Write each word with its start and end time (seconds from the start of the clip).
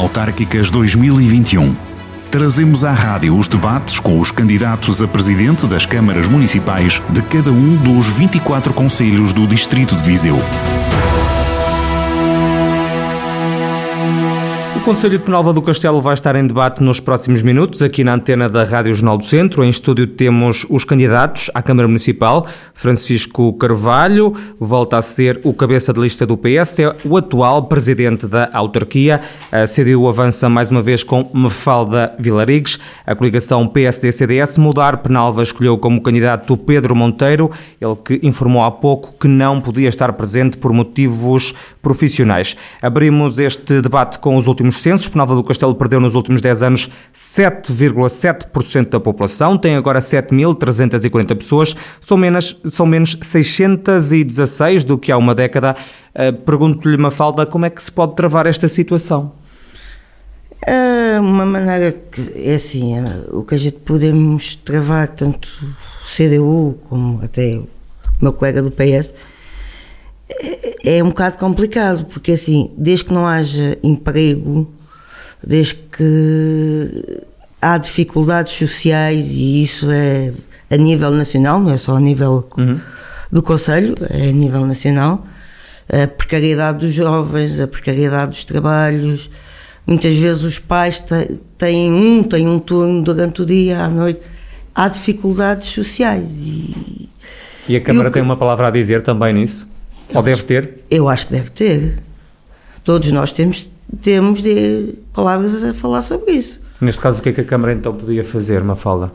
Autárquicas 0.00 0.70
2021. 0.70 1.76
Trazemos 2.30 2.84
à 2.84 2.92
rádio 2.94 3.36
os 3.36 3.46
debates 3.46 4.00
com 4.00 4.18
os 4.18 4.30
candidatos 4.30 5.02
a 5.02 5.06
presidente 5.06 5.66
das 5.66 5.84
câmaras 5.84 6.26
municipais 6.26 7.02
de 7.10 7.20
cada 7.20 7.52
um 7.52 7.76
dos 7.76 8.16
24 8.16 8.72
conselhos 8.72 9.34
do 9.34 9.46
Distrito 9.46 9.94
de 9.94 10.02
Viseu. 10.02 10.38
O 14.80 14.82
Conselho 14.82 15.18
de 15.18 15.24
Penalva 15.24 15.52
do 15.52 15.60
Castelo 15.60 16.00
vai 16.00 16.14
estar 16.14 16.34
em 16.34 16.46
debate 16.46 16.82
nos 16.82 16.98
próximos 17.00 17.42
minutos, 17.42 17.82
aqui 17.82 18.02
na 18.02 18.14
antena 18.14 18.48
da 18.48 18.64
Rádio 18.64 18.94
Jornal 18.94 19.18
do 19.18 19.24
Centro. 19.26 19.62
Em 19.62 19.68
estúdio 19.68 20.06
temos 20.06 20.66
os 20.70 20.84
candidatos 20.84 21.50
à 21.54 21.62
Câmara 21.62 21.86
Municipal. 21.86 22.46
Francisco 22.72 23.52
Carvalho 23.52 24.34
volta 24.58 24.96
a 24.96 25.02
ser 25.02 25.38
o 25.44 25.52
cabeça 25.52 25.92
de 25.92 26.00
lista 26.00 26.26
do 26.26 26.36
PS, 26.36 26.78
é 26.78 26.96
o 27.04 27.14
atual 27.18 27.64
presidente 27.64 28.26
da 28.26 28.48
autarquia. 28.54 29.20
A 29.52 29.66
CDU 29.66 30.08
avança 30.08 30.48
mais 30.48 30.70
uma 30.70 30.80
vez 30.80 31.04
com 31.04 31.28
Mafalda 31.30 32.14
Vilarigues. 32.18 32.78
A 33.06 33.14
coligação 33.14 33.68
PSD-CDS 33.68 34.56
Mudar 34.56 34.96
Penalva 34.96 35.42
escolheu 35.42 35.76
como 35.76 36.00
candidato 36.00 36.56
Pedro 36.56 36.96
Monteiro, 36.96 37.50
ele 37.78 37.96
que 37.96 38.26
informou 38.26 38.64
há 38.64 38.70
pouco 38.70 39.12
que 39.20 39.28
não 39.28 39.60
podia 39.60 39.90
estar 39.90 40.10
presente 40.14 40.56
por 40.56 40.72
motivos 40.72 41.54
profissionais. 41.82 42.56
Abrimos 42.80 43.38
este 43.38 43.82
debate 43.82 44.18
com 44.18 44.36
os 44.36 44.46
últimos 44.46 44.70
censos, 44.80 45.08
Penalva 45.08 45.34
do 45.34 45.44
Castelo 45.44 45.74
perdeu 45.74 46.00
nos 46.00 46.14
últimos 46.14 46.40
10 46.40 46.62
anos 46.62 46.90
7,7% 47.14 48.88
da 48.88 49.00
população, 49.00 49.56
tem 49.56 49.76
agora 49.76 50.00
7.340 50.00 51.36
pessoas, 51.36 51.76
são 52.00 52.16
menos, 52.16 52.58
são 52.70 52.86
menos 52.86 53.16
616 53.22 54.84
do 54.84 54.98
que 54.98 55.12
há 55.12 55.16
uma 55.16 55.34
década. 55.34 55.76
Uh, 56.14 56.32
Pergunto-lhe, 56.44 56.96
Mafalda, 56.96 57.46
como 57.46 57.66
é 57.66 57.70
que 57.70 57.82
se 57.82 57.92
pode 57.92 58.14
travar 58.16 58.46
esta 58.46 58.68
situação? 58.68 59.32
É 60.66 61.18
uma 61.18 61.46
maneira 61.46 61.92
que 61.92 62.32
é 62.36 62.54
assim, 62.54 62.98
é, 62.98 63.02
o 63.32 63.42
que 63.42 63.54
a 63.54 63.58
gente 63.58 63.78
podemos 63.78 64.54
travar, 64.54 65.08
tanto 65.08 65.48
o 65.48 66.04
CDU 66.04 66.78
como 66.88 67.24
até 67.24 67.56
o 67.56 67.66
meu 68.20 68.32
colega 68.32 68.62
do 68.62 68.70
PS, 68.70 69.14
é, 70.38 70.98
é 70.98 71.04
um 71.04 71.08
bocado 71.08 71.38
complicado, 71.38 72.06
porque 72.06 72.32
assim, 72.32 72.70
desde 72.76 73.06
que 73.06 73.12
não 73.12 73.26
haja 73.26 73.76
emprego, 73.82 74.72
desde 75.44 75.74
que 75.74 77.20
há 77.60 77.76
dificuldades 77.78 78.54
sociais, 78.54 79.30
e 79.32 79.62
isso 79.62 79.90
é 79.90 80.32
a 80.70 80.76
nível 80.76 81.10
nacional, 81.10 81.60
não 81.60 81.70
é 81.70 81.76
só 81.76 81.96
a 81.96 82.00
nível 82.00 82.48
uhum. 82.56 82.80
do 83.30 83.42
Conselho, 83.42 83.94
é 84.08 84.28
a 84.28 84.32
nível 84.32 84.64
nacional, 84.64 85.24
a 85.92 86.06
precariedade 86.06 86.78
dos 86.78 86.94
jovens, 86.94 87.58
a 87.58 87.66
precariedade 87.66 88.30
dos 88.32 88.44
trabalhos. 88.44 89.30
Muitas 89.86 90.14
vezes 90.14 90.44
os 90.44 90.58
pais 90.58 91.02
têm 91.58 91.92
um, 91.92 92.22
têm 92.22 92.46
um 92.46 92.60
turno 92.60 93.02
durante 93.02 93.42
o 93.42 93.46
dia, 93.46 93.80
à 93.80 93.88
noite. 93.88 94.20
Há 94.72 94.88
dificuldades 94.88 95.68
sociais. 95.68 96.28
E, 96.38 97.08
e 97.68 97.76
a 97.76 97.80
Câmara 97.80 98.08
e 98.08 98.12
tem 98.12 98.22
uma 98.22 98.36
palavra 98.36 98.68
a 98.68 98.70
dizer 98.70 99.02
também 99.02 99.32
nisso? 99.32 99.66
Ou 100.14 100.22
deve 100.22 100.42
ter? 100.42 100.84
Eu 100.90 101.08
acho 101.08 101.26
que 101.26 101.32
deve 101.32 101.50
ter. 101.50 102.02
Todos 102.84 103.10
nós 103.12 103.32
temos, 103.32 103.70
temos 104.02 104.42
de 104.42 104.94
palavras 105.12 105.62
a 105.62 105.74
falar 105.74 106.02
sobre 106.02 106.32
isso. 106.32 106.60
Neste 106.80 107.00
caso, 107.00 107.20
o 107.20 107.22
que 107.22 107.28
é 107.28 107.32
que 107.32 107.40
a 107.40 107.44
Câmara 107.44 107.72
então 107.72 107.94
podia 107.94 108.24
fazer, 108.24 108.64
Mafalda? 108.64 109.12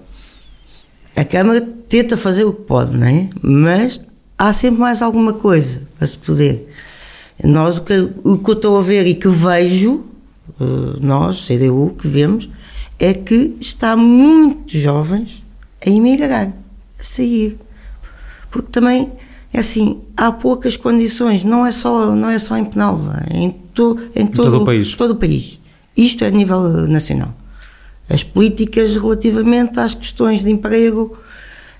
A 1.16 1.26
Câmara 1.26 1.62
tenta 1.90 2.16
fazer 2.16 2.44
o 2.44 2.54
que 2.54 2.64
pode, 2.64 2.96
não 2.96 3.08
é? 3.08 3.30
Mas 3.42 4.00
há 4.38 4.54
sempre 4.54 4.82
mais 4.82 5.02
alguma 5.02 5.34
coisa 5.34 5.82
para 5.98 6.08
se 6.08 6.18
poder. 6.18 6.70
Nós, 7.44 7.78
o 7.78 7.82
que, 7.82 8.09
o 8.24 8.38
que 8.38 8.50
eu 8.50 8.54
estou 8.54 8.78
a 8.78 8.82
ver 8.82 9.08
e 9.08 9.16
que 9.16 9.28
vejo, 9.28 10.04
eh, 10.59 11.00
nós, 11.02 11.46
CDU, 11.46 11.96
que 12.00 12.08
vemos, 12.08 12.50
é 13.00 13.14
que 13.14 13.56
está 13.59 13.98
muitos 13.98 14.80
jovens 14.80 15.44
a 15.86 15.90
emigrar, 15.90 16.54
a 17.00 17.04
sair. 17.04 17.58
Porque 18.50 18.72
também 18.72 19.12
é 19.56 19.60
assim, 19.62 20.02
há 20.18 20.34
poucas 20.34 20.76
condições, 20.76 21.46
não 21.46 21.66
é 21.66 21.72
só, 21.72 22.14
não 22.14 22.30
é 22.30 22.38
só 22.38 22.58
em 22.58 22.66
Penalva, 22.66 23.24
é 23.32 23.38
em, 23.38 23.52
to, 23.74 23.98
em, 24.14 24.28
todo, 24.28 24.52
todo, 24.52 24.62
o 24.62 24.66
país. 24.66 24.94
todo 24.96 25.12
o 25.12 25.16
país. 25.16 25.58
Isto 25.96 26.26
é 26.26 26.28
a 26.28 26.32
nível 26.32 26.60
nacional. 26.90 27.34
As 28.10 28.22
políticas 28.22 28.98
relativamente 28.98 29.80
às 29.80 29.94
questões 29.94 30.44
de 30.44 30.52
emprego 30.52 31.18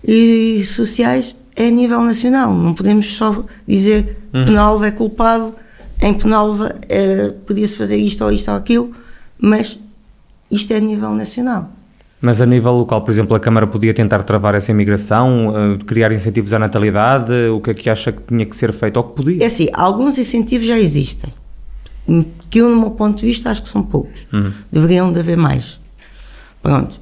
e 0.02 0.66
sociais 0.66 1.36
é 1.53 1.68
a 1.68 1.69
nível 1.69 2.00
nacional. 2.00 2.53
Não 2.53 2.74
podemos 2.74 3.13
só 3.13 3.44
dizer 3.68 4.19
uhum. 4.34 4.46
Penalva 4.46 4.88
é 4.88 4.92
culpado, 4.92 5.53
em 6.02 6.13
Penalva 6.13 6.74
é, 6.88 7.28
podia-se 7.46 7.75
fazer 7.75 7.97
isto 7.97 8.24
ou 8.24 8.31
isto 8.31 8.50
ou 8.50 8.56
aquilo, 8.56 8.96
mas 9.38 9.78
isto 10.50 10.72
é 10.72 10.78
a 10.78 10.80
nível 10.80 11.13
nacional. 11.13 11.75
Mas 12.25 12.41
a 12.41 12.46
nível 12.47 12.72
local, 12.72 13.03
por 13.03 13.12
exemplo, 13.12 13.36
a 13.36 13.40
Câmara 13.40 13.68
podia 13.68 13.94
tentar 13.94 14.24
travar 14.24 14.56
essa 14.56 14.72
imigração, 14.72 15.50
uh, 15.50 15.86
criar 15.86 16.12
incentivos 16.12 16.56
à 16.56 16.58
natalidade? 16.58 17.31
O 17.53 17.62
que 17.62 17.69
é 17.69 17.74
que 17.75 17.88
acha 17.88 18.12
que 18.12 18.19
tinha 18.24 18.44
que 18.47 18.58
ser 18.58 18.74
feito 18.74 18.97
ou 18.97 19.03
que 19.03 19.16
podia? 19.16 19.44
É 19.44 19.46
assim, 19.46 19.68
alguns 19.72 20.18
incentivos 20.18 20.66
já 20.66 20.75
existem, 20.75 21.30
que 22.50 22.58
eu, 22.58 22.68
no 22.68 22.78
meu 22.78 22.90
ponto 22.90 23.19
de 23.19 23.28
vista, 23.28 23.52
acho 23.52 23.62
que 23.62 23.69
são 23.69 23.84
poucos. 23.84 24.25
Uhum. 24.34 24.52
Deveriam 24.72 25.12
de 25.12 25.19
haver 25.19 25.38
mais. 25.38 25.80
Pronto. 26.63 27.00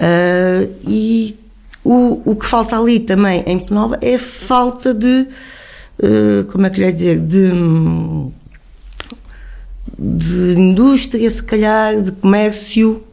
Uh, 0.00 0.72
e 0.88 1.36
o, 1.84 2.22
o 2.24 2.34
que 2.34 2.46
falta 2.46 2.78
ali 2.78 2.98
também 2.98 3.44
em 3.46 3.58
Penova 3.58 3.98
é 4.00 4.16
falta 4.16 4.94
de, 4.94 5.28
uh, 5.98 6.44
como 6.50 6.64
é 6.64 6.70
que 6.70 6.80
lhe 6.80 6.86
ia 6.86 6.92
dizer, 6.94 7.20
de, 7.20 7.50
de 9.98 10.58
indústria, 10.58 11.30
se 11.30 11.42
calhar, 11.42 12.00
de 12.00 12.10
comércio, 12.12 13.04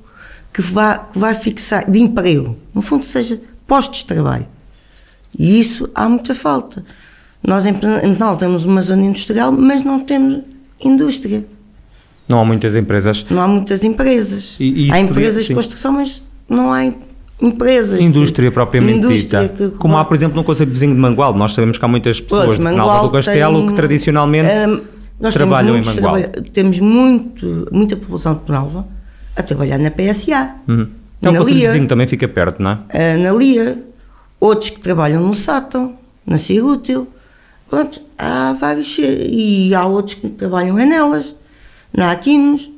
que 0.53 0.61
vai, 0.61 0.99
que 1.11 1.19
vai 1.19 1.35
fixar, 1.35 1.89
de 1.89 1.99
emprego, 1.99 2.57
no 2.73 2.81
fundo, 2.81 3.05
seja 3.05 3.39
postos 3.67 3.99
de 3.99 4.05
trabalho. 4.05 4.47
E 5.37 5.59
isso 5.59 5.89
há 5.93 6.09
muita 6.09 6.33
falta. 6.33 6.83
Nós 7.45 7.65
em 7.65 7.73
Penal 7.73 8.35
temos 8.35 8.65
uma 8.65 8.81
zona 8.81 9.05
industrial, 9.05 9.51
mas 9.51 9.83
não 9.83 9.99
temos 9.99 10.41
indústria. 10.83 11.45
Não 12.27 12.39
há 12.39 12.45
muitas 12.45 12.75
empresas. 12.75 13.25
Não 13.29 13.41
há 13.41 13.47
muitas 13.47 13.83
empresas. 13.83 14.57
E, 14.59 14.91
há 14.91 14.99
empresas 14.99 15.43
podia, 15.43 15.47
de 15.47 15.53
construção, 15.55 15.93
mas 15.93 16.21
não 16.47 16.73
há 16.73 16.91
empresas. 17.41 18.01
Indústria 18.01 18.51
propriamente 18.51 18.99
indústria 18.99 19.43
dita. 19.43 19.69
Que, 19.69 19.77
Como 19.77 19.97
há, 19.97 20.03
por 20.03 20.15
exemplo, 20.15 20.35
no 20.35 20.43
Conselho 20.43 20.69
Vizinho 20.69 20.93
de 20.93 20.99
Mangual. 20.99 21.33
Nós 21.33 21.53
sabemos 21.53 21.77
que 21.77 21.85
há 21.85 21.87
muitas 21.87 22.19
pessoas 22.19 22.57
de 22.57 22.63
Penalva 22.63 23.07
do 23.07 23.11
Castelo 23.11 23.59
tem, 23.59 23.67
que 23.69 23.75
tradicionalmente 23.75 24.49
um, 24.49 25.29
trabalham 25.31 25.77
em 25.77 25.83
Mangual. 25.83 26.15
temos 26.51 26.79
muito, 26.79 27.67
muita 27.71 27.95
população 27.95 28.33
de 28.33 28.41
Penalva 28.41 28.85
a 29.35 29.43
trabalhar 29.43 29.77
na 29.77 29.91
PSA. 29.91 30.55
Uhum. 30.67 30.89
Então, 31.19 31.33
na 31.33 31.41
o 31.41 31.43
Lia, 31.43 31.71
vizinho 31.71 31.87
também 31.87 32.07
fica 32.07 32.27
perto, 32.27 32.61
não 32.61 32.79
é? 32.89 33.17
Na 33.17 33.31
Lia. 33.31 33.83
Outros 34.39 34.69
que 34.69 34.79
trabalham 34.79 35.21
no 35.21 35.35
Sátão, 35.35 35.97
na 36.25 36.37
Ser 36.37 36.61
Útil. 36.61 37.07
Pronto, 37.69 38.01
há 38.17 38.53
vários. 38.53 38.97
E 38.99 39.73
há 39.75 39.85
outros 39.85 40.15
que 40.15 40.29
trabalham 40.29 40.79
em 40.79 40.85
nelas, 40.85 41.35
na 41.93 42.11
Aquinos. 42.11 42.71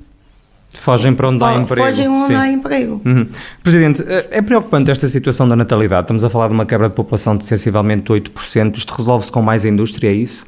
Fogem 0.74 1.14
para 1.14 1.30
onde 1.30 1.44
há 1.44 1.56
emprego. 1.56 1.86
Fogem 1.86 2.08
onde 2.08 2.28
Sim. 2.28 2.36
há 2.36 2.48
emprego. 2.48 3.02
Uhum. 3.06 3.28
Presidente, 3.62 4.04
é, 4.08 4.28
é 4.32 4.42
preocupante 4.42 4.90
esta 4.90 5.08
situação 5.08 5.48
da 5.48 5.56
natalidade. 5.56 6.04
Estamos 6.04 6.24
a 6.24 6.30
falar 6.30 6.48
de 6.48 6.54
uma 6.54 6.66
quebra 6.66 6.90
de 6.90 6.96
população 6.96 7.36
de 7.36 7.46
sensivelmente 7.46 8.12
8%. 8.12 8.78
Isto 8.78 8.94
resolve-se 8.96 9.32
com 9.32 9.42
mais 9.42 9.66
indústria, 9.66 10.10
é 10.10 10.14
isso? 10.14 10.46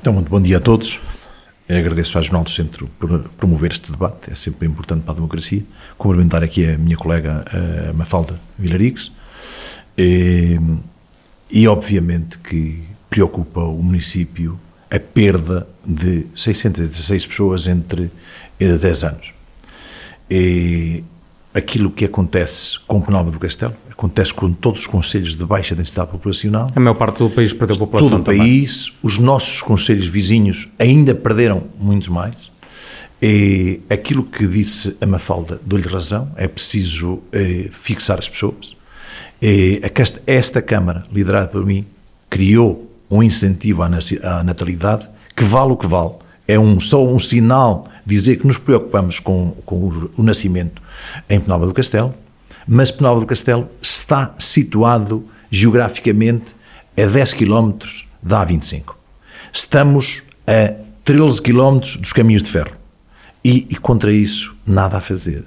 Então, 0.00 0.14
muito 0.14 0.30
bom 0.30 0.40
dia 0.40 0.56
a 0.56 0.60
todos. 0.60 0.98
Agradeço 1.78 2.18
à 2.18 2.20
Jornal 2.20 2.42
do 2.42 2.50
Centro 2.50 2.88
por 2.98 3.20
promover 3.36 3.70
este 3.70 3.92
debate, 3.92 4.30
é 4.30 4.34
sempre 4.34 4.66
importante 4.66 5.02
para 5.02 5.12
a 5.12 5.14
democracia. 5.14 5.62
Cumprimentar 5.96 6.42
aqui 6.42 6.68
a 6.68 6.76
minha 6.76 6.96
colega 6.96 7.44
a 7.88 7.92
Mafalda 7.92 8.40
Vilarigues. 8.58 9.12
E, 9.96 10.58
e, 11.50 11.68
obviamente 11.68 12.38
que 12.38 12.82
preocupa 13.08 13.60
o 13.60 13.82
município 13.82 14.58
a 14.90 14.98
perda 14.98 15.68
de 15.84 16.26
616 16.34 17.26
pessoas 17.26 17.66
entre 17.68 18.10
10 18.58 19.04
anos. 19.04 19.32
E 20.28 21.04
aquilo 21.54 21.90
que 21.90 22.04
acontece 22.04 22.78
com 22.86 23.00
Penalva 23.00 23.30
do 23.30 23.38
Castelo 23.38 23.74
acontece 23.90 24.32
com 24.32 24.50
todos 24.50 24.82
os 24.82 24.86
conselhos 24.86 25.36
de 25.36 25.44
baixa 25.44 25.74
densidade 25.74 26.10
populacional. 26.10 26.68
A 26.74 26.80
maior 26.80 26.94
parte 26.94 27.18
do 27.18 27.28
país 27.28 27.52
perdeu 27.52 27.76
população 27.76 28.08
Todo 28.08 28.20
o 28.20 28.24
também. 28.24 28.38
país, 28.38 28.92
os 29.02 29.18
nossos 29.18 29.60
conselhos 29.60 30.06
vizinhos 30.06 30.70
ainda 30.78 31.14
perderam 31.14 31.64
muitos 31.78 32.08
mais. 32.08 32.50
E 33.20 33.82
aquilo 33.90 34.22
que 34.22 34.46
disse 34.46 34.96
a 35.00 35.06
Mafalda, 35.06 35.60
dou-lhe 35.62 35.86
razão, 35.86 36.32
é 36.36 36.48
preciso 36.48 37.22
eh, 37.30 37.68
fixar 37.70 38.18
as 38.18 38.26
pessoas. 38.26 38.74
E 39.42 39.82
esta, 39.82 40.22
esta 40.26 40.62
Câmara, 40.62 41.04
liderada 41.12 41.48
por 41.48 41.66
mim, 41.66 41.84
criou 42.30 42.90
um 43.10 43.22
incentivo 43.22 43.82
à, 43.82 43.88
natalidade 44.42 45.06
que 45.36 45.44
vale 45.44 45.72
o 45.72 45.76
que 45.76 45.86
vale. 45.86 46.12
É 46.48 46.58
um, 46.58 46.80
só 46.80 47.04
um 47.04 47.18
sinal 47.18 47.86
dizer 48.06 48.36
que 48.36 48.46
nos 48.46 48.56
preocupamos 48.56 49.20
com, 49.20 49.50
com 49.66 50.10
o 50.16 50.22
nascimento 50.22 50.79
em 51.28 51.40
Penalva 51.40 51.66
do 51.66 51.74
Castelo, 51.74 52.14
mas 52.66 52.90
Penalva 52.90 53.20
do 53.20 53.26
Castelo 53.26 53.68
está 53.80 54.34
situado 54.38 55.24
geograficamente 55.50 56.54
a 56.96 57.06
10 57.06 57.32
km 57.34 57.72
da 58.22 58.46
A25. 58.46 58.94
Estamos 59.52 60.22
a 60.46 60.74
13 61.04 61.42
km 61.42 61.78
dos 61.98 62.12
caminhos 62.12 62.42
de 62.42 62.50
ferro. 62.50 62.72
E, 63.44 63.66
e 63.70 63.76
contra 63.76 64.12
isso, 64.12 64.54
nada 64.66 64.98
a 64.98 65.00
fazer. 65.00 65.44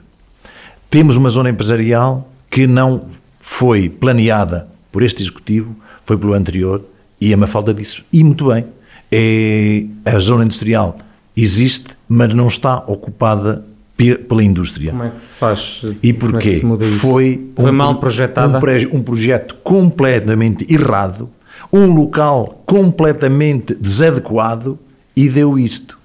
Temos 0.89 1.15
uma 1.15 1.29
zona 1.29 1.49
empresarial 1.49 2.29
que 2.49 2.67
não 2.67 3.07
foi 3.39 3.89
planeada 3.89 4.67
por 4.91 5.03
este 5.03 5.21
executivo, 5.21 5.75
foi 6.03 6.17
pelo 6.17 6.33
anterior, 6.33 6.83
e 7.19 7.33
a 7.33 7.37
Mafalda 7.37 7.73
disse, 7.73 8.03
e 8.11 8.23
muito 8.23 8.47
bem, 8.47 8.65
é, 9.11 9.85
a 10.05 10.19
zona 10.19 10.43
industrial 10.43 10.97
existe, 11.35 11.97
mas 12.07 12.33
não 12.33 12.47
está 12.47 12.77
ocupada 12.87 13.65
pela 13.95 14.43
indústria. 14.43 14.91
Como 14.91 15.03
é 15.03 15.09
que 15.09 15.21
se 15.21 15.35
faz? 15.35 15.81
E 16.01 16.11
porquê? 16.13 16.61
É 16.63 16.85
foi, 16.85 17.51
foi 17.55 17.71
um, 17.71 17.73
mal 17.73 17.95
projetado. 17.95 18.53
Um, 18.53 18.97
um, 18.97 19.01
projeto 19.01 19.55
completamente 19.63 20.65
errado, 20.73 21.29
um 21.71 21.93
local 21.93 22.61
completamente 22.65 23.75
desadequado 23.75 24.77
e 25.15 25.29
deu 25.29 25.57
isto. 25.57 25.97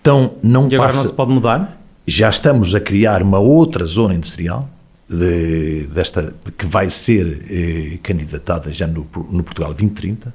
Então 0.00 0.34
não 0.42 0.68
e 0.68 0.74
agora 0.74 0.88
passa, 0.88 1.02
não 1.02 1.06
se 1.06 1.12
pode 1.12 1.30
mudar? 1.30 1.80
Já 2.06 2.28
estamos 2.28 2.74
a 2.74 2.80
criar 2.80 3.22
uma 3.22 3.38
outra 3.38 3.86
zona 3.86 4.14
industrial 4.14 4.68
de, 5.08 5.86
desta 5.94 6.34
que 6.58 6.66
vai 6.66 6.90
ser 6.90 7.46
eh, 7.48 7.98
candidatada 8.02 8.72
já 8.74 8.86
no, 8.86 9.06
no 9.30 9.42
Portugal 9.44 9.70
2030 9.70 10.34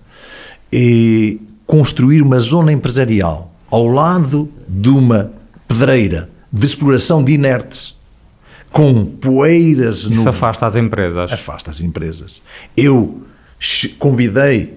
e 0.72 1.42
construir 1.66 2.22
uma 2.22 2.39
zona 2.39 2.72
empresarial 2.72 3.51
ao 3.69 3.88
lado 3.88 4.50
de 4.68 4.89
uma 4.89 5.31
pedreira 5.68 6.30
de 6.52 6.66
exploração 6.66 7.24
de 7.24 7.34
inertes 7.34 7.96
com 8.72 9.06
poeiras 9.06 10.00
Isso 10.00 10.24
no... 10.24 10.30
afasta 10.30 10.66
as 10.66 10.76
empresas. 10.76 11.32
Afasta 11.32 11.72
as 11.72 11.82
empresas. 11.82 12.42
Eu 12.76 13.22
convidei 13.98 14.74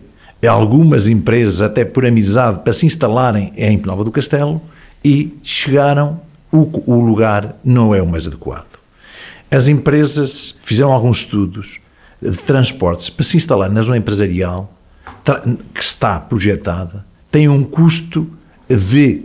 algumas 0.48 1.06
empresas, 1.06 1.60
até 1.60 1.84
por 1.84 2.06
amizade, 2.06 2.60
para 2.60 2.72
se 2.72 2.86
instalarem 2.86 3.52
em 3.56 3.78
Penalva 3.78 4.04
do 4.04 4.10
Castelo 4.10 4.60
e 5.04 5.36
chegaram, 5.42 6.20
o, 6.50 6.92
o 6.92 7.00
lugar 7.00 7.56
não 7.64 7.94
é 7.94 8.00
o 8.00 8.06
mais 8.06 8.26
adequado. 8.26 8.78
As 9.50 9.68
empresas 9.68 10.54
fizeram 10.60 10.92
alguns 10.92 11.18
estudos 11.18 11.80
de 12.22 12.36
transportes 12.38 13.10
para 13.10 13.24
se 13.24 13.36
instalar 13.36 13.70
na 13.70 13.82
zona 13.82 13.98
empresarial 13.98 14.72
que 15.74 15.82
está 15.82 16.18
projetada, 16.18 17.04
tem 17.30 17.48
um 17.48 17.62
custo 17.62 18.26
de 18.68 19.22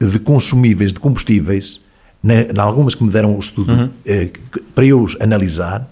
de 0.00 0.18
consumíveis, 0.18 0.92
de 0.92 1.00
combustíveis, 1.00 1.80
em 2.24 2.58
algumas 2.58 2.94
que 2.94 3.04
me 3.04 3.10
deram 3.10 3.36
o 3.36 3.38
estudo 3.38 3.72
uhum. 3.72 3.90
eh, 4.04 4.30
para 4.74 4.84
eu 4.84 5.06
analisar, 5.20 5.88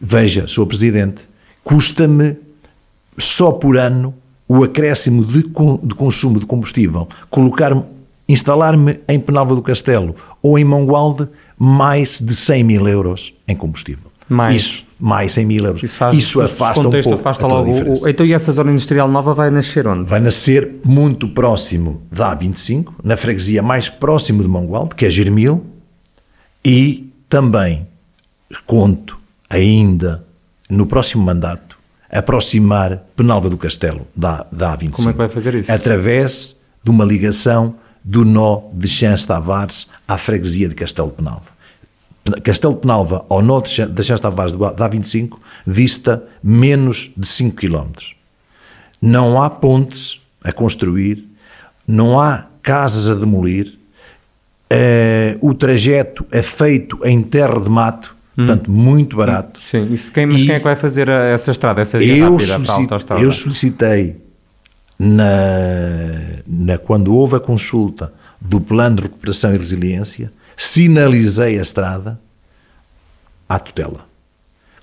veja, 0.00 0.46
sou 0.46 0.66
Presidente, 0.66 1.28
custa-me 1.64 2.36
só 3.18 3.52
por 3.52 3.76
ano 3.76 4.14
o 4.48 4.62
acréscimo 4.62 5.24
de, 5.24 5.42
de 5.42 5.94
consumo 5.94 6.38
de 6.38 6.46
combustível, 6.46 7.08
colocar-me, 7.28 7.82
instalar-me 8.28 9.00
em 9.08 9.18
Penalva 9.18 9.54
do 9.54 9.62
Castelo 9.62 10.14
ou 10.40 10.58
em 10.58 10.64
Mongualde, 10.64 11.28
mais 11.58 12.20
de 12.20 12.34
100 12.34 12.64
mil 12.64 12.88
euros 12.88 13.34
em 13.48 13.56
combustível. 13.56 14.10
Mais. 14.28 14.54
Isso, 14.56 14.84
mais 14.98 15.32
100 15.32 15.46
mil 15.46 15.64
euros. 15.64 15.82
Isso, 15.82 15.96
faz, 15.96 16.16
Isso 16.16 16.40
afasta 16.40 16.88
um 16.88 16.90
pouco 16.90 17.14
afasta 17.14 17.46
logo 17.46 17.70
o, 17.70 18.08
Então 18.08 18.26
e 18.26 18.32
essa 18.32 18.50
zona 18.50 18.72
industrial 18.72 19.08
nova 19.08 19.34
vai 19.34 19.50
nascer 19.50 19.86
onde? 19.86 20.08
Vai 20.08 20.20
nascer 20.20 20.76
muito 20.84 21.28
próximo 21.28 22.02
da 22.10 22.36
A25, 22.36 22.92
na 23.04 23.16
freguesia 23.16 23.62
mais 23.62 23.88
próximo 23.88 24.42
de 24.42 24.48
Mangualde, 24.48 24.94
que 24.94 25.06
é 25.06 25.10
Germil, 25.10 25.64
e 26.64 27.12
também 27.28 27.86
conto 28.66 29.18
ainda 29.48 30.24
no 30.68 30.86
próximo 30.86 31.24
mandato 31.24 31.76
aproximar 32.10 33.04
Penalva 33.14 33.50
do 33.50 33.56
Castelo 33.56 34.06
da, 34.16 34.46
da 34.50 34.76
A25. 34.76 34.96
Como 34.96 35.08
é 35.08 35.12
que 35.12 35.18
vai 35.18 35.28
fazer 35.28 35.54
isso? 35.54 35.70
Através 35.70 36.56
de 36.82 36.90
uma 36.90 37.04
ligação 37.04 37.74
do 38.02 38.24
nó 38.24 38.62
de 38.72 38.86
Chãs 38.86 39.26
Tavares 39.26 39.88
à 40.06 40.16
freguesia 40.16 40.68
de 40.68 40.74
Castelo 40.74 41.10
Penalva. 41.10 41.55
Castelo 42.42 42.74
de 42.74 42.80
Penalva, 42.80 43.24
ao 43.28 43.42
norte 43.42 43.84
da 43.86 44.02
Chãs 44.02 44.20
Tavares 44.20 44.52
da 44.52 44.88
A25, 44.88 45.38
dista 45.66 46.22
menos 46.42 47.10
de 47.16 47.26
5 47.26 47.56
km. 47.56 47.90
Não 49.00 49.40
há 49.40 49.50
pontes 49.50 50.20
a 50.42 50.52
construir, 50.52 51.24
não 51.86 52.20
há 52.20 52.46
casas 52.62 53.10
a 53.10 53.14
demolir, 53.14 53.78
uh, 54.72 55.48
o 55.48 55.54
trajeto 55.54 56.26
é 56.30 56.42
feito 56.42 56.98
em 57.04 57.22
terra 57.22 57.60
de 57.60 57.68
mato, 57.68 58.16
hum. 58.36 58.46
portanto, 58.46 58.70
muito 58.70 59.16
barato. 59.16 59.62
Sim, 59.62 59.92
isso 59.92 60.12
quem, 60.12 60.26
mas 60.26 60.36
e 60.36 60.46
quem 60.46 60.54
é 60.54 60.58
que 60.58 60.64
vai 60.64 60.76
fazer 60.76 61.08
essa 61.08 61.50
estrada, 61.50 61.80
essa 61.80 61.98
eu 61.98 62.36
rápida 62.36 63.14
a 63.14 63.20
Eu 63.20 63.30
solicitei, 63.30 64.16
na, 64.98 65.24
na, 66.46 66.78
quando 66.78 67.14
houve 67.14 67.36
a 67.36 67.40
consulta 67.40 68.12
do 68.40 68.60
Plano 68.60 68.96
de 68.96 69.02
Recuperação 69.02 69.54
e 69.54 69.58
Resiliência, 69.58 70.32
sinalizei 70.56 71.58
a 71.58 71.62
estrada 71.62 72.20
à 73.48 73.58
tutela. 73.58 74.06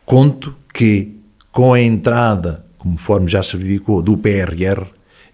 Conto 0.06 0.56
que, 0.74 1.20
com 1.52 1.74
a 1.74 1.82
entrada, 1.82 2.66
conforme 2.78 3.28
já 3.28 3.42
se 3.42 3.58
verificou, 3.58 4.02
do 4.02 4.18
PRR, 4.18 4.86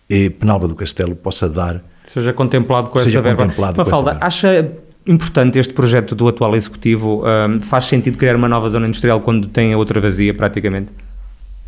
eh, 0.09 0.29
Penalva 0.29 0.67
do 0.67 0.75
Castelo 0.75 1.15
possa 1.15 1.49
dar. 1.49 1.83
Seja 2.03 2.33
contemplado 2.33 2.89
com 2.89 2.99
seja 2.99 3.19
essa 3.19 3.35
verba. 3.35 3.73
Mafalda, 3.75 4.17
acha 4.21 4.71
importante 5.05 5.59
este 5.59 5.73
projeto 5.73 6.15
do 6.15 6.27
atual 6.27 6.55
Executivo? 6.55 7.23
Um, 7.25 7.59
faz 7.59 7.85
sentido 7.85 8.17
criar 8.17 8.35
uma 8.35 8.47
nova 8.47 8.69
zona 8.69 8.87
industrial 8.87 9.21
quando 9.21 9.47
tem 9.47 9.73
a 9.73 9.77
outra 9.77 9.99
vazia, 9.99 10.33
praticamente? 10.33 10.91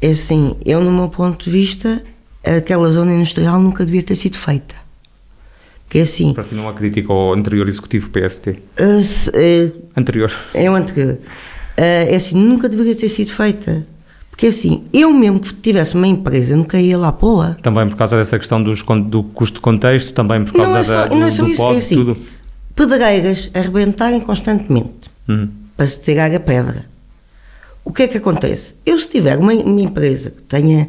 É 0.01 0.11
assim, 0.11 0.55
eu, 0.65 0.81
no 0.81 0.91
meu 0.91 1.09
ponto 1.09 1.43
de 1.43 1.51
vista, 1.51 2.01
aquela 2.43 2.89
zona 2.89 3.13
industrial 3.13 3.59
nunca 3.59 3.85
devia 3.85 4.03
ter 4.03 4.15
sido 4.15 4.37
feita. 4.37 4.75
Porque 5.91 5.99
é 5.99 6.03
assim. 6.03 6.33
Para 6.33 6.45
ti 6.45 6.55
não 6.55 6.69
há 6.69 6.73
crítica 6.73 7.11
ao 7.11 7.33
anterior 7.33 7.67
executivo 7.67 8.09
PST? 8.11 8.51
Uh, 8.79 9.01
se, 9.01 9.29
uh, 9.29 9.89
anterior. 9.97 10.31
É 10.53 10.71
o 10.71 10.75
anterior. 10.75 11.15
Uh, 11.15 11.19
é 11.77 12.15
assim, 12.15 12.37
nunca 12.37 12.69
deveria 12.69 12.95
ter 12.95 13.09
sido 13.09 13.33
feita. 13.33 13.85
Porque 14.29 14.47
assim, 14.47 14.85
eu 14.93 15.11
mesmo 15.11 15.41
que 15.41 15.53
tivesse 15.53 15.93
uma 15.93 16.07
empresa, 16.07 16.55
nunca 16.55 16.79
ia 16.79 16.97
lá 16.97 17.11
pô-la. 17.11 17.57
Também 17.61 17.89
por 17.89 17.97
causa 17.97 18.15
dessa 18.15 18.39
questão 18.39 18.63
dos, 18.63 18.81
do 19.05 19.21
custo 19.21 19.55
de 19.55 19.59
contexto, 19.59 20.13
também 20.13 20.45
por 20.45 20.53
causa 20.53 20.69
não 20.69 20.77
é 20.77 20.83
só, 20.85 21.07
da, 21.07 21.15
não 21.15 21.27
é 21.27 21.29
só 21.29 21.43
do 21.43 21.49
isso, 21.49 21.63
é 21.65 21.77
assim, 21.77 21.95
tudo. 21.95 22.17
pedreiras 22.73 23.51
arrebentarem 23.53 24.21
constantemente 24.21 25.11
uhum. 25.27 25.49
para 25.75 25.85
se 25.85 25.99
tirar 25.99 26.33
a 26.33 26.39
pedra. 26.39 26.85
O 27.83 27.91
que 27.91 28.03
é 28.03 28.07
que 28.07 28.17
acontece? 28.17 28.75
Eu 28.85 28.97
se 28.97 29.09
tiver 29.09 29.37
uma, 29.37 29.51
uma 29.51 29.81
empresa 29.81 30.31
que 30.31 30.43
tenha 30.43 30.87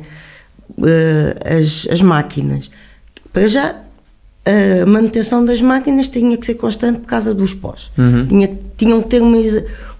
uh, 0.79 1.59
as, 1.59 1.89
as 1.91 2.01
máquinas, 2.01 2.71
para 3.33 3.49
já 3.49 3.83
a 4.45 4.87
manutenção 4.87 5.45
das 5.45 5.61
máquinas 5.61 6.09
tinha 6.09 6.37
que 6.37 6.45
ser 6.45 6.55
constante 6.55 7.01
por 7.01 7.07
causa 7.07 7.35
dos 7.35 7.55
pós. 7.55 7.93
Uhum. 7.97 8.27
Tinha, 8.27 8.59
tinham 8.77 9.03
que 9.03 9.09
ter 9.09 9.23
uma, 9.23 9.39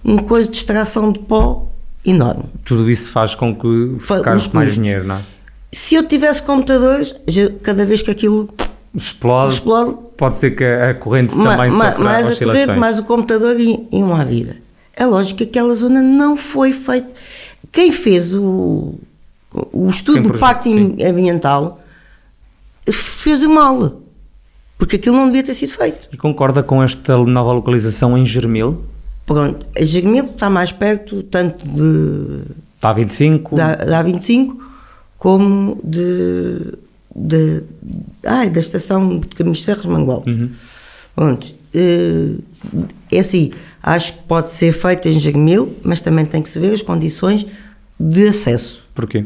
uma 0.03 0.23
coisa 0.23 0.49
de 0.49 0.57
extração 0.57 1.11
de 1.11 1.19
pó 1.19 1.67
enorme. 2.05 2.43
Tudo 2.65 2.89
isso 2.89 3.11
faz 3.11 3.35
com 3.35 3.55
que 3.55 3.95
se 3.99 4.19
gaste 4.21 4.53
mais 4.53 4.73
dinheiro, 4.73 5.05
não 5.05 5.15
é? 5.15 5.21
Se 5.71 5.95
eu 5.95 6.03
tivesse 6.03 6.43
computadores, 6.43 7.15
cada 7.63 7.85
vez 7.85 8.01
que 8.01 8.11
aquilo 8.11 8.47
explode, 8.93 9.55
explode 9.55 9.97
pode 10.15 10.35
ser 10.35 10.51
que 10.51 10.63
a 10.63 10.93
corrente 10.93 11.35
ma, 11.35 11.55
também 11.55 11.71
ma, 11.71 11.85
sofra 11.85 12.03
mais 12.03 12.27
a 12.27 12.35
corrente, 12.35 12.71
mais 12.73 12.99
o 12.99 13.03
computador 13.03 13.59
e, 13.59 13.87
e 13.91 14.03
uma 14.03 14.23
vida. 14.23 14.55
É 14.95 15.05
lógico 15.05 15.39
que 15.39 15.43
aquela 15.45 15.73
zona 15.73 16.01
não 16.01 16.37
foi 16.37 16.71
feita. 16.73 17.09
Quem 17.71 17.91
fez 17.91 18.35
o, 18.35 18.93
o 19.71 19.89
estudo 19.89 20.29
do 20.29 20.37
Pacto 20.37 20.69
sim. 20.69 20.95
Ambiental 21.03 21.81
fez 22.91 23.41
o 23.41 23.49
mal 23.49 24.02
porque 24.77 24.97
aquilo 24.97 25.15
não 25.15 25.27
devia 25.27 25.43
ter 25.43 25.53
sido 25.53 25.71
feito. 25.71 26.09
E 26.11 26.17
concorda 26.17 26.61
com 26.63 26.81
esta 26.83 27.17
nova 27.17 27.53
localização 27.53 28.17
em 28.17 28.25
Germil? 28.25 28.83
Pronto, 29.25 29.65
a 29.75 29.83
Germil 29.83 30.25
está 30.25 30.49
mais 30.49 30.71
perto 30.71 31.23
tanto 31.23 31.65
de... 31.67 32.41
Da 32.81 32.93
A25? 32.93 33.55
Da, 33.55 33.75
da 33.75 34.03
A25 34.03 34.57
como 35.17 35.79
de, 35.81 36.73
de, 37.15 37.63
ai, 38.25 38.49
da 38.49 38.59
estação 38.59 39.19
de 39.19 39.27
Caminhos 39.29 39.59
de 39.59 39.65
Ferros 39.65 39.85
Mangual. 39.85 40.21
Uhum. 40.27 40.49
Pronto, 41.15 41.55
eh, 41.73 42.35
é 43.09 43.19
assim, 43.19 43.51
acho 43.81 44.13
que 44.13 44.19
pode 44.23 44.49
ser 44.49 44.73
feito 44.73 45.07
em 45.07 45.17
Germil, 45.17 45.73
mas 45.81 46.01
também 46.01 46.25
tem 46.25 46.41
que 46.41 46.49
se 46.49 46.59
ver 46.59 46.73
as 46.73 46.81
condições 46.81 47.45
de 47.97 48.27
acesso. 48.27 48.83
Porquê? 48.93 49.25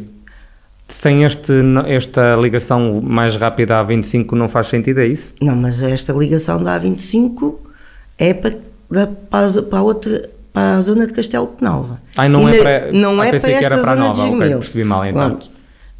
Sem 0.88 1.24
este, 1.24 1.54
esta 1.88 2.36
ligação 2.36 3.02
mais 3.02 3.36
rápida 3.36 3.78
à 3.78 3.84
25 3.84 4.36
não 4.36 4.48
faz 4.48 4.68
sentido, 4.68 5.02
é 5.02 5.08
isso? 5.08 5.34
Não, 5.42 5.56
mas 5.56 5.84
esta 5.84 6.14
ligação 6.14 6.64
da 6.64 6.80
A25 6.80 7.58
é 8.18 8.34
para, 8.34 8.58
para, 9.30 9.62
para, 9.64 9.82
outra, 9.82 10.30
para 10.54 10.78
a 10.78 10.82
zona 10.82 11.06
de 11.06 11.12
Castelo 11.12 11.48
Penalva. 11.48 12.02
Ai, 12.16 12.30
não 12.30 12.48
é 12.48 12.58
para, 12.58 12.92
não 12.94 13.22
é 13.22 13.30
para 13.30 13.52
esta 13.52 13.78
para 13.78 13.96
zona 13.96 14.14
de 14.14 14.22
okay, 14.22 14.50
percebi 14.50 14.84
mal 14.86 15.06
então. 15.06 15.30
Pronto. 15.30 15.52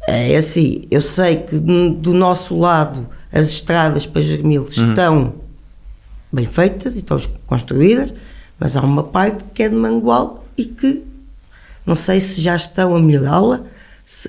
É 0.08 0.36
assim, 0.36 0.84
eu 0.90 1.02
sei 1.02 1.36
que 1.36 1.58
do 1.58 2.14
nosso 2.14 2.58
lado 2.58 3.06
as 3.30 3.50
estradas 3.50 4.06
para 4.06 4.22
Germil 4.22 4.62
uhum. 4.62 4.68
estão 4.68 5.34
bem 6.32 6.46
feitas 6.46 6.94
e 6.94 6.98
estão 6.98 7.18
construídas, 7.46 8.14
mas 8.58 8.74
há 8.74 8.80
uma 8.80 9.04
parte 9.04 9.44
que 9.52 9.62
é 9.62 9.68
de 9.68 9.74
Mangual 9.74 10.44
e 10.56 10.64
que 10.64 11.04
não 11.84 11.94
sei 11.94 12.20
se 12.20 12.40
já 12.40 12.56
estão 12.56 12.96
a 12.96 13.00
melhorá-la 13.00 13.60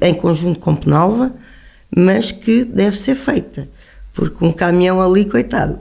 em 0.02 0.14
conjunto 0.14 0.60
com 0.60 0.76
Penalva, 0.76 1.34
mas 1.96 2.32
que 2.32 2.64
deve 2.64 2.98
ser 2.98 3.16
feita. 3.16 3.68
Porque 4.14 4.44
um 4.46 4.52
caminhão 4.52 5.02
ali, 5.02 5.26
coitado, 5.26 5.80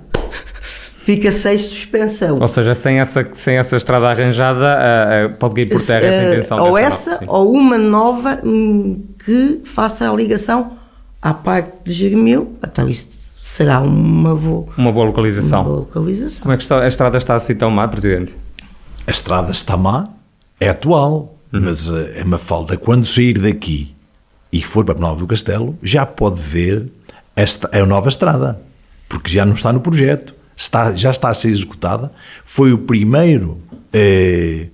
fica 1.03 1.31
seis 1.31 1.63
de 1.63 1.69
suspensão. 1.69 2.39
Ou 2.41 2.49
seja, 2.49 2.75
sem 2.75 3.01
essa, 3.01 3.27
sem 3.33 3.57
essa 3.57 3.77
estrada 3.77 4.09
arranjada, 4.09 4.79
uh, 4.79 5.35
pode 5.37 5.55
cair 5.55 5.69
por 5.69 5.85
terra 5.85 6.07
essa 6.07 6.29
intenção. 6.29 6.59
Ou 6.59 6.79
essa, 6.79 7.11
nova, 7.13 7.27
ou 7.29 7.53
uma 7.53 7.79
nova 7.79 8.41
hum, 8.45 9.03
que 9.25 9.61
faça 9.65 10.11
a 10.11 10.15
ligação 10.15 10.79
à 11.21 11.35
parte 11.35 11.73
de 11.85 11.93
Germil, 11.93 12.57
então 12.65 12.89
isso 12.89 13.09
será 13.43 13.81
uma 13.81 14.37
boa, 14.37 14.67
uma 14.77 14.93
boa 14.93 15.07
localização. 15.07 15.63
Uma 15.63 15.69
boa 15.69 15.81
localização. 15.81 16.43
Como 16.43 16.55
é 16.55 16.57
que 16.57 16.63
está, 16.63 16.81
a 16.81 16.87
estrada 16.87 17.17
está 17.17 17.35
assim 17.35 17.57
tão 17.57 17.71
má, 17.71 17.89
Presidente? 17.89 18.37
A 19.07 19.11
estrada 19.11 19.51
está 19.51 19.77
má, 19.77 20.11
é 20.61 20.69
atual, 20.69 21.38
uhum. 21.53 21.61
mas 21.63 21.93
é 21.93 22.23
uma 22.25 22.39
falta. 22.39 22.77
Quando 22.77 23.07
sair 23.07 23.39
daqui 23.39 23.95
e 24.53 24.63
for 24.63 24.85
para 24.85 24.99
Nova 24.99 25.21
do 25.21 25.27
Castelo, 25.27 25.79
já 25.83 26.07
pode 26.07 26.41
ver 26.41 26.91
esta, 27.37 27.69
a 27.73 27.87
nova 27.87 28.09
estrada, 28.09 28.61
porque 29.09 29.31
já 29.31 29.45
não 29.45 29.55
está 29.55 29.73
no 29.73 29.81
projeto, 29.81 30.35
está, 30.57 30.95
já 30.95 31.11
está 31.11 31.29
a 31.29 31.35
ser 31.35 31.49
executada. 31.49 32.11
Foi 32.45 32.73
o 32.73 32.79
primeiro, 32.79 33.61
eh, 33.93 34.69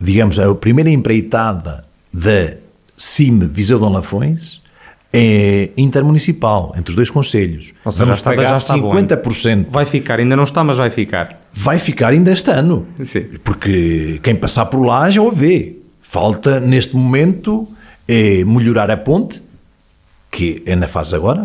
digamos, 0.00 0.38
a 0.38 0.54
primeira 0.54 0.90
empreitada 0.90 1.84
da 2.12 2.54
CIM 2.96 3.40
Viseu 3.40 3.78
Dom 3.78 3.92
Lafões 3.92 4.62
é 5.12 5.70
intermunicipal, 5.76 6.72
entre 6.76 6.90
os 6.90 6.96
dois 6.96 7.10
conselhos. 7.10 7.72
Ou 7.84 7.90
seja, 7.90 8.04
Vamos 8.04 8.20
pagar 8.20 8.50
já 8.50 8.56
está 8.56 8.74
50%. 8.74 9.64
Bom. 9.64 9.70
Vai 9.70 9.86
ficar, 9.86 10.18
ainda 10.18 10.36
não 10.36 10.44
está, 10.44 10.62
mas 10.62 10.76
vai 10.76 10.90
ficar. 10.90 11.46
Vai 11.52 11.78
ficar 11.78 12.08
ainda 12.08 12.30
este 12.30 12.50
ano. 12.50 12.86
Sim. 13.00 13.24
Porque 13.42 14.20
quem 14.22 14.34
passar 14.34 14.66
por 14.66 14.84
lá 14.84 15.08
já 15.08 15.22
o 15.22 15.30
vê. 15.30 15.77
Falta, 16.10 16.58
neste 16.58 16.96
momento, 16.96 17.68
é 18.08 18.42
melhorar 18.42 18.90
a 18.90 18.96
ponte, 18.96 19.42
que 20.30 20.62
é 20.64 20.74
na 20.74 20.88
fase 20.88 21.14
agora, 21.14 21.42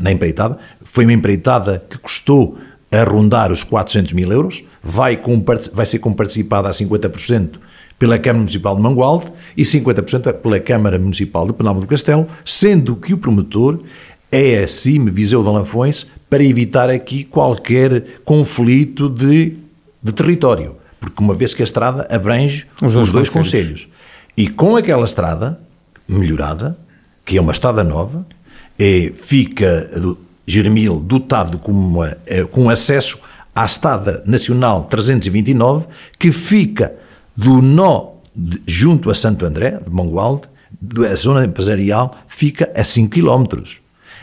na 0.00 0.10
empreitada. 0.10 0.58
Foi 0.82 1.04
uma 1.04 1.12
empreitada 1.12 1.84
que 1.90 1.98
custou 1.98 2.56
a 2.90 3.04
rondar 3.04 3.52
os 3.52 3.62
400 3.62 4.14
mil 4.14 4.32
euros, 4.32 4.64
vai, 4.82 5.18
com, 5.18 5.44
vai 5.74 5.84
ser 5.84 5.98
comparticipada 5.98 6.68
a 6.68 6.70
50% 6.70 7.58
pela 7.98 8.18
Câmara 8.18 8.38
Municipal 8.38 8.74
de 8.74 8.80
Mangualde 8.80 9.30
e 9.54 9.62
50% 9.62 10.32
pela 10.40 10.58
Câmara 10.58 10.98
Municipal 10.98 11.46
de 11.46 11.52
Penalva 11.52 11.82
do 11.82 11.86
Castelo, 11.86 12.26
sendo 12.46 12.96
que 12.96 13.12
o 13.12 13.18
promotor 13.18 13.78
é 14.30 14.60
a 14.60 14.66
CIM 14.68 15.04
Viseu 15.10 15.42
de 15.42 15.50
Alanfões 15.50 16.06
para 16.30 16.42
evitar 16.42 16.88
aqui 16.88 17.24
qualquer 17.24 18.04
conflito 18.24 19.10
de, 19.10 19.54
de 20.02 20.12
território, 20.12 20.76
porque 21.02 21.22
uma 21.22 21.34
vez 21.34 21.52
que 21.52 21.62
a 21.62 21.64
estrada 21.64 22.06
abrange 22.08 22.66
os 22.80 22.92
dois, 22.92 23.08
os 23.08 23.12
dois 23.12 23.28
conselhos. 23.28 23.88
E 24.36 24.48
com 24.48 24.76
aquela 24.76 25.04
estrada 25.04 25.58
melhorada, 26.08 26.78
que 27.24 27.36
é 27.36 27.40
uma 27.40 27.52
estrada 27.52 27.82
nova, 27.82 28.24
é, 28.78 29.12
fica 29.14 29.90
Germil 30.46 31.00
dotado 31.00 31.58
com, 31.58 31.72
uma, 31.72 32.16
é, 32.24 32.44
com 32.44 32.70
acesso 32.70 33.18
à 33.54 33.64
Estrada 33.64 34.22
Nacional 34.26 34.84
329, 34.84 35.86
que 36.18 36.30
fica 36.30 36.92
do 37.36 37.60
nó 37.60 38.12
de, 38.34 38.62
junto 38.66 39.10
a 39.10 39.14
Santo 39.14 39.44
André, 39.44 39.78
de 39.84 39.90
Mongualde, 39.90 40.42
a 41.10 41.14
zona 41.14 41.44
empresarial, 41.44 42.16
fica 42.26 42.70
a 42.74 42.82
5 42.82 43.10
km. 43.10 43.62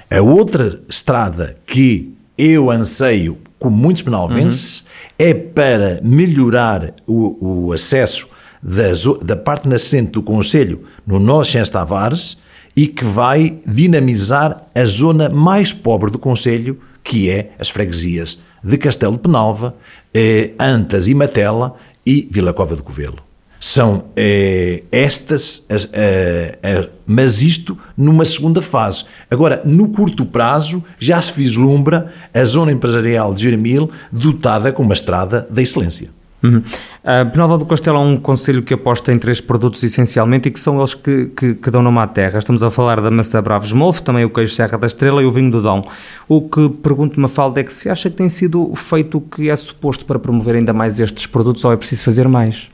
A 0.09 0.21
outra 0.21 0.81
estrada 0.89 1.55
que 1.65 2.13
eu 2.38 2.71
anseio, 2.71 3.38
como 3.60 3.75
muitos 3.75 4.01
penalvenses, 4.01 4.80
uhum. 4.80 4.86
é 5.20 5.34
para 5.34 6.00
melhorar 6.01 6.94
o, 7.06 7.68
o 7.68 7.74
acesso 7.74 8.28
da, 8.63 8.88
da, 9.24 9.36
parte 9.36 9.68
nascente 9.68 10.12
do 10.12 10.24
Conselho 10.24 10.86
no 11.06 11.20
nó 11.20 11.44
Chens 11.44 11.70
Tavares 11.70 12.38
e 12.75 12.88
que 12.88 13.04
vai 13.04 13.60
dinamizar 13.66 14.66
a 14.74 14.86
zona 14.86 15.30
mais 15.30 15.74
pobre 15.74 16.10
do 16.10 16.18
Conselho, 16.18 16.80
que 17.04 17.30
é 17.30 17.51
as 17.60 17.70
freguesias 17.70 18.39
de 18.63 18.78
Castelo 18.78 19.13
de 19.13 19.20
Penalva, 19.20 19.75
eh, 20.13 20.51
Antas 20.60 21.08
e 21.08 21.13
Matela, 21.13 21.75
e 22.06 22.28
Vila 22.32 22.54
Cova 22.54 22.75
do 22.75 22.84
Covelo. 22.84 23.28
São 23.60 24.06
eh, 24.16 24.84
estas, 24.92 25.66
as, 25.70 25.89
eh, 25.92 26.58
eh, 26.63 26.89
mas 27.06 27.42
isto 27.42 27.78
numa 27.98 28.24
segunda 28.24 28.62
fase. 28.62 29.04
Agora, 29.30 29.62
no 29.66 29.89
curto 29.89 30.25
prazo, 30.25 30.84
já 30.98 31.22
se 31.22 31.34
vislumbra 31.34 32.13
a 32.34 32.44
zona 32.46 32.72
empresarial 32.72 33.34
de 33.34 33.44
Jeremil 33.44 33.92
dotada 34.12 34.72
com 34.72 34.84
uma 34.84 34.94
estrada 34.94 35.46
da 35.50 35.62
excelência. 35.62 36.10
Uhum. 36.42 36.60
Uh, 36.60 37.30
Penalva 37.32 37.58
do 37.58 37.66
Castelo 37.66 37.98
é 37.98 38.00
um 38.00 38.18
conselho 38.18 38.63
que 38.63 38.74
aposta 38.74 39.12
em 39.12 39.20
três 39.20 39.42
produtos 39.42 39.84
essencialmente 39.84 40.48
e 40.48 40.51
que 40.51 40.60
são 40.60 40.78
eles 40.78 40.94
que, 40.94 41.25
que, 41.36 41.56
que 41.56 41.72
dão 41.72 41.82
nome 41.82 42.00
à 42.00 42.08
terra. 42.08 42.39
Estamos 42.39 42.63
a 42.63 42.72
falar 42.72 43.01
da 43.01 43.12
maçã 43.12 43.42
Bravos 43.42 43.74
Molfo, 43.74 44.01
também 44.01 44.24
o 44.24 44.30
queijo 44.30 44.54
Serra 44.54 44.78
da 44.78 44.88
Estrela 44.88 45.22
e 45.22 45.25
o 45.25 45.32
vinho 45.32 45.51
do 45.51 45.62
Dão. 45.62 45.84
O 46.28 46.42
que 46.42 46.70
pergunto-me, 46.70 47.24
Mafalda, 47.24 47.60
é 47.60 47.63
que 47.63 47.74
se 47.74 47.89
acha 47.89 48.10
que 48.10 48.16
tem 48.16 48.30
sido 48.30 48.74
feito 48.75 49.18
o 49.18 49.22
que 49.22 49.50
é 49.50 49.56
suposto 49.56 50.06
para 50.06 50.18
promover 50.18 50.56
ainda 50.56 50.72
mais 50.72 51.00
estes 51.00 51.25
produtos 51.25 51.66
ou 51.66 51.74
é 51.74 51.78
preciso 51.78 52.04
fazer 52.04 52.28
mais? 52.28 52.70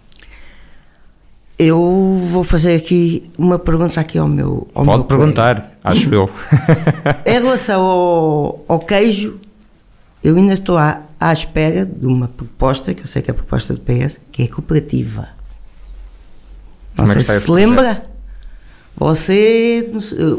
Eu 1.57 2.17
vou 2.31 2.43
fazer 2.43 2.75
aqui 2.75 3.29
uma 3.37 3.57
pergunta 3.57 3.99
aqui 3.99 4.17
ao 4.17 4.27
meu 4.27 4.67
ao 4.73 4.83
Pode 4.83 4.99
meu 4.99 5.07
perguntar, 5.07 5.71
acho 5.83 6.13
eu. 6.13 6.29
em 7.25 7.31
relação 7.31 7.81
ao, 7.81 8.65
ao 8.67 8.79
queijo, 8.79 9.39
eu 10.21 10.35
ainda 10.35 10.53
estou 10.53 10.77
à, 10.77 11.01
à 11.19 11.31
espera 11.31 11.85
de 11.85 12.05
uma 12.05 12.27
proposta, 12.27 12.93
que 12.93 13.03
eu 13.03 13.07
sei 13.07 13.21
que 13.21 13.31
é 13.31 13.33
a 13.33 13.35
proposta 13.35 13.73
do 13.73 13.79
PS, 13.79 14.19
que 14.33 14.43
é 14.43 14.47
cooperativa. 14.47 15.29
Não 16.97 17.07
sei 17.07 17.19
é 17.19 17.23
se 17.23 17.41
se 17.41 17.51
lembra. 17.51 18.03
Você, 18.97 19.91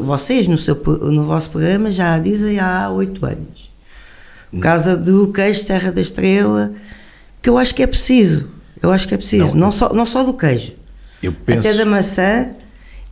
vocês 0.02 0.48
no, 0.48 0.56
seu, 0.56 0.74
no 0.74 1.24
vosso 1.24 1.50
programa 1.50 1.90
já 1.90 2.18
dizem 2.18 2.58
há 2.58 2.90
oito 2.90 3.24
anos. 3.24 3.70
Por 4.50 4.60
causa 4.60 4.96
do 4.96 5.30
queijo 5.32 5.62
Serra 5.62 5.92
da 5.92 6.00
Estrela, 6.00 6.72
que 7.42 7.48
eu 7.48 7.58
acho 7.58 7.74
que 7.74 7.82
é 7.82 7.86
preciso. 7.86 8.48
Eu 8.82 8.90
acho 8.90 9.06
que 9.06 9.14
é 9.14 9.16
preciso. 9.16 9.48
Não, 9.48 9.66
não 9.66 9.72
só, 9.72 9.92
não 9.92 10.06
só 10.06 10.24
do 10.24 10.32
queijo. 10.32 10.72
Eu 11.22 11.32
penso... 11.32 11.60
Até 11.60 11.74
da 11.74 11.84
maçã 11.84 12.50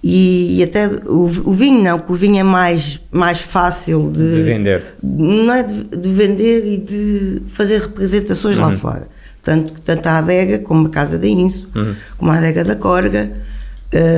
e, 0.06 0.58
e 0.58 0.62
até 0.62 0.86
o, 0.86 1.24
o, 1.24 1.52
vinho 1.54 1.82
não, 1.82 1.98
porque 1.98 2.12
o 2.12 2.16
vinho 2.16 2.38
é 2.38 2.42
mais, 2.42 3.00
mais 3.10 3.40
fácil 3.40 4.10
de, 4.10 4.36
de 4.36 4.42
vender. 4.42 4.82
Não 5.02 5.54
é 5.54 5.62
de, 5.62 5.84
de, 5.84 6.08
vender 6.10 6.74
e 6.74 6.76
de 6.76 7.42
fazer 7.46 7.80
representações 7.80 8.58
uhum. 8.58 8.64
lá 8.64 8.72
fora. 8.72 9.08
Tanto, 9.40 9.72
tanto 9.80 10.06
a 10.06 10.18
adega 10.18 10.58
como 10.58 10.88
a 10.88 10.90
Casa 10.90 11.18
da 11.18 11.26
Inso, 11.26 11.70
uhum. 11.74 11.94
como 12.18 12.30
a 12.30 12.36
adega 12.36 12.62
da 12.62 12.76
Corga, 12.76 13.32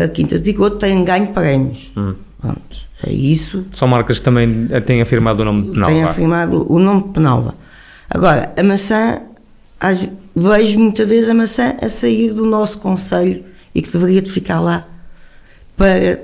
a 0.05 0.09
Quinta 0.09 0.40
de 0.40 0.45
Picoto 0.45 0.76
têm 0.76 1.05
ganho 1.05 1.28
prémios. 1.28 1.93
Uhum. 1.95 2.16
Pronto, 2.40 2.78
é 3.07 3.12
isso. 3.12 3.64
São 3.73 3.87
marcas 3.87 4.19
que 4.19 4.25
também 4.25 4.66
têm 4.85 5.00
afirmado 5.00 5.43
o 5.43 5.45
nome 5.45 5.62
de 5.62 5.71
Penalva. 5.71 5.95
Têm 5.95 6.02
afirmado 6.02 6.66
o 6.69 6.81
nome 6.81 7.05
de 7.05 7.09
Penalva. 7.11 7.55
Agora, 8.11 8.52
a 8.57 8.62
maçã, 8.64 9.21
vejo 10.35 10.81
muitas 10.81 11.09
vezes 11.09 11.31
a 11.31 11.35
maçã 11.35 11.76
a 11.81 11.88
sair 11.88 12.33
do 12.33 12.45
nosso 12.45 12.78
conselho 12.78 13.45
e 13.76 13.83
que 13.83 13.92
deveria 13.92 14.23
de 14.23 14.30
ficar 14.30 14.59
lá 14.59 14.88
para 15.76 16.18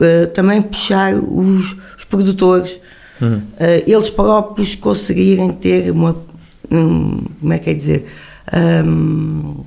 uh, 0.00 0.26
também 0.34 0.60
puxar 0.60 1.14
os, 1.14 1.76
os 1.96 2.04
produtores, 2.04 2.80
uhum. 3.22 3.36
uh, 3.36 3.42
eles 3.86 4.10
próprios 4.10 4.74
conseguirem 4.74 5.52
ter 5.52 5.92
uma. 5.92 6.16
Um, 6.68 7.22
como 7.40 7.52
é 7.52 7.58
que 7.60 7.70
é 7.70 7.74
dizer? 7.74 8.06
Um, 8.84 9.62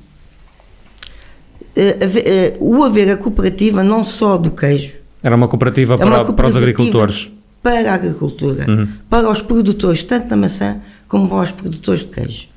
uh, 1.78 2.60
o 2.60 2.84
haver 2.84 3.10
a 3.12 3.16
cooperativa 3.16 3.82
não 3.82 4.04
só 4.04 4.38
do 4.38 4.52
queijo. 4.52 4.98
Era 5.24 5.34
uma 5.34 5.48
cooperativa, 5.48 5.94
é 5.94 6.06
uma 6.06 6.26
para, 6.26 6.34
para, 6.34 6.48
os 6.48 6.58
agricultores. 6.58 7.32
Para 7.64 7.90
a 7.90 7.94
agricultura, 7.94 8.66
uhum. 8.70 8.90
para 9.10 9.30
os 9.30 9.42
produtores, 9.42 10.04
tanto 10.04 10.28
da 10.28 10.36
maçã 10.36 10.82
como 11.08 11.30
para 11.30 11.38
os 11.38 11.52
produtores 11.54 12.02
de 12.02 12.08
queijo. 12.08 12.48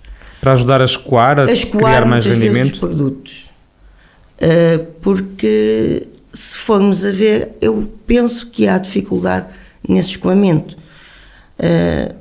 Para 0.41 0.53
ajudar 0.53 0.81
a 0.81 0.85
escoar, 0.85 1.39
a, 1.39 1.43
a 1.45 1.53
escoar 1.53 1.85
criar 1.85 2.05
mais 2.05 2.27
rendimento? 2.27 2.73
os 2.73 2.79
produtos. 2.81 3.50
Uh, 4.41 4.85
porque 5.03 6.09
se 6.33 6.57
formos 6.57 7.05
a 7.05 7.11
ver, 7.11 7.57
eu 7.61 7.93
penso 8.07 8.47
que 8.47 8.67
há 8.67 8.79
dificuldade 8.79 9.53
nesse 9.87 10.11
escoamento. 10.11 10.77
Uh, 11.59 12.15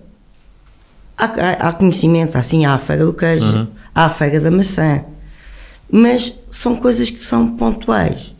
há, 1.17 1.67
há, 1.69 1.73
conhecimentos, 1.73 2.35
assim, 2.35 2.65
há 2.65 2.73
a 2.73 2.79
feira 2.79 3.05
do 3.05 3.13
queijo, 3.13 3.45
uhum. 3.45 3.67
há 3.95 4.05
a 4.05 4.09
feira 4.09 4.41
da 4.41 4.51
maçã, 4.51 5.05
mas 5.89 6.33
são 6.49 6.75
coisas 6.75 7.09
que 7.09 7.23
são 7.23 7.55
pontuais. 7.55 8.35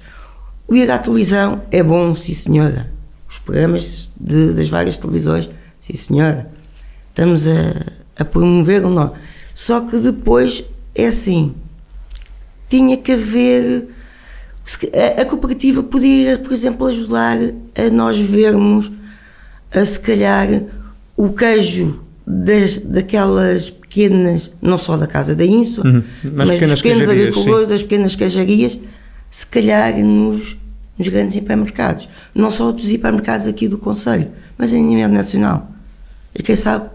O 0.68 0.76
ir 0.76 0.92
à 0.92 0.98
televisão 0.98 1.64
é 1.72 1.82
bom, 1.82 2.14
sim 2.16 2.34
senhora. 2.34 2.92
Os 3.28 3.40
programas 3.40 4.12
de, 4.20 4.54
das 4.54 4.70
várias 4.70 4.98
televisões, 4.98 5.50
sim 5.80 5.94
senhora. 5.94 6.50
Estamos 7.10 7.48
a, 7.48 8.22
a 8.22 8.26
promover 8.26 8.86
ou 8.86 8.92
não. 8.92 9.14
Só 9.54 9.82
que 9.82 9.98
depois 9.98 10.64
é 10.94 11.08
assim. 11.08 11.56
Tinha 12.70 12.96
que 12.98 13.12
haver 13.12 13.88
a, 15.20 15.26
cooperativa 15.26 15.82
podia, 15.82 16.38
por 16.38 16.54
exemplo, 16.54 16.86
ajudar 16.86 17.38
a 17.38 17.90
nós 17.92 18.20
vermos, 18.20 18.92
a 19.74 19.84
se 19.84 20.00
calhar, 20.00 20.48
o 21.18 21.30
queijo 21.30 22.04
das, 22.26 22.78
daquelas 22.78 23.72
pequenas, 23.72 24.52
não 24.62 24.78
só 24.78 24.96
da 24.96 25.08
Casa 25.08 25.36
da 25.36 25.44
Inso, 25.44 25.82
uhum. 25.82 26.04
mas, 26.34 26.50
mas 26.50 26.60
dos 26.60 26.82
pequenos 26.82 27.10
agricultores, 27.10 27.68
sim. 27.68 27.74
das 27.74 27.82
pequenas 27.82 28.16
queijarias, 28.16 28.78
se 29.30 29.48
calhar 29.48 29.98
nos, 30.04 30.58
nos 30.98 31.08
grandes 31.08 31.36
hipermercados. 31.36 32.08
Não 32.36 32.52
só 32.52 32.72
dos 32.72 32.92
hipermercados 32.92 33.48
aqui 33.48 33.68
do 33.68 33.78
Conselho, 33.78 34.28
mas 34.58 34.72
a 34.74 34.78
nível 34.78 35.10
nacional. 35.10 35.72
E 36.38 36.44
quem 36.44 36.56
sabe, 36.56 36.90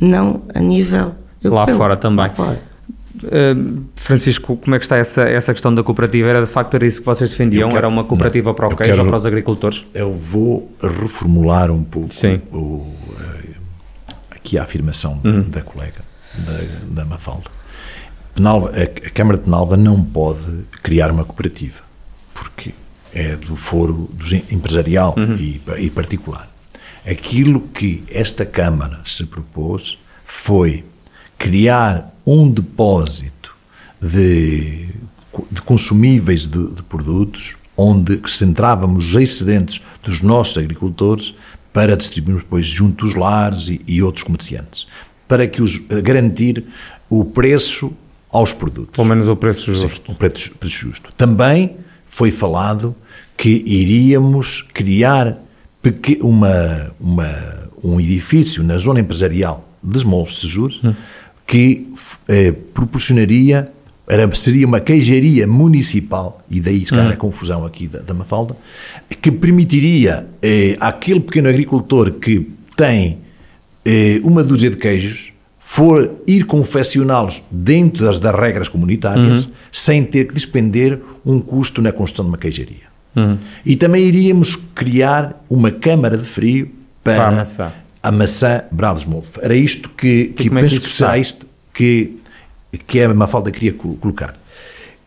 não 0.00 0.42
a 0.52 0.58
nível 0.58 1.14
Lá 1.42 1.66
fora 1.66 1.96
também. 1.96 2.26
Lá 2.26 2.28
fora. 2.28 2.69
Uh, 3.22 3.82
Francisco, 3.94 4.56
como 4.56 4.74
é 4.74 4.78
que 4.78 4.84
está 4.84 4.96
essa, 4.96 5.22
essa 5.28 5.52
questão 5.52 5.74
da 5.74 5.82
cooperativa? 5.82 6.28
Era 6.28 6.40
de 6.40 6.46
facto 6.50 6.74
era 6.74 6.86
isso 6.86 7.00
que 7.00 7.06
vocês 7.06 7.30
defendiam? 7.30 7.68
quero- 7.68 7.78
era 7.78 7.88
uma 7.88 8.04
cooperativa 8.04 8.50
não, 8.50 8.54
para 8.54 8.66
o 8.68 8.76
queijo 8.76 8.92
quero- 8.92 9.02
ou 9.02 9.08
para 9.08 9.16
os 9.16 9.26
agricultores? 9.26 9.84
Eu 9.94 10.12
vou 10.14 10.70
reformular 10.82 11.70
um 11.70 11.84
pouco 11.84 12.08
o, 12.52 12.94
eh, 13.20 13.48
aqui 14.30 14.58
a 14.58 14.62
afirmação 14.62 15.20
Uhum. 15.24 15.42
da 15.50 15.60
colega, 15.60 16.00
da, 16.38 17.02
da 17.02 17.04
Mafalda. 17.04 17.44
Penalva, 18.34 18.70
a, 18.70 18.82
a 18.84 19.10
Câmara 19.10 19.36
de 19.38 19.44
Penalva 19.44 19.76
não 19.76 20.02
pode 20.02 20.46
criar 20.82 21.10
uma 21.10 21.24
cooperativa, 21.24 21.80
porque 22.32 22.72
é 23.12 23.36
do 23.36 23.54
foro 23.54 24.08
dos 24.14 24.32
em- 24.32 24.44
empresarial 24.50 25.14
Uhum. 25.18 25.34
e, 25.34 25.60
e 25.78 25.90
particular. 25.90 26.48
Aquilo 27.06 27.60
que 27.60 28.02
esta 28.10 28.46
Câmara 28.46 29.00
se 29.04 29.24
propôs 29.26 29.98
foi 30.24 30.84
criar 31.36 32.14
um 32.30 32.48
depósito 32.48 33.56
de, 34.00 34.88
de 35.50 35.62
consumíveis 35.62 36.46
de, 36.46 36.68
de 36.68 36.82
produtos 36.84 37.56
onde 37.76 38.20
centrávamos 38.28 39.08
os 39.08 39.16
excedentes 39.16 39.82
dos 40.02 40.22
nossos 40.22 40.58
agricultores 40.58 41.34
para 41.72 41.96
distribuirmos 41.96 42.44
depois 42.44 42.66
junto 42.66 43.04
dos 43.04 43.16
lares 43.16 43.68
e, 43.68 43.80
e 43.86 44.02
outros 44.02 44.22
comerciantes, 44.22 44.86
para 45.26 45.46
que 45.46 45.60
os 45.62 45.80
eh, 45.88 46.00
garantir 46.00 46.64
o 47.08 47.24
preço 47.24 47.92
aos 48.30 48.52
produtos. 48.52 48.94
Pelo 48.94 49.08
menos 49.08 49.28
o 49.28 49.34
preço 49.34 49.74
Sim, 49.74 49.80
justo. 49.80 50.12
um 50.12 50.14
preço, 50.14 50.52
preço 50.52 50.76
justo. 50.76 51.12
Também 51.16 51.76
foi 52.06 52.30
falado 52.30 52.94
que 53.36 53.62
iríamos 53.66 54.62
criar 54.74 55.36
uma, 56.20 56.92
uma, 57.00 57.70
um 57.82 58.00
edifício 58.00 58.62
na 58.62 58.76
zona 58.78 59.00
empresarial 59.00 59.68
de 59.82 59.96
Smolf 59.98 60.30
Sejur 60.32 60.70
que 61.50 61.88
eh, 62.28 62.52
proporcionaria, 62.72 63.72
era, 64.08 64.32
seria 64.36 64.64
uma 64.64 64.78
queijaria 64.78 65.48
municipal, 65.48 66.40
e 66.48 66.60
daí 66.60 66.86
se 66.86 66.92
calhar 66.92 67.10
a 67.10 67.16
confusão 67.16 67.66
aqui 67.66 67.88
da, 67.88 67.98
da 67.98 68.14
Mafalda, 68.14 68.56
que 69.20 69.32
permitiria 69.32 70.28
eh, 70.40 70.76
àquele 70.78 71.18
pequeno 71.18 71.48
agricultor 71.48 72.12
que 72.12 72.48
tem 72.76 73.18
eh, 73.84 74.20
uma 74.22 74.44
dúzia 74.44 74.70
de 74.70 74.76
queijos 74.76 75.32
for 75.58 76.08
ir 76.24 76.46
confeccioná-los 76.46 77.42
dentro 77.50 78.04
das, 78.04 78.20
das 78.20 78.34
regras 78.34 78.68
comunitárias 78.68 79.48
sem 79.72 80.04
ter 80.04 80.28
que 80.28 80.34
despender 80.34 81.00
um 81.26 81.40
custo 81.40 81.82
na 81.82 81.90
construção 81.90 82.26
de 82.26 82.28
uma 82.30 82.38
queijaria. 82.38 82.88
E 83.66 83.74
também 83.74 84.04
iríamos 84.04 84.54
criar 84.72 85.44
uma 85.50 85.72
câmara 85.72 86.16
de 86.16 86.24
frio 86.24 86.70
para, 87.02 87.16
Para 87.56 87.89
a 88.02 88.10
maçã. 88.10 88.46
a 88.56 88.58
maçã 88.60 88.64
Bravos 88.72 89.04
Molf. 89.04 89.38
Era 89.40 89.54
isto 89.54 89.88
que, 89.90 90.26
que 90.26 90.42
é 90.42 90.44
que 90.44 90.50
penso 90.50 90.76
isso 90.76 90.88
que 90.88 90.94
será 90.94 91.18
está? 91.18 91.18
isto 91.18 91.46
que, 91.74 92.18
que 92.86 93.00
a 93.00 93.12
Mafalda 93.14 93.50
queria 93.50 93.72
col- 93.72 93.96
colocar. 93.96 94.38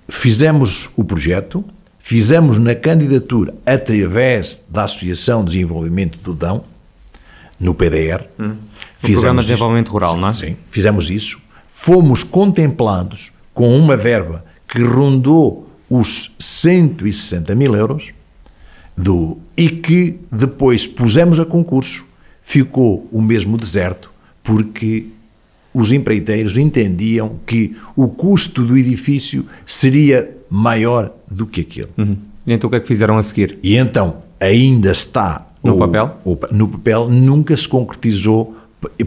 Fizemos 0.07 0.89
o 0.95 1.03
projeto, 1.03 1.63
fizemos 1.99 2.57
na 2.57 2.75
candidatura 2.75 3.53
através 3.65 4.63
da 4.69 4.83
Associação 4.83 5.43
de 5.45 5.53
Desenvolvimento 5.53 6.19
do 6.19 6.33
Dão, 6.33 6.63
no 7.59 7.73
PDR. 7.73 8.23
Hum. 8.39 8.55
Programa 9.01 9.41
de. 9.41 9.47
Desenvolvimento 9.47 9.89
Rural, 9.91 10.13
Sim, 10.15 10.19
não 10.21 10.27
é? 10.27 10.33
Sim, 10.33 10.57
fizemos 10.69 11.09
isso. 11.09 11.39
Fomos 11.67 12.23
contemplados 12.23 13.31
com 13.53 13.77
uma 13.77 13.95
verba 13.97 14.43
que 14.67 14.81
rondou 14.83 15.69
os 15.89 16.31
160 16.39 17.53
mil 17.55 17.75
euros 17.75 18.11
do, 18.97 19.37
e 19.57 19.69
que 19.69 20.19
depois 20.31 20.85
pusemos 20.87 21.39
a 21.39 21.45
concurso. 21.45 22.05
Ficou 22.43 23.07
o 23.11 23.21
mesmo 23.21 23.57
deserto 23.57 24.11
porque 24.43 25.05
os 25.73 25.91
empreiteiros 25.91 26.57
entendiam 26.57 27.37
que 27.47 27.75
o 27.95 28.07
custo 28.07 28.63
do 28.63 28.77
edifício 28.77 29.45
seria 29.65 30.29
maior 30.49 31.11
do 31.31 31.47
que 31.47 31.61
aquele. 31.61 31.87
Uhum. 31.97 32.15
E 32.45 32.53
então 32.53 32.67
o 32.67 32.71
que 32.71 32.75
é 32.75 32.79
que 32.79 32.87
fizeram 32.87 33.17
a 33.17 33.23
seguir? 33.23 33.57
E 33.63 33.75
então 33.75 34.21
ainda 34.39 34.91
está 34.91 35.47
No 35.63 35.75
o- 35.75 35.77
papel? 35.79 36.17
o 36.25 36.37
no 36.51 36.67
papel, 36.67 37.09
nunca 37.09 37.55
se 37.57 37.67
concretizou 37.67 38.55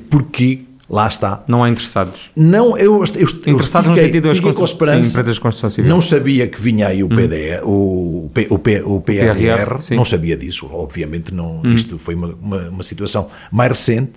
porque 0.08 0.60
lá 0.88 1.06
está. 1.06 1.42
Não 1.48 1.62
há 1.64 1.68
interessados? 1.68 2.30
Não, 2.36 2.76
eu, 2.78 3.02
eu, 3.02 3.04
eu 3.16 3.54
Interessados 3.54 3.88
no 3.88 3.94
fiquei, 3.94 4.08
sentido 4.08 4.28
das 4.28 4.40
constru- 4.40 4.86
sim, 5.02 5.08
empresas 5.10 5.34
de 5.34 5.40
construção 5.40 5.70
civil. 5.70 5.90
Hum. 5.90 5.94
Não 5.94 6.00
sabia 6.00 6.46
que 6.46 6.60
vinha 6.60 6.86
aí 6.88 7.02
o 7.02 7.08
PDE, 7.08 7.60
o, 7.64 8.30
P- 8.32 8.46
o, 8.50 8.58
P- 8.58 8.82
o 8.84 9.00
PRR, 9.00 9.34
PRR. 9.34 9.74
Hum. 9.92 9.96
não 9.96 10.04
sabia 10.04 10.36
disso, 10.36 10.66
obviamente 10.70 11.34
não, 11.34 11.60
isto 11.74 11.98
foi 11.98 12.14
uma, 12.14 12.34
uma, 12.40 12.68
uma 12.70 12.82
situação 12.82 13.28
mais 13.50 13.68
recente. 13.70 14.12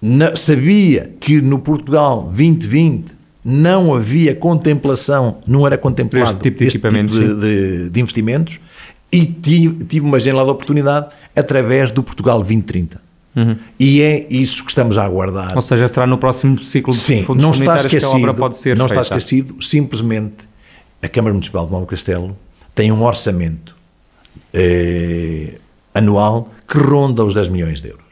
Na- 0.00 0.36
sabia 0.36 1.10
que 1.20 1.40
no 1.40 1.58
Portugal 1.58 2.22
2020 2.22 3.16
não 3.44 3.94
havia 3.94 4.34
contemplação, 4.34 5.38
não 5.46 5.66
era 5.66 5.78
contemplado 5.78 6.30
Este 6.30 6.42
tipo 6.42 6.58
de 6.58 6.64
este 6.66 6.78
equipamentos, 6.78 7.14
de, 7.18 7.34
de- 7.40 7.90
de 7.90 8.00
investimentos 8.00 8.60
e 9.12 9.24
tive, 9.24 9.84
tive 9.84 10.04
uma 10.04 10.18
janela 10.18 10.44
de 10.44 10.50
oportunidade 10.50 11.06
através 11.34 11.90
do 11.90 12.02
Portugal 12.02 12.38
2030. 12.38 13.00
E 13.78 14.00
é 14.00 14.26
isso 14.30 14.64
que 14.64 14.70
estamos 14.70 14.96
a 14.96 15.04
aguardar. 15.04 15.54
Ou 15.54 15.60
seja, 15.62 15.86
será 15.88 16.06
no 16.06 16.16
próximo 16.16 16.58
ciclo 16.58 16.92
de 16.92 16.98
Sim, 16.98 17.22
fundos 17.24 17.42
não 17.42 17.50
está 17.50 17.64
comunitários 17.64 17.90
que 17.90 17.96
a 17.96 17.98
esquecido. 17.98 18.20
obra 18.22 18.34
pode 18.34 18.56
ser 18.56 18.76
não 18.76 18.86
está 18.86 19.02
feita. 19.04 19.16
esquecido. 19.18 19.62
Simplesmente 19.62 20.48
a 21.02 21.08
Câmara 21.08 21.34
Municipal 21.34 21.66
de 21.66 21.72
Moura 21.72 21.86
Castelo 21.86 22.36
tem 22.74 22.90
um 22.90 23.02
orçamento 23.04 23.76
eh, 24.54 25.58
anual 25.94 26.50
que 26.66 26.78
ronda 26.78 27.24
os 27.24 27.34
10 27.34 27.48
milhões 27.48 27.80
de 27.82 27.88
euros 27.88 28.04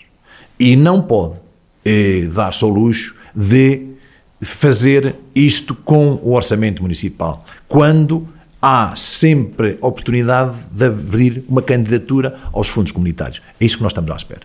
e 0.58 0.76
não 0.76 1.00
pode 1.02 1.36
eh, 1.84 2.28
dar-se 2.34 2.62
ao 2.62 2.70
luxo 2.70 3.14
de 3.34 3.94
fazer 4.40 5.16
isto 5.34 5.74
com 5.74 6.18
o 6.22 6.34
orçamento 6.34 6.82
municipal 6.82 7.44
quando 7.66 8.28
há 8.66 8.94
sempre 8.96 9.76
oportunidade 9.82 10.52
de 10.72 10.86
abrir 10.86 11.44
uma 11.46 11.60
candidatura 11.60 12.34
aos 12.50 12.66
fundos 12.68 12.92
comunitários. 12.92 13.42
É 13.60 13.64
isso 13.66 13.76
que 13.76 13.82
nós 13.82 13.90
estamos 13.92 14.10
à 14.10 14.16
espera. 14.16 14.40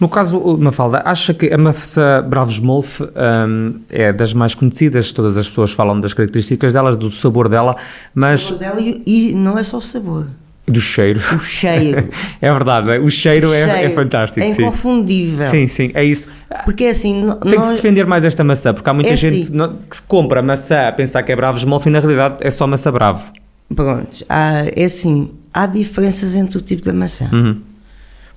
No 0.00 0.08
caso, 0.08 0.56
Mafalda, 0.56 1.02
acha 1.04 1.34
que 1.34 1.52
a 1.52 1.58
maçã 1.58 2.24
Bravos 2.26 2.58
Molf 2.58 3.02
hum, 3.02 3.74
é 3.90 4.14
das 4.14 4.32
mais 4.32 4.54
conhecidas, 4.54 5.12
todas 5.12 5.36
as 5.36 5.46
pessoas 5.46 5.72
falam 5.72 6.00
das 6.00 6.14
características 6.14 6.72
delas, 6.72 6.96
do 6.96 7.10
sabor 7.10 7.50
dela, 7.50 7.76
mas 8.14 8.44
O 8.44 8.44
sabor 8.54 8.58
dela 8.60 8.80
e, 8.80 9.02
e 9.04 9.34
não 9.34 9.58
é 9.58 9.62
só 9.62 9.76
o 9.76 9.82
sabor, 9.82 10.26
do 10.66 10.80
cheiro. 10.80 11.20
o 11.34 11.38
cheiro. 11.40 12.08
é 12.40 12.50
verdade, 12.52 12.98
o 13.00 13.10
cheiro, 13.10 13.50
O 13.50 13.52
é, 13.52 13.60
é 13.60 13.78
cheiro 13.80 13.94
fantástico. 13.94 14.40
É 14.40 14.48
inconfundível. 14.48 15.44
sim, 15.46 15.68
sim, 15.68 15.90
é 15.92 16.02
isso. 16.02 16.28
Porque 16.64 16.84
assim, 16.86 17.22
no- 17.24 17.34
Tem 17.36 17.50
que 17.52 17.60
se 17.60 17.66
nós- 17.72 17.74
defender 17.80 18.06
mais 18.06 18.24
esta 18.24 18.42
maçã, 18.42 18.72
porque 18.72 18.88
há 18.88 18.94
muita 18.94 19.10
É 19.10 19.16
gente 19.16 19.52
assim. 19.52 19.76
que 19.90 19.96
se 19.96 20.02
compra 20.02 20.40
maçã 20.40 20.88
a 20.88 20.92
pensar 20.92 21.22
que 21.22 21.30
é 21.30 21.36
Bravos 21.36 21.62
Molf 21.64 21.84
e 21.86 21.90
na 21.90 22.00
realidade 22.00 22.36
é 22.40 22.50
só 22.50 22.66
maçã 22.66 22.90
Bravo. 22.90 23.22
Pronto, 23.74 24.24
há, 24.28 24.64
é 24.74 24.84
assim, 24.84 25.30
há 25.52 25.66
diferenças 25.66 26.34
entre 26.34 26.58
o 26.58 26.60
tipo 26.60 26.84
da 26.84 26.92
maçã. 26.92 27.30
Uhum. 27.32 27.60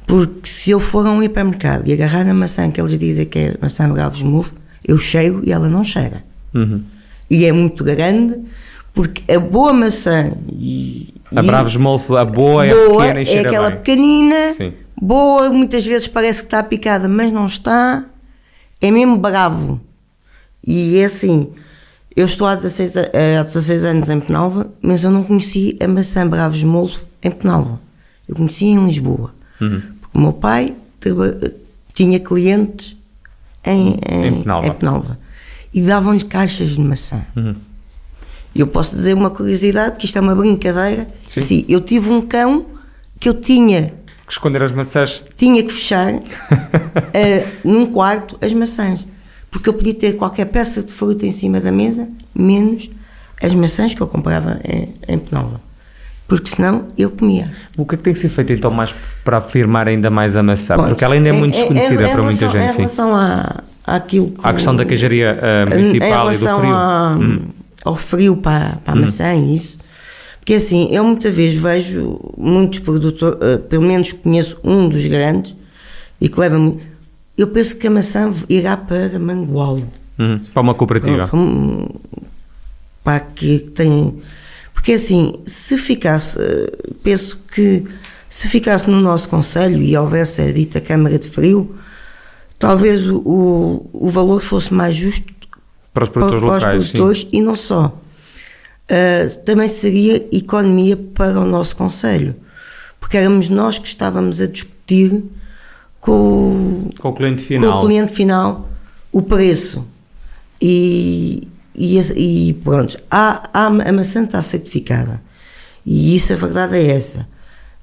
Porque 0.06 0.48
se 0.48 0.72
eu 0.72 0.80
for 0.80 1.06
a 1.08 1.12
um 1.12 1.24
hipermercado 1.24 1.90
e 1.90 1.94
agarrar 1.94 2.24
na 2.24 2.34
maçã 2.34 2.70
que 2.70 2.80
eles 2.80 3.00
dizem 3.00 3.26
que 3.26 3.40
é 3.40 3.56
maçã 3.60 3.90
Bravos 3.90 4.22
Move, 4.22 4.52
eu 4.86 4.98
cheiro 4.98 5.42
e 5.44 5.52
ela 5.52 5.70
não 5.70 5.84
cheira. 5.84 6.24
Uhum. 6.54 6.84
E 7.30 7.46
é 7.46 7.52
muito 7.52 7.84
grande, 7.84 8.40
porque 8.94 9.24
a 9.34 9.40
boa 9.40 9.74
maçã 9.74 10.34
e, 10.52 11.14
A 11.36 11.42
Bravos 11.42 11.76
Molf, 11.78 12.12
a 12.12 12.26
boa, 12.26 12.66
é 12.66 12.76
boa 12.76 13.06
pequena 13.06 13.22
e 13.22 13.34
é 13.34 13.40
aquela 13.40 13.70
bem. 13.70 13.78
pequenina, 13.80 14.54
Sim. 14.54 14.74
boa, 15.02 15.50
muitas 15.50 15.86
vezes 15.86 16.08
parece 16.08 16.42
que 16.42 16.48
está 16.48 16.62
picada, 16.62 17.08
mas 17.08 17.32
não 17.32 17.46
está. 17.46 18.06
É 18.80 18.92
mesmo 18.92 19.18
bravo. 19.18 19.80
E 20.66 20.98
é 20.98 21.06
assim, 21.06 21.50
eu 22.16 22.26
estou 22.26 22.46
há 22.48 22.56
16, 22.56 22.98
a- 22.98 23.10
eh, 23.14 23.38
há 23.38 23.44
16 23.44 23.86
anos 23.86 24.10
em 24.10 24.20
Penalva, 24.20 24.72
mas 24.82 25.04
eu 25.04 25.12
não 25.12 25.24
conheci 25.24 25.78
a 25.82 25.88
maçã 25.88 26.28
Bravos 26.28 26.64
Molvo 26.64 27.00
em 27.24 27.32
Penalva. 27.32 27.80
Eu 28.28 28.36
conheci 28.36 28.66
em 28.66 28.86
Lisboa. 28.86 29.34
Uhum. 29.60 29.82
Porque 30.02 30.18
o 30.18 30.22
meu 30.22 30.34
pai 30.34 30.76
tinha 31.94 32.20
clientes 32.20 32.98
em, 33.66 33.98
em, 34.10 34.28
Em 34.28 34.42
Penalva. 34.44 34.68
em 34.68 34.72
Penalva. 34.74 35.20
E 35.74 35.82
davam-lhe 35.82 36.24
caixas 36.24 36.70
de 36.70 36.80
maçã. 36.80 37.22
Uhum. 37.36 37.56
Eu 38.56 38.68
posso 38.68 38.96
dizer 38.96 39.14
uma 39.16 39.32
curiosidade, 39.32 39.92
porque 39.94 40.06
isto 40.06 40.18
é 40.18 40.22
uma 40.22 40.36
brincadeira. 40.36 41.08
Sim. 41.26 41.40
Assim, 41.40 41.66
eu 41.68 41.82
tive 41.82 42.10
um 42.10 42.22
cão 42.22 42.68
que 43.20 43.28
eu 43.28 43.34
tinha, 43.34 43.94
Que 44.28 44.32
esconder 44.34 44.62
as 44.62 44.72
maçãs. 44.72 45.24
tinha 45.36 45.64
que 45.64 45.72
fechar 45.72 46.14
eh, 47.14 47.48
num 47.64 47.88
quarto 47.88 48.38
as 48.42 48.54
maçãs. 48.54 49.06
Porque 49.54 49.70
eu 49.70 49.74
podia 49.74 49.94
ter 49.94 50.14
qualquer 50.14 50.46
peça 50.46 50.84
de 50.84 50.92
fruta 50.92 51.26
em 51.26 51.32
cima 51.32 51.60
da 51.62 51.72
mesa, 51.72 52.10
menos 52.34 52.90
as 53.42 53.54
maçãs 53.54 53.94
que 53.94 54.02
eu 54.02 54.08
comprava 54.08 54.60
em, 54.66 54.90
em 55.08 55.18
Penalva. 55.20 55.62
Porque 56.28 56.50
senão 56.50 56.88
ele 56.98 57.10
comia. 57.10 57.46
O 57.78 57.86
que 57.86 57.94
é 57.94 57.98
que 57.98 58.04
tem 58.04 58.14
que 58.14 58.20
ser 58.20 58.30
feito 58.30 58.52
então 58.52 58.72
mais 58.72 58.96
para 59.24 59.38
afirmar 59.38 59.88
ainda 59.88 60.10
mais 60.10 60.36
a 60.36 60.42
maçã? 60.42 60.74
Pronto, 60.76 60.90
Porque 60.90 61.04
ela 61.04 61.14
ainda 61.14 61.30
é 61.30 61.32
muito 61.32 61.56
em- 61.56 61.60
desconhecida 61.60 62.04
em 62.04 62.12
para 62.12 62.24
muita 62.24 62.50
relação- 62.50 62.62
gente, 62.62 62.74
Em 62.74 62.78
relação 62.78 63.16
à, 63.16 63.64
àquilo 63.86 64.32
que. 64.32 64.40
À 64.42 64.54
questão 64.54 64.76
da 64.76 64.86
queijaria 64.86 65.38
em 65.68 65.70
municipal 65.70 66.32
e 66.34 66.38
do 66.38 66.40
frio. 66.40 66.56
Hum. 66.58 67.40
a- 67.86 67.90
ao 67.90 67.96
frio 67.96 68.38
para, 68.38 68.78
para 68.84 68.94
a 68.94 68.96
maçã 68.96 69.34
e 69.36 69.56
isso. 69.56 69.78
Porque 70.40 70.56
assim, 70.56 70.88
eu 70.92 71.04
muitas 71.04 71.34
vezes 71.36 71.58
vejo 71.58 72.20
muitos 72.38 72.80
produtores, 72.80 73.38
eh, 73.42 73.58
pelo 73.58 73.84
menos 73.84 74.12
conheço 74.14 74.58
um 74.64 74.90
dos 74.90 75.06
grandes, 75.08 75.56
e 76.20 76.28
que 76.28 76.40
leva 76.40 76.58
muito. 76.58 76.93
Eu 77.44 77.48
penso 77.50 77.76
que 77.76 77.86
a 77.88 77.92
maçã 77.92 78.34
irá 78.48 78.78
para 78.78 79.20
Mangualde. 79.20 79.86
Uhum. 80.18 80.40
Para 80.54 80.62
uma 80.62 80.74
cooperativa. 80.74 81.28
Para, 81.28 81.38
um- 81.38 81.88
para 83.04 83.20
que 83.20 83.60
tem. 83.60 84.22
Porque 84.74 84.94
assim, 84.94 85.34
se 85.46 85.78
ficasse, 85.78 86.40
eh, 86.42 86.72
penso 87.04 87.38
que 87.54 87.84
se 88.30 88.48
ficasse 88.48 88.90
no 88.90 89.02
nosso 89.02 89.28
Conselho 89.28 89.82
e 89.84 89.96
houvesse 89.98 90.42
a 90.42 90.52
dita 90.54 90.80
Câmara 90.80 91.20
de 91.20 91.28
Frio, 91.28 91.76
talvez 92.58 93.06
o, 93.10 93.18
o, 93.26 93.90
o 93.94 94.10
valor 94.10 94.42
fosse 94.42 94.74
mais 94.74 94.96
justo 94.96 95.34
Para 95.94 96.06
os 96.06 96.10
produtores 96.10 96.40
para, 96.42 96.48
para 96.50 96.58
locais. 96.70 96.84
os 96.86 96.92
produtores 96.92 97.28
e 97.32 97.42
não 97.42 97.56
só. 97.56 98.00
Uh, 98.90 99.38
também 99.44 99.68
seria 99.68 100.26
economia 100.32 100.96
para 100.96 101.40
o 101.40 101.46
nosso 101.46 101.76
Conselho, 101.76 102.36
porque 103.02 103.18
éramos 103.18 103.50
nós 103.50 103.78
que 103.80 103.88
estávamos 103.88 104.40
a 104.40 104.48
discutir 104.48 105.24
com, 106.04 106.12
o- 106.12 106.90
Com 107.00 107.10
o 107.10 107.14
cliente 107.14 107.42
com 107.44 107.48
final. 107.48 107.78
o 107.80 107.86
cliente 107.86 108.14
final 108.14 108.70
o 109.12 109.22
preço. 109.22 109.86
E, 110.62 111.48
e, 111.76 111.98
e 112.00 112.54
pronto, 112.56 112.98
há, 113.10 113.50
há, 113.54 113.66
a 113.68 113.92
maçã 113.92 114.24
está 114.24 114.42
certificada. 114.42 115.22
E 115.86 116.16
isso 116.16 116.34
a 116.34 116.36
verdade 116.36 116.76
é 116.78 116.88
essa. 116.92 117.28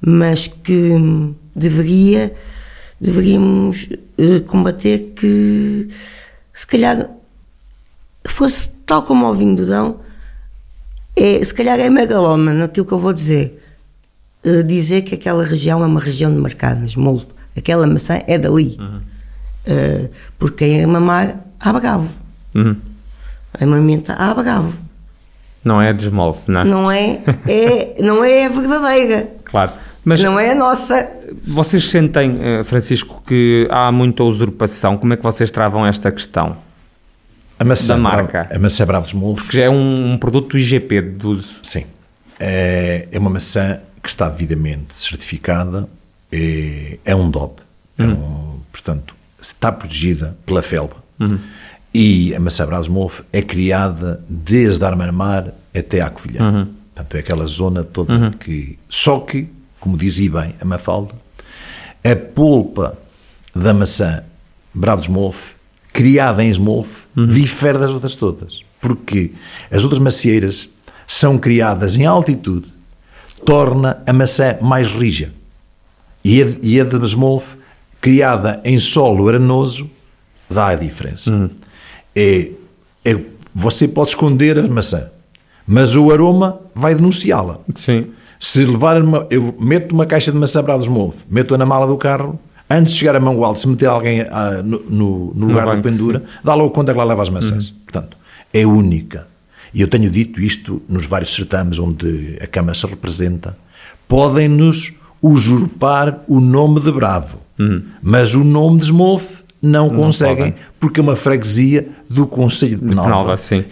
Mas 0.00 0.48
que 0.48 0.94
deveria, 1.54 2.34
deveríamos 3.00 3.88
eh, 4.16 4.40
combater 4.46 5.12
que 5.16 5.88
se 6.52 6.66
calhar 6.66 7.10
fosse 8.26 8.70
tal 8.86 9.02
como 9.02 9.26
o 9.26 9.34
vinho 9.34 9.56
do 9.56 9.66
Dão, 9.66 10.00
é, 11.16 11.42
se 11.44 11.52
calhar 11.52 11.78
é 11.78 11.90
megalómano 11.90 12.64
aquilo 12.64 12.86
que 12.86 12.92
eu 12.92 12.98
vou 12.98 13.12
dizer. 13.12 13.62
Eh, 14.42 14.62
dizer 14.62 15.02
que 15.02 15.14
aquela 15.14 15.44
região 15.44 15.82
é 15.82 15.86
uma 15.86 16.00
região 16.00 16.32
de 16.32 16.38
mercados, 16.40 16.96
Molvo. 16.96 17.26
Aquela 17.56 17.86
maçã 17.86 18.20
é 18.26 18.38
dali. 18.38 18.78
Eh, 19.66 20.08
porque 20.38 20.64
quem 20.64 20.80
é 20.82 20.86
mamar, 20.86 21.36
bravo. 21.80 22.08
Uhum. 22.54 22.76
A 23.60 23.66
mamenta, 23.66 24.14
há 24.14 24.32
bravo. 24.34 24.80
Não 25.64 25.80
é 25.82 25.92
desmolde, 25.92 26.38
não 26.48 26.60
é? 26.60 26.64
Não 26.64 26.90
é, 26.90 27.20
é, 27.46 28.02
não 28.02 28.24
é 28.24 28.46
a 28.46 28.48
verdadeira. 28.48 29.28
Claro. 29.44 29.72
Mas 30.04 30.22
não 30.22 30.40
é 30.40 30.52
a 30.52 30.54
nossa. 30.54 31.06
vocês 31.46 31.90
sentem, 31.90 32.38
eh, 32.40 32.64
Francisco, 32.64 33.22
que 33.26 33.68
há 33.70 33.92
muita 33.92 34.24
usurpação? 34.24 34.96
Como 34.96 35.12
é 35.12 35.16
que 35.16 35.22
vocês 35.22 35.50
travam 35.50 35.86
esta 35.86 36.10
questão? 36.10 36.56
A 37.58 37.64
maçã, 37.64 37.94
Da 37.96 38.00
marca. 38.00 38.32
Bravo- 38.44 38.54
a 38.54 38.58
maçã 38.58 38.86
Bravos 38.86 39.12
Molf, 39.12 39.50
Que 39.50 39.56
já 39.58 39.64
é 39.64 39.68
um, 39.70 40.12
um 40.14 40.16
produto 40.18 40.52
do 40.52 40.58
IGP 40.58 41.02
de 41.02 41.26
uso. 41.26 41.58
sim, 41.62 41.84
é, 42.38 43.06
é 43.12 43.18
uma 43.18 43.28
maçã 43.28 43.78
que 44.02 44.08
está 44.08 44.30
devidamente 44.30 44.94
certificada, 44.94 45.86
é, 46.32 46.98
é 47.04 47.14
um 47.14 47.30
DOP, 47.30 47.60
é 47.98 48.04
um- 48.04 48.60
portanto, 48.72 49.14
está 49.40 49.70
protegida 49.72 50.36
pela 50.46 50.62
FELBA. 50.62 50.96
E 51.92 52.34
a 52.34 52.40
maçã 52.40 52.64
Molf 52.88 53.20
é 53.32 53.42
criada 53.42 54.22
desde 54.28 54.84
Armar 54.84 55.52
até 55.76 56.00
à 56.00 56.08
Covilhã. 56.10 56.68
Portanto, 56.94 57.16
é 57.16 57.18
aquela 57.20 57.46
zona 57.46 57.82
toda 57.82 58.30
que... 58.38 58.78
Só 58.88 59.18
que, 59.20 59.48
como 59.80 59.96
dizia 59.96 60.30
bem 60.30 60.54
a 60.60 60.64
Mafalda, 60.64 61.14
a 62.04 62.14
polpa 62.16 62.96
da 63.54 63.74
maçã 63.74 64.22
Bravos 64.72 65.08
criada 65.92 66.44
em 66.44 66.50
Smolf, 66.50 67.02
difere 67.16 67.78
das 67.78 67.90
outras 67.90 68.14
todas. 68.14 68.62
Porque 68.80 69.32
as 69.70 69.82
outras 69.82 69.98
macieiras 69.98 70.68
são 71.06 71.36
criadas 71.36 71.96
em 71.96 72.06
altitude, 72.06 72.68
torna 73.44 74.00
a 74.06 74.12
maçã 74.12 74.56
mais 74.62 74.90
rija. 74.92 75.32
E 76.24 76.42
a, 76.42 76.46
e 76.62 76.80
a 76.80 76.84
de 76.84 76.96
Smolf, 77.06 77.54
criada 78.00 78.60
em 78.64 78.78
solo 78.78 79.28
arenoso, 79.28 79.88
dá 80.48 80.68
a 80.68 80.74
diferença. 80.74 81.50
É, 82.14 82.50
é- 83.04 83.18
você 83.54 83.88
pode 83.88 84.10
esconder 84.10 84.58
a 84.58 84.66
maçã, 84.68 85.10
mas 85.66 85.96
o 85.96 86.10
aroma 86.12 86.60
vai 86.74 86.94
denunciá-la. 86.94 87.58
Sim. 87.74 88.06
Se 88.38 88.64
levar 88.64 89.02
uma, 89.02 89.26
eu 89.30 89.54
meto 89.58 89.92
uma 89.92 90.06
caixa 90.06 90.30
de 90.32 90.38
maçã 90.38 90.62
Bravos 90.62 90.88
Molvo, 90.88 91.24
meto-a 91.28 91.58
na 91.58 91.66
mala 91.66 91.86
do 91.86 91.96
carro, 91.96 92.38
antes 92.68 92.92
de 92.94 93.00
chegar 93.00 93.16
a 93.16 93.20
Mangualde, 93.20 93.60
se 93.60 93.68
meter 93.68 93.86
alguém 93.86 94.20
ah, 94.22 94.62
no, 94.64 94.78
no- 94.88 95.32
no 95.34 95.46
lugar 95.48 95.66
do 95.76 95.82
pendura, 95.82 96.22
dá 96.44 96.54
logo 96.54 96.70
conta 96.70 96.92
que 96.92 96.98
lá 96.98 97.04
leva 97.04 97.22
as 97.22 97.28
maçãs. 97.30 97.70
Portanto, 97.70 98.16
é 98.54 98.64
única. 98.66 99.26
E 99.74 99.80
eu 99.82 99.88
tenho 99.88 100.08
dito 100.10 100.40
isto 100.40 100.80
nos 100.88 101.06
vários 101.06 101.34
certames 101.34 101.78
onde 101.78 102.38
a 102.40 102.46
Câmara 102.46 102.74
se 102.74 102.86
representa. 102.86 103.56
Podem-nos 104.08 104.92
usurpar 105.22 106.20
o 106.26 106.40
nome 106.40 106.80
de 106.80 106.90
Bravo, 106.92 107.38
mas 108.02 108.34
o 108.34 108.42
nome 108.42 108.78
de 108.78 108.84
Smolf 108.86 109.40
não, 109.62 109.90
conseguem, 109.90 110.52
podem. 110.52 110.54
porque 110.78 110.98
é 111.00 111.02
uma 111.02 111.14
freguesia 111.16 111.88
do 112.08 112.26
Conselho 112.26 112.76
de 112.78 112.84
Penalva, 112.86 113.10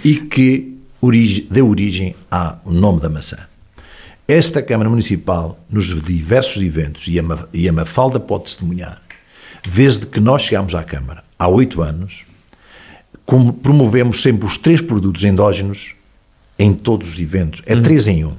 e 0.04 0.16
que 0.16 0.76
origi- 1.00 1.46
deu 1.50 1.66
origem 1.68 2.14
ao 2.30 2.60
nome 2.66 3.00
da 3.00 3.08
maçã. 3.08 3.38
Esta 4.26 4.60
Câmara 4.62 4.90
Municipal, 4.90 5.58
nos 5.70 5.86
diversos 6.02 6.60
eventos, 6.62 7.08
e 7.08 7.18
a, 7.18 7.22
e 7.54 7.66
a 7.66 7.72
Mafalda 7.72 8.20
pode 8.20 8.44
testemunhar, 8.44 9.00
desde 9.66 10.06
que 10.06 10.20
nós 10.20 10.42
chegámos 10.42 10.74
à 10.74 10.82
Câmara, 10.82 11.24
há 11.38 11.48
oito 11.48 11.80
anos, 11.80 12.24
como 13.24 13.54
promovemos 13.54 14.20
sempre 14.20 14.46
os 14.46 14.58
três 14.58 14.82
produtos 14.82 15.24
endógenos 15.24 15.94
em 16.58 16.74
todos 16.74 17.08
os 17.08 17.18
eventos. 17.18 17.62
É 17.64 17.74
três 17.80 18.06
em 18.06 18.24
um. 18.26 18.32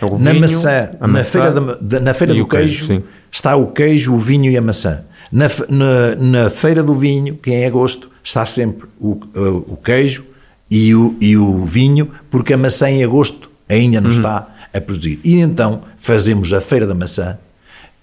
É 0.00 0.10
na 0.18 0.30
vinho, 0.30 0.40
maçã, 0.40 0.90
na 1.00 1.08
maçã 1.08 1.30
feira, 1.30 1.76
da, 1.80 2.00
na 2.00 2.14
feira 2.14 2.34
do 2.34 2.46
queijo, 2.46 2.86
queijo, 2.86 3.04
está 3.30 3.56
o 3.56 3.68
queijo, 3.68 4.14
o 4.14 4.18
vinho 4.18 4.50
e 4.50 4.56
a 4.56 4.62
maçã. 4.62 5.02
Na, 5.30 5.46
na, 5.68 6.16
na 6.16 6.50
feira 6.50 6.82
do 6.82 6.94
vinho, 6.94 7.36
que 7.36 7.50
é 7.50 7.62
em 7.62 7.66
agosto, 7.66 8.10
está 8.22 8.46
sempre 8.46 8.86
o, 8.98 9.18
o 9.66 9.76
queijo 9.76 10.24
e 10.70 10.94
o, 10.94 11.16
e 11.20 11.36
o 11.36 11.64
vinho, 11.64 12.10
porque 12.30 12.52
a 12.52 12.56
maçã 12.56 12.88
em 12.90 13.02
agosto 13.04 13.50
ainda 13.68 14.00
não 14.00 14.10
está 14.10 14.46
a 14.72 14.80
produzir. 14.80 15.20
E 15.24 15.38
então 15.38 15.82
fazemos 15.96 16.52
a 16.52 16.60
feira 16.60 16.86
da 16.86 16.94
maçã 16.94 17.38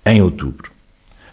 em 0.05 0.21
outubro. 0.21 0.71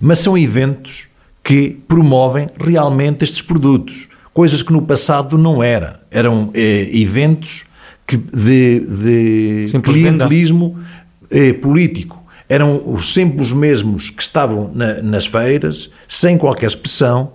Mas 0.01 0.19
são 0.19 0.37
eventos 0.37 1.09
que 1.45 1.71
promovem 1.87 2.49
realmente 2.59 3.25
estes 3.25 3.43
produtos, 3.43 4.09
coisas 4.33 4.63
que 4.63 4.73
no 4.73 4.83
passado 4.83 5.37
não 5.37 5.63
era. 5.63 6.01
Eram 6.11 6.51
eh, 6.55 6.89
eventos 6.93 7.65
que 8.19 8.37
de, 8.37 8.81
de 8.81 9.65
clientelismo 9.81 10.77
eh, 11.31 11.53
político. 11.53 12.23
Eram 12.49 12.99
sempre 12.99 13.41
os 13.41 13.53
mesmos 13.53 14.11
que 14.11 14.23
estavam 14.23 14.71
na- 14.75 15.01
nas 15.03 15.27
feiras, 15.27 15.89
sem 16.07 16.37
qualquer 16.37 16.67
expressão, 16.67 17.33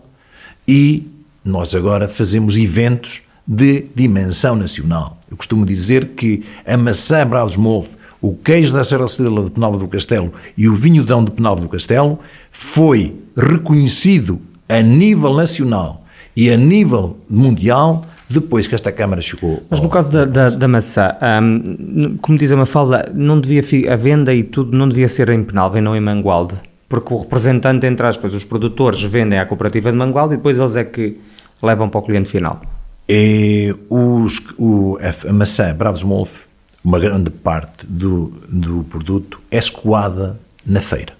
e 0.67 1.07
nós 1.43 1.73
agora 1.73 2.07
fazemos 2.07 2.55
eventos 2.57 3.21
de 3.47 3.85
dimensão 3.95 4.55
nacional. 4.55 5.17
Eu 5.31 5.37
costumo 5.37 5.65
dizer 5.65 6.09
que 6.09 6.43
a 6.65 6.77
maçã 6.77 7.25
Bravos 7.25 7.57
Move, 7.57 7.89
o 8.21 8.35
queijo 8.35 8.73
da 8.73 8.83
Serra 8.83 9.05
Estrela 9.05 9.43
de 9.43 9.51
Penalva 9.51 9.77
do 9.77 9.87
Castelo 9.87 10.31
e 10.57 10.67
o 10.67 10.75
vinho 10.75 11.03
Dão 11.03 11.23
de 11.23 11.31
Penalva 11.31 11.61
do 11.61 11.69
Castelo 11.69 12.19
foi 12.51 13.15
reconhecido 13.35 14.39
a 14.69 14.81
nível 14.81 15.33
nacional 15.33 16.03
e 16.35 16.49
a 16.51 16.57
nível 16.57 17.17
mundial 17.29 18.05
depois 18.29 18.67
que 18.67 18.75
esta 18.75 18.91
Câmara 18.91 19.21
chegou. 19.21 19.63
Mas 19.69 19.79
ao- 19.79 19.85
no 19.85 19.89
caso 19.89 20.11
da, 20.11 20.25
da, 20.25 20.49
da 20.49 20.67
maçã, 20.67 21.15
hum, 21.41 22.17
como 22.21 22.37
diz 22.37 22.51
a 22.51 22.57
Mafalda, 22.57 23.09
não 23.13 23.39
devia, 23.39 23.61
a 23.93 23.95
venda 23.95 24.33
e 24.33 24.43
tudo 24.43 24.77
não 24.77 24.87
devia 24.87 25.07
ser 25.07 25.29
em 25.29 25.43
Penalva 25.43 25.77
e 25.79 25.81
não 25.81 25.95
em 25.95 26.01
Mangualde. 26.01 26.55
Porque 26.89 27.13
o 27.13 27.17
representante, 27.19 27.85
entre 27.85 28.05
aspas, 28.07 28.33
os 28.33 28.43
produtores 28.43 29.01
vendem 29.01 29.39
à 29.39 29.45
cooperativa 29.45 29.91
de 29.91 29.97
Mangualde 29.97 30.35
e 30.35 30.37
depois 30.37 30.57
eles 30.57 30.75
é 30.75 30.83
que 30.83 31.17
levam 31.61 31.89
para 31.89 31.99
o 31.99 32.03
cliente 32.03 32.29
final. 32.29 32.61
É, 33.09 33.73
os, 33.89 34.41
o, 34.57 34.97
a, 35.27 35.33
maçã 35.33 35.73
Bravos 35.73 36.03
Molf, 36.03 36.43
uma 36.83 36.99
grande 36.99 37.29
parte 37.29 37.85
do, 37.87 38.31
do 38.49 38.83
produto 38.85 39.39
é 39.51 39.57
escoada 39.57 40.39
na 40.65 40.81
feira. 40.81 41.13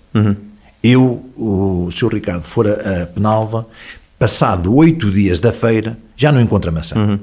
Eu, 0.83 1.25
o 1.35 1.89
Sr. 1.91 2.13
Ricardo, 2.13 2.43
for 2.43 2.67
a, 2.67 3.03
a 3.03 3.05
Penalva, 3.07 3.65
passado 4.17 4.73
oito 4.75 5.09
dias 5.11 5.39
da 5.39 5.53
feira, 5.53 5.97
já 6.15 6.31
não 6.31 6.41
encontra 6.41 6.71
maçã. 6.71 7.19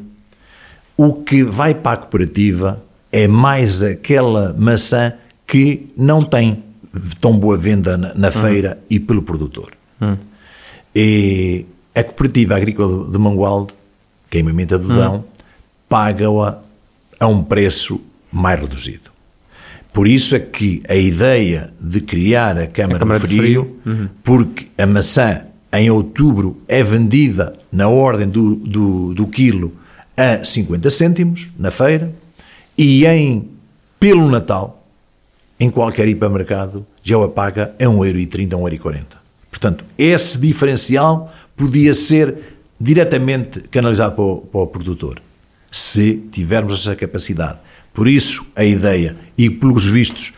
O 0.96 1.14
que 1.14 1.42
vai 1.42 1.74
para 1.74 1.92
a 1.92 1.96
cooperativa 1.96 2.82
é 3.10 3.26
mais 3.26 3.82
aquela 3.82 4.54
maçã 4.56 5.12
que 5.46 5.90
não 5.96 6.22
tem 6.22 6.62
tão 7.20 7.36
boa 7.36 7.56
venda 7.56 7.96
na, 7.96 8.14
na 8.14 8.30
feira 8.30 8.78
e 8.88 9.00
pelo 9.00 9.22
produtor. 9.22 9.72
E 10.94 11.66
a 11.94 12.02
cooperativa 12.04 12.56
agrícola 12.56 13.10
de 13.10 13.18
Mangualde, 13.18 13.72
que 14.30 14.38
é 14.38 14.40
a 14.40 14.44
Mimenta 14.44 14.78
do 14.78 14.88
Dão, 14.88 15.24
paga-a 15.88 16.58
a 17.18 17.26
um 17.26 17.42
preço 17.42 18.00
mais 18.30 18.60
reduzido. 18.60 19.10
Por 19.92 20.08
isso 20.08 20.34
é 20.34 20.40
que 20.40 20.82
a 20.88 20.96
ideia 20.96 21.72
de 21.80 22.00
criar 22.00 22.58
a 22.58 22.66
Câmara, 22.66 22.98
Câmara 22.98 23.20
de 23.20 23.28
de 23.28 23.36
Frio, 23.36 23.76
porque 24.24 24.66
a 24.76 24.86
maçã 24.86 25.42
em 25.74 25.90
outubro 25.90 26.56
é 26.68 26.82
vendida 26.82 27.54
na 27.72 27.88
ordem 27.88 28.28
do, 28.28 28.54
do, 28.56 29.14
do 29.14 29.26
quilo 29.26 29.72
a 30.16 30.44
50 30.44 30.88
cêntimos 30.90 31.48
na 31.58 31.70
feira 31.70 32.14
e 32.76 33.06
em 33.06 33.48
pelo 33.98 34.28
Natal, 34.28 34.86
em 35.58 35.70
qualquer 35.70 36.06
hipermercado, 36.08 36.86
já 37.02 37.16
o 37.16 37.28
paga 37.28 37.74
a 37.80 37.84
1,30€, 37.84 38.48
1,40€. 38.48 39.04
Portanto, 39.50 39.84
esse 39.96 40.38
diferencial 40.38 41.32
podia 41.56 41.94
ser 41.94 42.36
diretamente 42.78 43.60
canalizado 43.60 44.14
para 44.14 44.24
o, 44.24 44.38
para 44.38 44.60
o 44.60 44.66
produtor, 44.66 45.22
se 45.70 46.16
tivermos 46.30 46.74
essa 46.74 46.94
capacidade. 46.94 47.58
Por 47.94 48.08
isso, 48.08 48.44
a 48.54 48.64
ideia, 48.64 49.16
e 49.38 49.48
pelos 49.48 49.86
vistos, 49.86 50.34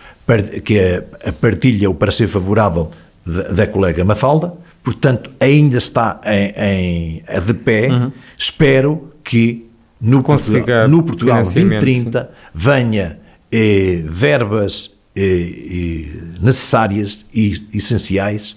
que 0.64 0.79
a, 1.27 1.33
partilha, 1.33 1.90
o 1.90 1.94
parecer 1.94 2.29
favorável 2.29 2.90
da, 3.25 3.42
da 3.49 3.66
colega 3.66 4.05
Mafalda, 4.05 4.53
portanto, 4.87 5.33
ainda 5.40 5.79
está 5.79 6.20
em, 6.25 7.25
em 7.27 7.40
de 7.44 7.55
pé. 7.55 7.88
Uhum. 7.88 8.12
Espero 8.38 9.12
que 9.25 9.66
no 10.01 10.22
Portugal, 10.22 10.88
no 10.88 11.03
Portugal 11.03 11.42
2030 11.42 12.22
sim. 12.22 12.29
venha 12.55 13.18
eh, 13.51 14.01
verbas 14.05 14.92
eh, 15.16 16.07
necessárias 16.40 17.27
e 17.35 17.66
essenciais 17.75 18.57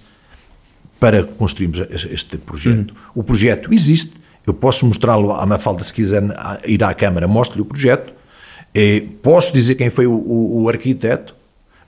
para 0.99 1.23
construirmos 1.23 1.79
este 2.11 2.37
projeto. 2.37 2.91
Uhum. 2.91 3.21
O 3.21 3.23
projeto 3.23 3.73
existe, 3.73 4.11
eu 4.45 4.53
posso 4.53 4.85
mostrá-lo 4.85 5.31
à 5.31 5.43
Mafalda 5.47 5.83
se 5.83 5.91
quiser 5.91 6.21
ir 6.63 6.83
à 6.83 6.93
Câmara, 6.93 7.27
mostre-lhe 7.27 7.63
o 7.63 7.65
projeto. 7.65 8.13
Eh, 8.75 9.03
posso 9.23 9.51
dizer 9.51 9.73
quem 9.73 9.89
foi 9.89 10.05
o, 10.05 10.13
o, 10.13 10.61
o 10.61 10.69
arquiteto 10.69 11.39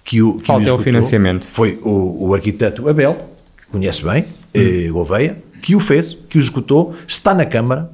que 0.04 0.20
o 0.20 0.40
que 0.40 0.48
Falta 0.48 0.74
o, 0.74 0.78
o 0.78 0.80
financiamento. 0.80 1.46
Foi 1.46 1.78
o, 1.84 2.28
o, 2.28 2.34
arquiteto 2.34 2.90
Abel, 2.90 3.31
conhece 3.72 4.04
bem, 4.04 4.26
eh, 4.54 4.90
Gouveia, 4.90 5.38
que 5.62 5.76
o 5.76 5.80
fez, 5.80 6.18
que 6.30 6.38
o 6.38 6.40
executou, 6.40 6.96
está 7.08 7.34
na 7.34 7.46
Câmara, 7.46 7.90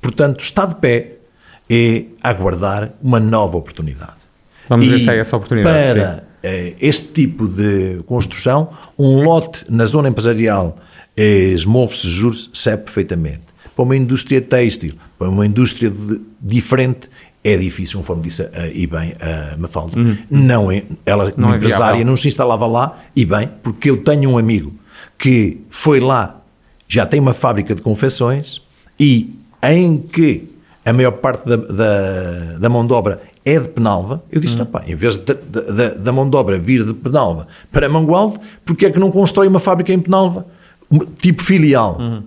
portanto 0.00 0.40
está 0.40 0.66
de 0.66 0.74
pé 0.76 1.14
e 1.70 2.08
a 2.22 2.30
aguardar 2.30 2.92
uma 3.02 3.18
nova 3.18 3.56
oportunidade. 3.56 4.22
Vamos 4.68 4.86
ver 4.86 5.00
se 5.00 5.10
é 5.10 5.18
essa 5.18 5.36
oportunidade. 5.36 5.98
Para 5.98 6.24
eh, 6.42 6.74
este 6.80 7.08
tipo 7.08 7.46
de 7.46 8.02
construção, 8.06 8.70
um 8.98 9.22
lote 9.22 9.64
na 9.68 9.86
zona 9.86 10.08
empresarial 10.08 10.78
eh, 11.16 11.52
Smolfs 11.54 12.02
Juros 12.02 12.50
serve 12.52 12.84
perfeitamente. 12.84 13.42
Para 13.74 13.84
uma 13.84 13.96
indústria 13.96 14.40
têxtil, 14.40 14.94
para 15.18 15.28
uma 15.28 15.46
indústria 15.46 15.90
de, 15.90 16.20
diferente, 16.40 17.08
é 17.44 17.56
difícil, 17.56 17.98
conforme 17.98 18.22
disse 18.22 18.42
a, 18.42 18.68
e 18.68 18.86
bem 18.86 19.14
a 19.20 19.56
Mafalda. 19.56 19.98
Uhum. 19.98 20.16
Não 20.30 20.70
é, 20.70 20.84
ela, 21.04 21.32
não 21.36 21.52
é 21.52 21.56
empresária, 21.56 22.04
não 22.04 22.16
se 22.16 22.28
instalava 22.28 22.66
lá, 22.66 23.00
e 23.16 23.24
bem, 23.24 23.48
porque 23.62 23.90
eu 23.90 23.96
tenho 23.98 24.30
um 24.30 24.38
amigo 24.38 24.72
que 25.22 25.60
foi 25.70 26.00
lá, 26.00 26.42
já 26.88 27.06
tem 27.06 27.20
uma 27.20 27.32
fábrica 27.32 27.76
de 27.76 27.80
confecções, 27.80 28.60
e 28.98 29.38
em 29.62 29.96
que 29.96 30.52
a 30.84 30.92
maior 30.92 31.12
parte 31.12 31.48
da, 31.48 31.54
da, 31.54 32.58
da 32.58 32.68
mão 32.68 32.84
de 32.84 32.92
obra 32.92 33.22
é 33.44 33.56
de 33.56 33.68
Penalva, 33.68 34.20
eu 34.32 34.40
disse, 34.40 34.60
hum. 34.60 34.66
pá, 34.66 34.82
em 34.84 34.96
vez 34.96 35.16
de, 35.16 35.32
de, 35.32 35.60
de, 35.60 35.94
da 36.00 36.12
mão 36.12 36.28
de 36.28 36.36
obra 36.36 36.58
vir 36.58 36.84
de 36.84 36.92
Penalva 36.92 37.46
para 37.70 37.88
Mangualde, 37.88 38.40
porque 38.64 38.86
é 38.86 38.90
que 38.90 38.98
não 38.98 39.12
constrói 39.12 39.46
uma 39.46 39.60
fábrica 39.60 39.92
em 39.92 40.00
Penalva? 40.00 40.44
Tipo 41.18 41.40
filial. 41.40 41.98
Uhum. 42.00 42.24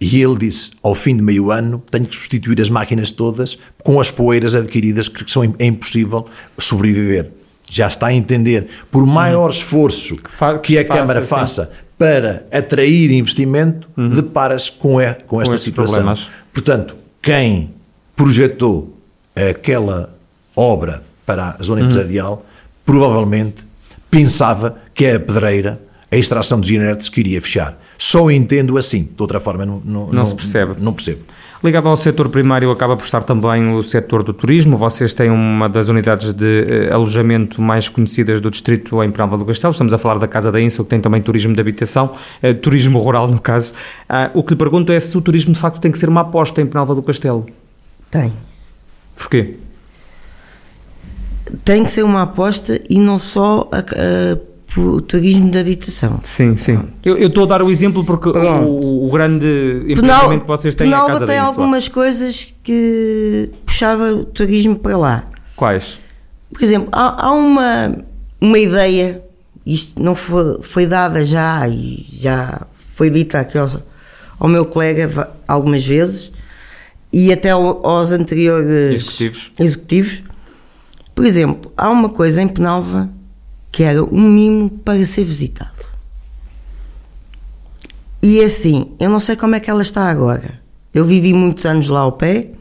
E 0.00 0.20
ele 0.20 0.38
disse, 0.38 0.72
ao 0.82 0.96
fim 0.96 1.16
de 1.16 1.22
meio 1.22 1.52
ano, 1.52 1.80
tenho 1.88 2.04
que 2.04 2.16
substituir 2.16 2.60
as 2.60 2.68
máquinas 2.68 3.12
todas 3.12 3.56
com 3.84 4.00
as 4.00 4.10
poeiras 4.10 4.56
adquiridas, 4.56 5.08
que 5.08 5.30
são, 5.30 5.44
é 5.56 5.66
impossível 5.66 6.26
sobreviver. 6.58 7.30
Já 7.70 7.86
está 7.86 8.08
a 8.08 8.12
entender, 8.12 8.66
por 8.90 9.06
maior 9.06 9.44
uhum. 9.44 9.50
esforço 9.50 10.16
que, 10.16 10.30
que 10.62 10.78
a 10.78 10.84
Câmara 10.84 11.22
faça 11.22 11.70
para 12.04 12.46
atrair 12.52 13.10
investimento, 13.12 13.88
uhum. 13.96 14.10
depara-se 14.10 14.70
com, 14.70 14.98
com 15.26 15.40
esta 15.40 15.54
com 15.54 15.58
situação. 15.58 15.94
Problemas. 15.94 16.28
Portanto, 16.52 16.94
quem 17.22 17.70
projetou 18.14 18.94
aquela 19.34 20.14
obra 20.54 21.02
para 21.24 21.56
a 21.58 21.62
zona 21.62 21.80
uhum. 21.80 21.86
empresarial, 21.86 22.44
provavelmente 22.84 23.64
pensava 24.10 24.76
que 24.92 25.06
a 25.06 25.18
pedreira, 25.18 25.80
a 26.10 26.16
extração 26.18 26.60
de 26.60 26.74
inertes, 26.74 27.08
que 27.08 27.20
iria 27.20 27.40
fechar. 27.40 27.80
Só 27.96 28.30
entendo 28.30 28.76
assim, 28.76 29.04
de 29.04 29.22
outra 29.22 29.40
forma 29.40 29.64
não, 29.64 29.80
não, 29.82 30.12
não, 30.12 30.26
se 30.26 30.34
percebe. 30.34 30.74
Não 30.78 30.92
percebo. 30.92 31.22
Ligado 31.64 31.88
ao 31.88 31.96
setor 31.96 32.28
primário, 32.28 32.70
acaba 32.70 32.94
por 32.94 33.04
estar 33.04 33.22
também 33.22 33.70
o 33.70 33.82
setor 33.82 34.22
do 34.22 34.34
turismo. 34.34 34.76
Vocês 34.76 35.14
têm 35.14 35.30
uma 35.30 35.66
das 35.66 35.88
unidades 35.88 36.34
de 36.34 36.90
uh, 36.90 36.94
alojamento 36.94 37.62
mais 37.62 37.88
conhecidas 37.88 38.38
do 38.38 38.50
distrito 38.50 39.02
em 39.02 39.10
Penalva 39.10 39.38
do 39.38 39.46
Castelo. 39.46 39.72
Estamos 39.72 39.94
a 39.94 39.96
falar 39.96 40.18
da 40.18 40.28
Casa 40.28 40.52
da 40.52 40.60
Insa, 40.60 40.82
que 40.84 40.90
tem 40.90 41.00
também 41.00 41.22
turismo 41.22 41.54
de 41.54 41.60
habitação, 41.62 42.16
uh, 42.42 42.54
turismo 42.56 42.98
rural, 42.98 43.28
no 43.28 43.40
caso. 43.40 43.72
Uh, 44.10 44.38
o 44.38 44.42
que 44.42 44.52
lhe 44.52 44.58
pergunto 44.58 44.92
é 44.92 45.00
se 45.00 45.16
o 45.16 45.22
turismo, 45.22 45.54
de 45.54 45.58
facto, 45.58 45.80
tem 45.80 45.90
que 45.90 45.98
ser 45.98 46.10
uma 46.10 46.20
aposta 46.20 46.60
em 46.60 46.66
Penalva 46.66 46.94
do 46.94 47.02
Castelo. 47.02 47.46
Tem. 48.10 48.30
Porquê? 49.16 49.54
tem 51.64 51.84
que 51.84 51.90
ser 51.90 52.02
uma 52.02 52.22
aposta 52.22 52.80
e 52.88 52.98
não 52.98 53.18
só 53.18 53.68
a, 53.70 53.78
a, 53.78 54.38
o 54.76 55.00
turismo 55.00 55.50
de 55.50 55.58
habitação. 55.58 56.20
Sim, 56.22 56.56
sim. 56.56 56.78
Eu, 57.04 57.16
eu, 57.16 57.28
estou 57.28 57.44
a 57.44 57.46
dar 57.46 57.62
o 57.62 57.70
exemplo 57.70 58.04
porque 58.04 58.28
o, 58.28 59.06
o, 59.06 59.10
grande 59.10 59.46
empreendimento 59.88 60.42
que 60.42 60.46
vocês 60.46 60.74
têm 60.74 60.88
Penalva 60.88 61.06
é 61.06 61.10
a 61.10 61.12
Casa 61.14 61.26
tem 61.26 61.38
algumas 61.38 61.88
coisas 61.88 62.54
que 62.62 63.50
puxava 63.64 64.12
o 64.12 64.24
turismo 64.24 64.76
para 64.76 64.96
lá. 64.96 65.24
Quais? 65.56 65.98
Por 66.52 66.62
exemplo, 66.62 66.88
há, 66.92 67.26
há 67.26 67.32
uma, 67.32 67.96
uma 68.40 68.58
ideia, 68.58 69.22
isto 69.64 70.02
não 70.02 70.14
foi, 70.14 70.58
foi 70.62 70.86
dada 70.86 71.24
já 71.24 71.66
e 71.68 72.06
já 72.10 72.62
foi 72.96 73.10
dita 73.10 73.40
aqui 73.40 73.58
ao, 73.58 73.68
ao 74.38 74.48
meu 74.48 74.64
colega 74.64 75.30
algumas 75.46 75.84
vezes 75.84 76.30
e 77.12 77.32
até 77.32 77.50
aos 77.50 78.12
anteriores 78.12 78.92
executivos. 78.92 79.52
executivos 79.58 80.22
por 81.14 81.24
exemplo, 81.24 81.72
há 81.76 81.88
uma 81.90 82.08
coisa 82.08 82.42
em 82.42 82.48
Penalva 82.48 83.08
que 83.74 83.82
era 83.82 84.04
um 84.04 84.20
mimo 84.20 84.70
para 84.70 85.04
ser 85.04 85.24
visitado. 85.24 85.84
E 88.22 88.40
é 88.40 88.44
assim, 88.44 88.92
eu 89.00 89.10
não 89.10 89.18
sei 89.18 89.34
como 89.34 89.56
é 89.56 89.58
que 89.60 89.68
ela 89.68 89.82
está 89.82 90.08
agora. 90.08 90.60
Eu 90.94 91.04
vivi 91.04 91.32
muitos 91.32 91.66
anos 91.66 91.88
lá 91.88 91.98
ao 91.98 92.12
pé. 92.12 92.52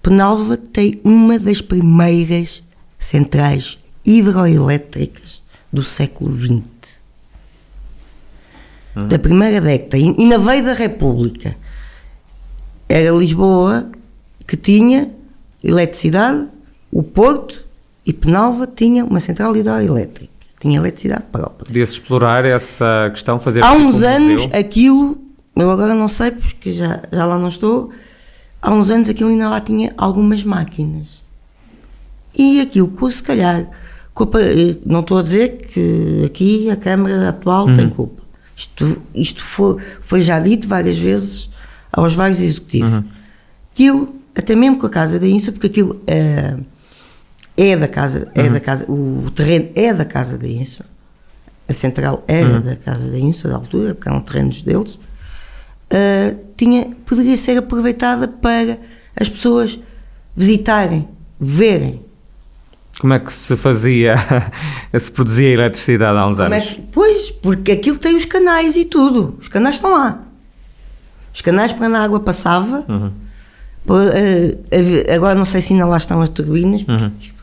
Penalva 0.00 0.56
tem 0.56 1.00
uma 1.02 1.36
das 1.36 1.60
primeiras 1.60 2.62
centrais 2.96 3.76
hidroelétricas 4.04 5.42
do 5.72 5.82
século 5.82 6.32
XX. 6.38 6.62
Uhum. 8.94 9.08
Da 9.08 9.18
primeira 9.18 9.60
década. 9.60 9.98
E 9.98 10.24
na 10.26 10.38
veia 10.38 10.62
da 10.62 10.74
República. 10.74 11.56
Era 12.88 13.10
Lisboa 13.10 13.90
que 14.46 14.56
tinha 14.56 15.12
eletricidade, 15.64 16.46
o 16.92 17.02
Porto 17.02 17.64
e 18.06 18.12
Penalva 18.12 18.64
tinha 18.68 19.04
uma 19.04 19.18
central 19.18 19.56
hidroelétrica, 19.56 20.35
tinha 20.60 20.78
eletricidade 20.78 21.24
própria. 21.30 21.66
Podia-se 21.66 21.94
explorar 21.94 22.44
essa 22.44 23.10
questão, 23.12 23.38
fazer 23.38 23.62
Há 23.62 23.72
uns 23.72 24.02
anos 24.02 24.42
museu. 24.44 24.58
aquilo, 24.58 25.18
eu 25.54 25.70
agora 25.70 25.94
não 25.94 26.08
sei 26.08 26.30
porque 26.30 26.72
já, 26.72 27.02
já 27.12 27.24
lá 27.24 27.38
não 27.38 27.48
estou, 27.48 27.90
há 28.60 28.72
uns 28.72 28.90
anos 28.90 29.08
aquilo 29.08 29.30
ainda 29.30 29.48
lá 29.48 29.60
tinha 29.60 29.92
algumas 29.96 30.42
máquinas. 30.42 31.22
E 32.34 32.60
aquilo, 32.60 32.92
se 33.10 33.22
calhar, 33.22 33.66
culpa, 34.12 34.38
não 34.84 35.00
estou 35.00 35.18
a 35.18 35.22
dizer 35.22 35.68
que 35.72 36.24
aqui 36.26 36.70
a 36.70 36.76
Câmara 36.76 37.30
atual 37.30 37.66
uhum. 37.66 37.76
tem 37.76 37.88
culpa. 37.88 38.22
Isto, 38.56 39.02
isto 39.14 39.44
foi, 39.44 39.76
foi 40.00 40.22
já 40.22 40.40
dito 40.40 40.66
várias 40.66 40.98
vezes 40.98 41.50
aos 41.92 42.14
vários 42.14 42.40
executivos. 42.40 42.92
Uhum. 42.92 43.04
Aquilo, 43.72 44.14
até 44.34 44.54
mesmo 44.54 44.78
com 44.78 44.86
a 44.86 44.90
Casa 44.90 45.18
da 45.18 45.26
INSA, 45.26 45.52
porque 45.52 45.66
aquilo. 45.66 46.00
Uh, 46.02 46.75
é 47.56 47.76
da 47.76 47.88
casa, 47.88 48.30
é 48.34 48.42
uhum. 48.42 48.52
da 48.52 48.60
casa, 48.60 48.84
o 48.90 49.30
terreno 49.34 49.70
é 49.74 49.92
da 49.94 50.04
casa 50.04 50.36
da 50.36 50.46
INSO, 50.46 50.84
a 51.68 51.72
central 51.72 52.22
era 52.28 52.56
uhum. 52.56 52.60
da 52.60 52.76
casa 52.76 53.10
da 53.10 53.18
INSO, 53.18 53.48
da 53.48 53.54
altura, 53.54 53.94
porque 53.94 54.08
eram 54.08 54.20
terrenos 54.20 54.60
deles, 54.60 54.94
uh, 54.94 56.38
tinha, 56.56 56.90
poderia 57.06 57.36
ser 57.36 57.56
aproveitada 57.56 58.28
para 58.28 58.78
as 59.18 59.28
pessoas 59.28 59.78
visitarem, 60.36 61.08
verem. 61.40 62.04
Como 63.00 63.12
é 63.14 63.18
que 63.18 63.32
se 63.32 63.56
fazia, 63.56 64.14
se 64.98 65.10
produzia 65.10 65.48
eletricidade 65.48 66.18
há 66.18 66.26
uns 66.26 66.36
Como 66.36 66.52
é 66.52 66.58
anos? 66.58 66.70
É 66.70 66.74
que, 66.74 66.82
pois, 66.92 67.30
porque 67.30 67.72
aquilo 67.72 67.98
tem 67.98 68.16
os 68.16 68.26
canais 68.26 68.76
e 68.76 68.84
tudo, 68.84 69.36
os 69.40 69.48
canais 69.48 69.76
estão 69.76 69.92
lá. 69.92 70.22
Os 71.34 71.40
canais 71.40 71.72
para 71.72 71.86
onde 71.86 71.96
a 71.96 72.02
água 72.02 72.20
passava, 72.20 72.84
uhum. 72.86 73.10
uh, 73.88 75.14
agora 75.14 75.34
não 75.34 75.44
sei 75.46 75.62
se 75.62 75.72
ainda 75.72 75.86
lá 75.86 75.96
estão 75.96 76.20
as 76.20 76.28
turbinas, 76.28 76.82
porque 76.82 77.04
uhum 77.04 77.35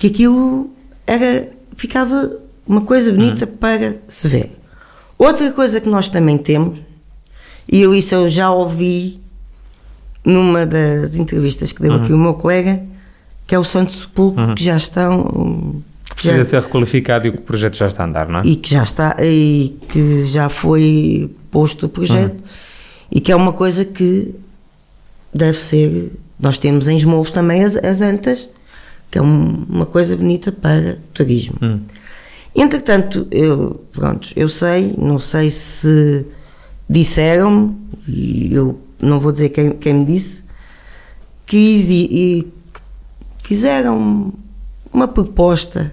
que 0.00 0.06
aquilo 0.06 0.70
era, 1.06 1.46
ficava 1.76 2.32
uma 2.66 2.80
coisa 2.80 3.12
bonita 3.12 3.44
uhum. 3.44 3.56
para 3.58 3.96
se 4.08 4.26
ver. 4.26 4.50
Outra 5.18 5.52
coisa 5.52 5.78
que 5.78 5.88
nós 5.88 6.08
também 6.08 6.38
temos, 6.38 6.80
e 7.70 7.82
eu 7.82 7.94
isso 7.94 8.14
eu 8.14 8.26
já 8.26 8.50
ouvi 8.50 9.20
numa 10.24 10.64
das 10.64 11.16
entrevistas 11.16 11.70
que 11.70 11.82
deu 11.82 11.92
uhum. 11.92 11.98
aqui 11.98 12.12
o 12.14 12.18
meu 12.18 12.32
colega, 12.32 12.82
que 13.46 13.54
é 13.54 13.58
o 13.58 13.64
Santo 13.64 13.92
Sepulcro, 13.92 14.42
uhum. 14.42 14.54
que 14.54 14.64
já 14.64 14.76
estão. 14.78 15.82
Que 16.08 16.14
precisa 16.14 16.38
já, 16.38 16.44
ser 16.44 16.62
requalificado 16.62 17.26
e 17.26 17.32
que 17.32 17.36
o 17.36 17.42
projeto 17.42 17.76
já 17.76 17.86
está 17.86 18.02
a 18.02 18.06
andar, 18.06 18.26
não 18.26 18.40
é? 18.40 18.42
E 18.46 18.56
que 18.56 18.70
já 18.70 18.82
está, 18.82 19.14
e 19.20 19.76
que 19.86 20.24
já 20.24 20.48
foi 20.48 21.30
posto 21.50 21.84
o 21.84 21.88
projeto, 21.90 22.36
uhum. 22.36 22.42
e 23.12 23.20
que 23.20 23.30
é 23.30 23.36
uma 23.36 23.52
coisa 23.52 23.84
que 23.84 24.34
deve 25.34 25.58
ser. 25.58 26.10
Nós 26.38 26.56
temos 26.56 26.88
em 26.88 26.96
Esmolvos 26.96 27.30
também 27.30 27.62
as, 27.62 27.76
as 27.76 28.00
antas, 28.00 28.48
que 29.10 29.18
é 29.18 29.22
um, 29.22 29.66
uma 29.68 29.86
coisa 29.86 30.16
bonita 30.16 30.52
para 30.52 30.98
turismo. 31.12 31.56
Hum. 31.60 31.80
Entretanto, 32.54 33.26
eu, 33.30 33.84
pronto, 33.92 34.28
eu 34.36 34.48
sei, 34.48 34.94
não 34.98 35.18
sei 35.18 35.50
se 35.50 36.26
disseram-me, 36.88 37.76
e 38.08 38.52
eu 38.52 38.78
não 39.00 39.20
vou 39.20 39.32
dizer 39.32 39.50
quem, 39.50 39.72
quem 39.72 39.94
me 39.94 40.04
disse, 40.04 40.44
que 41.46 41.56
e 41.56 42.52
fizeram 43.38 44.32
uma 44.92 45.08
proposta 45.08 45.92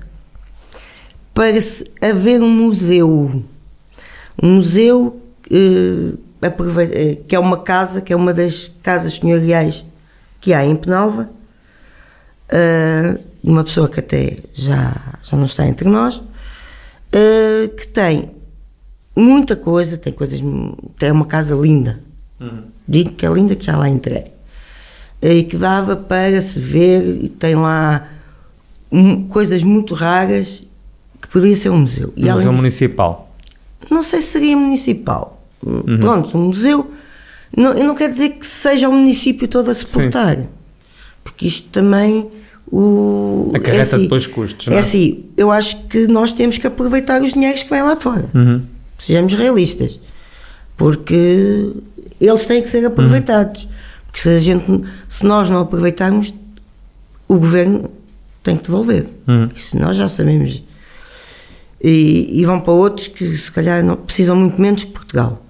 para 1.33 1.59
se, 1.61 1.85
haver 2.01 2.41
um 2.41 2.49
museu. 2.49 3.43
Um 4.41 4.55
museu 4.55 5.21
eh, 5.51 6.13
eh, 6.41 7.17
que 7.27 7.35
é 7.35 7.39
uma 7.39 7.57
casa, 7.57 8.01
que 8.01 8.11
é 8.11 8.15
uma 8.15 8.33
das 8.33 8.71
casas 8.83 9.15
senhoriais 9.15 9.85
que 10.39 10.53
há 10.53 10.65
em 10.65 10.75
Penalva, 10.75 11.29
uh, 12.51 13.19
uma 13.43 13.63
pessoa 13.63 13.87
que 13.87 13.99
até 13.99 14.37
já, 14.53 15.19
já 15.23 15.37
não 15.37 15.45
está 15.45 15.65
entre 15.65 15.87
nós, 15.87 16.17
uh, 16.17 17.69
que 17.75 17.87
tem 17.87 18.31
muita 19.15 19.55
coisa, 19.55 19.97
tem 19.97 20.13
coisas, 20.13 20.41
tem 20.97 21.11
uma 21.11 21.25
casa 21.25 21.55
linda, 21.55 21.99
uhum. 22.39 22.63
digo 22.87 23.11
que 23.11 23.25
é 23.25 23.29
linda 23.29 23.55
que 23.55 23.65
já 23.65 23.77
lá 23.77 23.89
entrei, 23.89 24.31
e 25.21 25.43
que 25.43 25.57
dava 25.57 25.95
para 25.95 26.39
se 26.39 26.59
ver, 26.59 27.23
e 27.23 27.29
tem 27.29 27.55
lá 27.55 28.07
um, 28.91 29.27
coisas 29.27 29.63
muito 29.63 29.93
raras, 29.93 30.63
que 31.21 31.27
podia 31.29 31.55
ser 31.55 31.69
um 31.69 31.79
museu. 31.79 32.13
Um 32.15 32.31
museu 32.33 32.53
municipal? 32.53 33.35
Não 33.89 34.03
sei 34.03 34.21
se 34.21 34.27
seria 34.27 34.55
municipal, 34.55 35.37
Uhum. 35.65 35.99
Pronto, 35.99 36.37
um 36.37 36.47
museu. 36.47 36.91
Não, 37.55 37.71
eu 37.71 37.85
não 37.85 37.95
quero 37.95 38.11
dizer 38.11 38.29
que 38.29 38.45
seja 38.45 38.87
o 38.89 38.91
município 38.91 39.47
todo 39.47 39.69
a 39.69 39.73
suportar, 39.73 40.35
Sim. 40.35 40.47
Porque 41.27 41.45
isto 41.47 41.67
também. 41.69 42.29
O, 42.69 43.51
Acarreta 43.53 43.77
é 43.77 43.81
assim, 43.81 44.03
depois 44.03 44.27
custos. 44.27 44.67
É, 44.67 44.75
é 44.75 44.79
assim, 44.79 45.25
eu 45.37 45.51
acho 45.51 45.83
que 45.87 46.07
nós 46.07 46.33
temos 46.33 46.57
que 46.57 46.67
aproveitar 46.67 47.21
os 47.21 47.33
dinheiros 47.33 47.63
que 47.63 47.69
vêm 47.69 47.81
lá 47.81 47.95
fora. 47.95 48.29
Uhum. 48.33 48.61
Sejamos 48.97 49.33
realistas. 49.33 49.99
Porque 50.75 51.71
eles 52.19 52.45
têm 52.45 52.61
que 52.61 52.69
ser 52.69 52.85
aproveitados. 52.85 53.63
Uhum. 53.63 53.69
Porque 54.05 54.19
se, 54.19 54.29
a 54.29 54.39
gente, 54.39 54.83
se 55.07 55.25
nós 55.25 55.49
não 55.49 55.59
aproveitarmos, 55.59 56.33
o 57.27 57.37
governo 57.37 57.89
tem 58.43 58.57
que 58.57 58.63
devolver. 58.63 59.07
Uhum. 59.27 59.49
Isso 59.55 59.77
nós 59.77 59.95
já 59.95 60.07
sabemos. 60.07 60.61
E, 61.81 62.41
e, 62.41 62.45
vão 62.45 62.59
para 62.59 62.73
outros 62.73 63.07
que 63.07 63.37
se 63.37 63.51
calhar 63.51 63.83
não, 63.83 63.95
precisam 63.95 64.35
muito 64.35 64.59
menos 64.59 64.83
que 64.83 64.91
Portugal. 64.91 65.45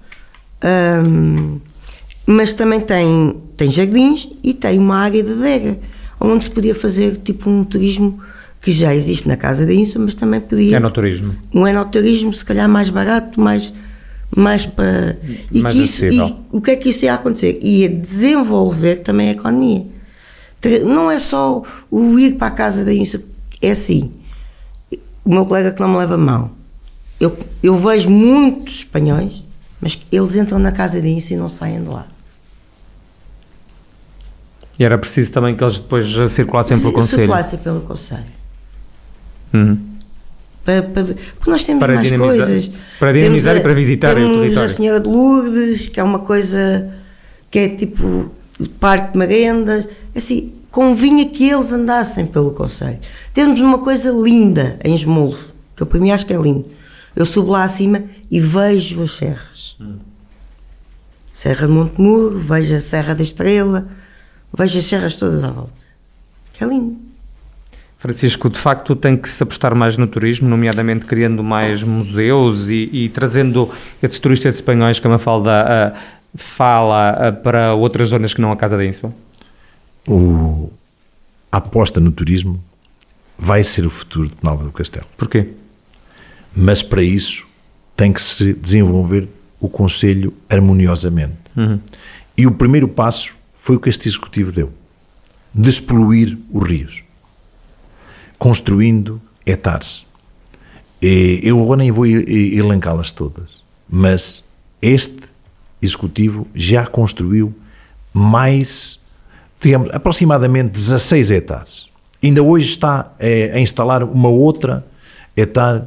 Um, 1.04 1.58
mas 2.30 2.52
também 2.52 2.78
tem, 2.78 3.40
tem 3.56 3.70
jardins 3.70 4.28
e 4.44 4.52
tem 4.52 4.78
uma 4.78 4.98
área 4.98 5.22
de 5.22 5.32
adega, 5.32 5.80
onde 6.20 6.44
se 6.44 6.50
podia 6.50 6.74
fazer 6.74 7.16
tipo 7.16 7.48
um 7.48 7.64
turismo 7.64 8.20
que 8.60 8.70
já 8.70 8.94
existe 8.94 9.26
na 9.26 9.34
Casa 9.34 9.64
da 9.64 9.72
Insa, 9.72 9.98
mas 9.98 10.12
também 10.12 10.38
podia. 10.38 10.76
É 10.76 10.80
no 10.80 10.90
turismo. 10.90 11.34
Um 11.54 11.66
enoturismo, 11.66 12.34
se 12.34 12.44
calhar 12.44 12.68
mais 12.68 12.90
barato, 12.90 13.40
mais, 13.40 13.72
mais 14.36 14.66
para. 14.66 15.16
E, 15.50 15.62
mais 15.62 15.74
que 15.74 15.82
isso, 15.82 16.04
e 16.04 16.20
o 16.52 16.60
que 16.60 16.72
é 16.72 16.76
que 16.76 16.90
isso 16.90 17.06
ia 17.06 17.14
acontecer? 17.14 17.58
Ia 17.62 17.88
desenvolver 17.88 18.96
também 18.96 19.30
a 19.30 19.32
economia. 19.32 19.86
Não 20.84 21.10
é 21.10 21.18
só 21.18 21.62
o 21.90 22.18
ir 22.18 22.32
para 22.32 22.48
a 22.48 22.50
Casa 22.50 22.84
da 22.84 22.92
Insa, 22.92 23.22
é 23.62 23.70
assim. 23.70 24.12
O 25.24 25.30
meu 25.30 25.46
colega 25.46 25.72
que 25.72 25.80
não 25.80 25.88
me 25.88 25.96
leva 25.96 26.18
mal. 26.18 26.50
Eu, 27.18 27.38
eu 27.62 27.76
vejo 27.78 28.10
muitos 28.10 28.78
espanhóis 28.78 29.48
mas 29.80 29.98
eles 30.10 30.36
entram 30.36 30.58
na 30.58 30.72
casa 30.72 31.00
de 31.00 31.08
ensino 31.08 31.40
e 31.40 31.42
não 31.42 31.48
saem 31.48 31.82
de 31.82 31.88
lá. 31.88 32.06
E 34.78 34.84
era 34.84 34.96
preciso 34.96 35.32
também 35.32 35.56
que 35.56 35.64
eles 35.64 35.80
depois 35.80 36.06
circulassem 36.30 36.78
pelo 36.78 36.92
Conselho? 36.92 37.22
Circulassem 37.22 37.58
pelo 37.58 37.80
Conselho. 37.80 38.38
Uhum. 39.52 39.78
Para, 40.64 40.82
para, 40.82 41.04
porque 41.04 41.50
nós 41.50 41.64
temos 41.64 41.80
para 41.80 41.94
mais 41.94 42.10
coisas. 42.10 42.70
Para 42.98 43.12
dinamizar 43.12 43.56
a, 43.56 43.58
e 43.58 43.62
para 43.62 43.74
visitar 43.74 44.14
temos 44.14 44.36
o 44.36 44.40
território. 44.40 44.70
a 44.70 44.72
Senhora 44.72 45.00
de 45.00 45.08
Lourdes, 45.08 45.88
que 45.88 45.98
é 45.98 46.02
uma 46.02 46.20
coisa 46.20 46.92
que 47.50 47.58
é 47.58 47.68
tipo 47.70 48.30
parque 48.78 49.12
de 49.12 49.18
merendas. 49.18 49.88
Assim, 50.14 50.52
convinha 50.70 51.26
que 51.26 51.48
eles 51.48 51.72
andassem 51.72 52.26
pelo 52.26 52.52
Conselho. 52.52 52.98
Temos 53.32 53.60
uma 53.60 53.78
coisa 53.78 54.12
linda 54.12 54.78
em 54.84 54.94
Esmolfo, 54.94 55.54
que 55.74 55.82
eu 55.82 55.86
para 55.86 55.98
mim 55.98 56.10
acho 56.10 56.26
que 56.26 56.34
é 56.34 56.36
lindo. 56.36 56.66
Eu 57.16 57.26
subo 57.26 57.50
lá 57.50 57.64
acima 57.64 58.04
e 58.30 58.40
vejo 58.40 59.02
as 59.02 59.12
serras. 59.12 59.76
Hum. 59.80 59.96
Serra 61.32 61.66
de 61.66 61.72
Montemuro, 61.72 62.38
vejo 62.38 62.76
a 62.76 62.80
Serra 62.80 63.14
da 63.14 63.22
Estrela, 63.22 63.88
vejo 64.56 64.78
as 64.78 64.84
serras 64.84 65.16
todas 65.16 65.44
à 65.44 65.50
volta. 65.50 65.86
Que 66.52 66.64
é 66.64 66.66
lindo. 66.66 66.96
Francisco, 67.98 68.48
de 68.48 68.56
facto 68.56 68.94
tem 68.94 69.16
que 69.16 69.28
se 69.28 69.42
apostar 69.42 69.74
mais 69.74 69.96
no 69.96 70.06
turismo, 70.06 70.48
nomeadamente 70.48 71.04
criando 71.04 71.42
mais 71.42 71.82
museus 71.82 72.68
e, 72.68 72.88
e 72.92 73.08
trazendo 73.08 73.68
esses 74.00 74.20
turistas 74.20 74.54
espanhóis 74.54 75.00
que 75.00 75.06
a 75.08 75.10
Mafalda 75.10 75.94
uh, 75.94 75.98
fala 76.36 77.30
uh, 77.30 77.42
para 77.42 77.74
outras 77.74 78.10
zonas 78.10 78.32
que 78.32 78.40
não 78.40 78.52
a 78.52 78.56
Casa 78.56 78.76
da 78.76 78.84
Ínsula? 78.84 79.12
O, 80.06 80.70
a 81.50 81.56
aposta 81.56 81.98
no 81.98 82.12
turismo 82.12 82.62
vai 83.36 83.64
ser 83.64 83.84
o 83.84 83.90
futuro 83.90 84.28
de 84.28 84.36
Nova 84.42 84.62
do 84.62 84.70
Castelo. 84.70 85.06
Porquê? 85.16 85.48
Mas 86.54 86.84
para 86.84 87.02
isso 87.02 87.48
tem 87.96 88.12
que 88.12 88.22
se 88.22 88.52
desenvolver 88.52 89.28
o 89.60 89.68
Conselho 89.68 90.32
harmoniosamente. 90.48 91.34
Uhum. 91.56 91.80
E 92.36 92.46
o 92.46 92.52
primeiro 92.52 92.86
passo 92.86 93.34
foi 93.58 93.76
o 93.76 93.80
que 93.80 93.90
este 93.90 94.08
Executivo 94.08 94.50
deu: 94.50 94.72
despoluir 95.52 96.38
os 96.50 96.66
rios, 96.66 97.02
construindo 98.38 99.20
hectares. 99.44 100.06
Eu 101.02 101.60
agora 101.62 101.78
nem 101.78 101.90
vou 101.90 102.06
elencá-las 102.06 103.12
todas, 103.12 103.62
mas 103.88 104.42
este 104.80 105.28
Executivo 105.82 106.46
já 106.54 106.86
construiu 106.86 107.54
mais, 108.12 108.98
digamos, 109.60 109.90
aproximadamente 109.92 110.70
16 110.70 111.30
hectares. 111.30 111.88
Ainda 112.22 112.42
hoje 112.42 112.70
está 112.70 113.12
a 113.54 113.60
instalar 113.60 114.02
uma 114.02 114.28
outra 114.28 114.84
hectare 115.36 115.84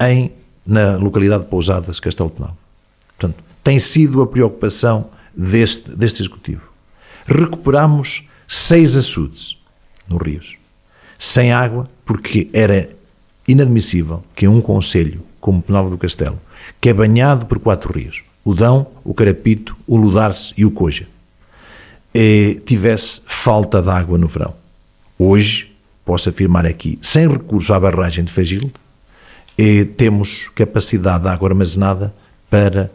em 0.00 0.32
na 0.66 0.96
localidade 0.96 1.44
de 1.44 1.50
Pousadas, 1.50 2.00
Castelo 2.00 2.30
de 2.30 2.36
Penal. 2.36 2.56
Portanto, 3.18 3.44
tem 3.62 3.78
sido 3.78 4.22
a 4.22 4.26
preocupação 4.26 5.10
deste, 5.36 5.90
deste 5.90 6.22
Executivo. 6.22 6.73
Recuperamos 7.26 8.28
seis 8.46 8.96
açudes 8.96 9.56
nos 10.08 10.20
rios, 10.20 10.56
sem 11.18 11.52
água, 11.52 11.88
porque 12.04 12.48
era 12.52 12.90
inadmissível 13.46 14.22
que 14.34 14.46
um 14.46 14.60
conselho 14.60 15.22
como 15.40 15.62
Penal 15.62 15.90
do 15.90 15.98
Castelo, 15.98 16.40
que 16.80 16.88
é 16.88 16.94
banhado 16.94 17.46
por 17.46 17.58
quatro 17.58 17.92
rios, 17.92 18.22
o 18.44 18.54
Dão, 18.54 18.86
o 19.04 19.12
Carapito, 19.12 19.76
o 19.86 19.96
Ludarce 19.96 20.54
e 20.56 20.64
o 20.64 20.70
Coja, 20.70 21.06
eh, 22.14 22.56
tivesse 22.64 23.20
falta 23.26 23.82
de 23.82 23.90
água 23.90 24.16
no 24.16 24.28
verão. 24.28 24.54
Hoje, 25.18 25.74
posso 26.04 26.28
afirmar 26.28 26.66
aqui, 26.66 26.98
sem 27.02 27.28
recurso 27.28 27.72
à 27.74 27.80
barragem 27.80 28.24
de 28.24 28.32
Fagilde, 28.32 28.72
eh, 29.56 29.84
temos 29.96 30.48
capacidade 30.54 31.24
de 31.24 31.28
água 31.28 31.48
armazenada 31.48 32.14
para 32.48 32.90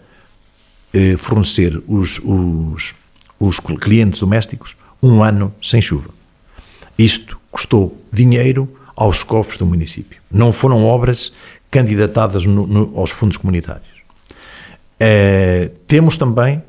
eh, 0.94 1.16
fornecer 1.18 1.82
os, 1.88 2.20
os, 2.24 2.96
os 3.40 3.60
clientes 3.60 4.20
domésticos 4.20 4.76
um 5.02 5.24
ano 5.24 5.54
sem 5.62 5.82
chuva. 5.82 6.10
Isto 6.98 7.40
custou 7.52 7.98
dinheiro 8.12 8.68
aos 8.96 9.24
cofres 9.24 9.58
do 9.58 9.66
município. 9.66 10.22
Não 10.30 10.52
foram 10.52 10.86
obras 10.86 11.32
candidatadas 11.72 12.46
no, 12.46 12.68
no, 12.68 13.00
aos 13.00 13.12
fundos 13.12 13.38
comunitários. 13.38 14.00
Eh, 15.00 15.72
temos 15.88 16.18
também 16.18 16.62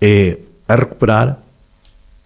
eh, 0.00 0.38
a 0.68 0.76
recuperar, 0.76 1.38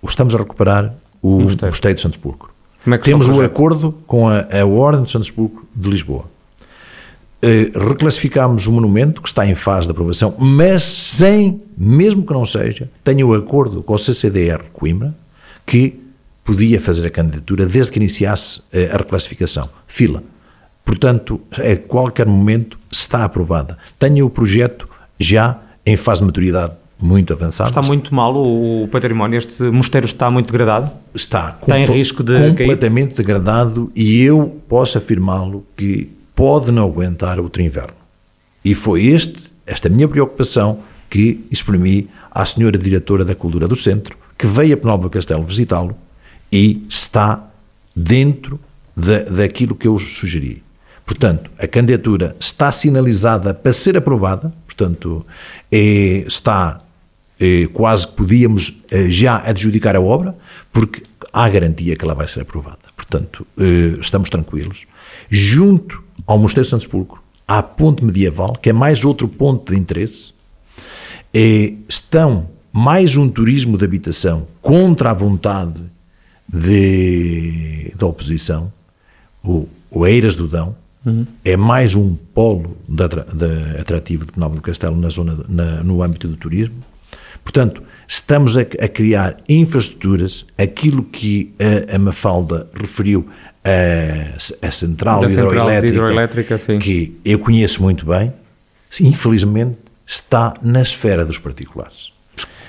estamos 0.02 0.34
a 0.34 0.38
recuperar 0.38 0.94
o, 1.22 1.44
o 1.44 1.46
Estado 1.46 1.94
de 1.94 2.00
Santos 2.00 2.18
Burgo. 2.18 2.50
É 2.84 2.98
temos 2.98 3.28
o 3.28 3.40
acordo 3.40 3.92
com 4.06 4.28
a, 4.28 4.40
a 4.60 4.66
Ordem 4.66 5.04
de 5.04 5.12
Santos 5.12 5.30
Burgo 5.30 5.64
de 5.74 5.88
Lisboa. 5.88 6.24
Eh, 7.44 7.72
reclassificámos 7.74 8.68
o 8.68 8.72
monumento, 8.72 9.20
que 9.20 9.26
está 9.26 9.44
em 9.44 9.56
fase 9.56 9.88
de 9.88 9.90
aprovação, 9.90 10.32
mas 10.38 10.84
sem, 10.84 11.60
mesmo 11.76 12.24
que 12.24 12.32
não 12.32 12.46
seja, 12.46 12.88
tenha 13.02 13.26
o 13.26 13.34
acordo 13.34 13.82
com 13.82 13.94
o 13.94 13.98
CCDR 13.98 14.62
Coimbra, 14.72 15.12
que 15.66 16.00
podia 16.44 16.80
fazer 16.80 17.04
a 17.04 17.10
candidatura 17.10 17.66
desde 17.66 17.90
que 17.90 17.98
iniciasse 17.98 18.62
eh, 18.72 18.88
a 18.92 18.96
reclassificação. 18.96 19.68
Fila. 19.88 20.22
Portanto, 20.84 21.40
a 21.52 21.76
qualquer 21.88 22.26
momento 22.26 22.78
está 22.88 23.24
aprovada. 23.24 23.76
Tenha 23.98 24.24
o 24.24 24.30
projeto 24.30 24.88
já 25.18 25.58
em 25.84 25.96
fase 25.96 26.20
de 26.20 26.26
maturidade 26.26 26.74
muito 27.00 27.32
avançada. 27.32 27.70
Está 27.70 27.82
muito 27.82 28.14
mal 28.14 28.36
o 28.36 28.86
património, 28.86 29.36
este 29.36 29.64
mosteiro 29.64 30.06
está 30.06 30.30
muito 30.30 30.46
degradado? 30.46 30.92
Está. 31.12 31.58
Tem 31.66 31.84
risco 31.84 32.22
de 32.22 32.50
completamente 32.50 33.14
cair? 33.14 33.26
degradado 33.26 33.90
e 33.96 34.22
eu 34.22 34.60
posso 34.68 34.96
afirmá-lo 34.96 35.66
que 35.76 36.21
pode 36.34 36.70
não 36.70 36.84
aguentar 36.84 37.38
outro 37.40 37.62
inverno. 37.62 37.96
E 38.64 38.74
foi 38.74 39.06
este, 39.06 39.52
esta 39.66 39.88
minha 39.88 40.08
preocupação 40.08 40.80
que 41.10 41.44
exprimi 41.50 42.08
à 42.30 42.44
senhora 42.46 42.78
diretora 42.78 43.24
da 43.24 43.34
Cultura 43.34 43.68
do 43.68 43.76
Centro, 43.76 44.16
que 44.38 44.46
veio 44.46 44.74
a 44.74 44.76
Penalva 44.76 45.10
Castelo 45.10 45.44
visitá-lo 45.44 45.96
e 46.50 46.84
está 46.88 47.50
dentro 47.94 48.58
da, 48.96 49.22
daquilo 49.22 49.74
que 49.74 49.86
eu 49.86 49.98
sugeri. 49.98 50.62
Portanto, 51.04 51.50
a 51.58 51.66
candidatura 51.66 52.36
está 52.38 52.72
sinalizada 52.72 53.52
para 53.52 53.72
ser 53.72 53.96
aprovada, 53.96 54.52
portanto, 54.66 55.26
é, 55.70 56.24
está 56.26 56.80
eh, 57.38 57.68
quase 57.72 58.06
que 58.06 58.14
podíamos 58.14 58.80
eh, 58.90 59.10
já 59.10 59.38
adjudicar 59.38 59.96
a 59.96 60.00
obra, 60.00 60.36
porque 60.72 61.02
há 61.32 61.48
garantia 61.48 61.96
que 61.96 62.04
ela 62.04 62.14
vai 62.14 62.28
ser 62.28 62.42
aprovada. 62.42 62.78
Portanto, 62.94 63.44
eh, 63.58 63.98
estamos 64.00 64.30
tranquilos. 64.30 64.86
Junto 65.28 66.02
ao 66.26 66.38
Mosteiro 66.38 66.64
de 66.64 66.70
Santo 66.70 66.82
Sepulcro, 66.82 67.22
há 67.46 67.58
a 67.58 67.62
ponte 67.62 68.04
medieval, 68.04 68.54
que 68.54 68.70
é 68.70 68.72
mais 68.72 69.04
outro 69.04 69.28
ponto 69.28 69.72
de 69.72 69.78
interesse, 69.78 70.32
eh, 71.34 71.74
estão 71.88 72.48
mais 72.72 73.16
um 73.16 73.28
turismo 73.28 73.76
de 73.76 73.84
habitação 73.84 74.46
contra 74.60 75.10
a 75.10 75.14
vontade 75.14 75.82
de, 76.48 77.92
da 77.96 78.06
oposição, 78.06 78.72
o, 79.44 79.68
o 79.90 80.06
Eiras 80.06 80.34
do 80.34 80.48
Dão, 80.48 80.74
uhum. 81.04 81.26
é 81.44 81.56
mais 81.56 81.94
um 81.94 82.14
polo 82.14 82.76
de, 82.88 83.08
de 83.08 83.80
atrativo 83.80 84.26
de 84.26 84.38
Nova 84.38 84.54
do 84.54 84.62
Castelo 84.62 84.96
na 84.96 85.08
zona, 85.08 85.38
na, 85.48 85.82
no 85.82 86.02
âmbito 86.02 86.28
do 86.28 86.36
turismo. 86.36 86.76
Portanto, 87.42 87.82
estamos 88.06 88.56
a, 88.56 88.60
a, 88.60 88.88
criar 88.88 89.36
infraestruturas, 89.48 90.46
aquilo 90.56 91.02
que 91.02 91.52
a, 91.90 91.96
a 91.96 91.98
Mafalda 91.98 92.68
referiu, 92.74 93.28
a, 93.64 94.66
a 94.66 94.70
central, 94.70 95.24
hidroelétrica, 95.24 95.94
hidroelétrica 95.94 96.58
que 96.80 97.18
eu 97.24 97.38
conheço 97.38 97.82
muito 97.82 98.06
bem, 98.06 98.32
infelizmente 99.00 99.78
está 100.06 100.54
na 100.62 100.82
esfera 100.82 101.24
dos 101.24 101.38
particulares. 101.38 102.12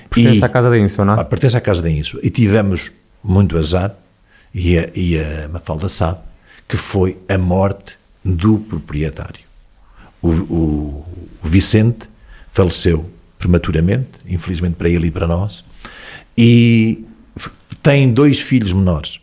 Pertence 0.09 0.41
e, 0.41 0.45
à 0.45 0.49
Casa 0.49 0.69
da 0.69 0.77
Inso, 0.77 1.03
não 1.03 1.15
é? 1.15 1.23
Pertence 1.23 1.57
à 1.57 1.61
Casa 1.61 1.81
da 1.81 1.89
Inso. 1.89 2.19
E 2.21 2.29
tivemos 2.29 2.91
muito 3.23 3.57
azar, 3.57 3.95
e 4.53 4.77
a, 4.77 4.89
e 4.93 5.17
a 5.17 5.47
Mafalda 5.49 5.89
sabe, 5.89 6.19
que 6.67 6.77
foi 6.77 7.17
a 7.27 7.37
morte 7.37 7.97
do 8.23 8.59
proprietário. 8.59 9.41
O, 10.21 10.29
o, 10.29 11.05
o 11.43 11.47
Vicente 11.47 12.07
faleceu 12.47 13.09
prematuramente, 13.39 14.09
infelizmente 14.27 14.75
para 14.75 14.89
ele 14.89 15.07
e 15.07 15.11
para 15.11 15.27
nós, 15.27 15.63
e 16.37 17.03
tem 17.81 18.13
dois 18.13 18.39
filhos 18.39 18.71
menores 18.71 19.19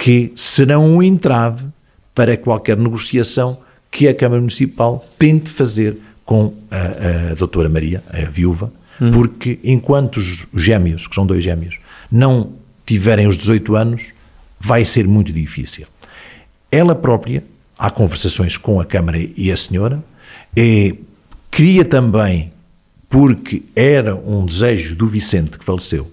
que 0.00 0.32
serão 0.34 0.96
um 0.96 1.02
entrave 1.02 1.66
para 2.14 2.34
qualquer 2.34 2.74
negociação 2.74 3.58
que 3.90 4.08
a 4.08 4.14
Câmara 4.14 4.40
Municipal 4.40 5.06
tente 5.18 5.50
fazer 5.50 5.98
com 6.24 6.54
a, 6.70 7.32
a 7.32 7.34
doutora 7.34 7.68
Maria, 7.68 8.02
a 8.08 8.22
viúva, 8.22 8.72
hum. 8.98 9.10
porque 9.10 9.58
enquanto 9.62 10.16
os 10.16 10.46
gêmeos, 10.54 11.06
que 11.06 11.14
são 11.14 11.26
dois 11.26 11.44
gêmeos, 11.44 11.78
não 12.10 12.52
tiverem 12.86 13.26
os 13.26 13.36
18 13.36 13.76
anos, 13.76 14.14
vai 14.58 14.86
ser 14.86 15.06
muito 15.06 15.32
difícil. 15.32 15.86
Ela 16.72 16.94
própria, 16.94 17.44
há 17.78 17.90
conversações 17.90 18.56
com 18.56 18.80
a 18.80 18.86
Câmara 18.86 19.18
e 19.36 19.52
a 19.52 19.56
senhora, 19.56 20.02
e 20.56 20.94
queria 21.50 21.84
também, 21.84 22.50
porque 23.06 23.64
era 23.76 24.16
um 24.16 24.46
desejo 24.46 24.96
do 24.96 25.06
Vicente 25.06 25.58
que 25.58 25.64
faleceu, 25.64 26.10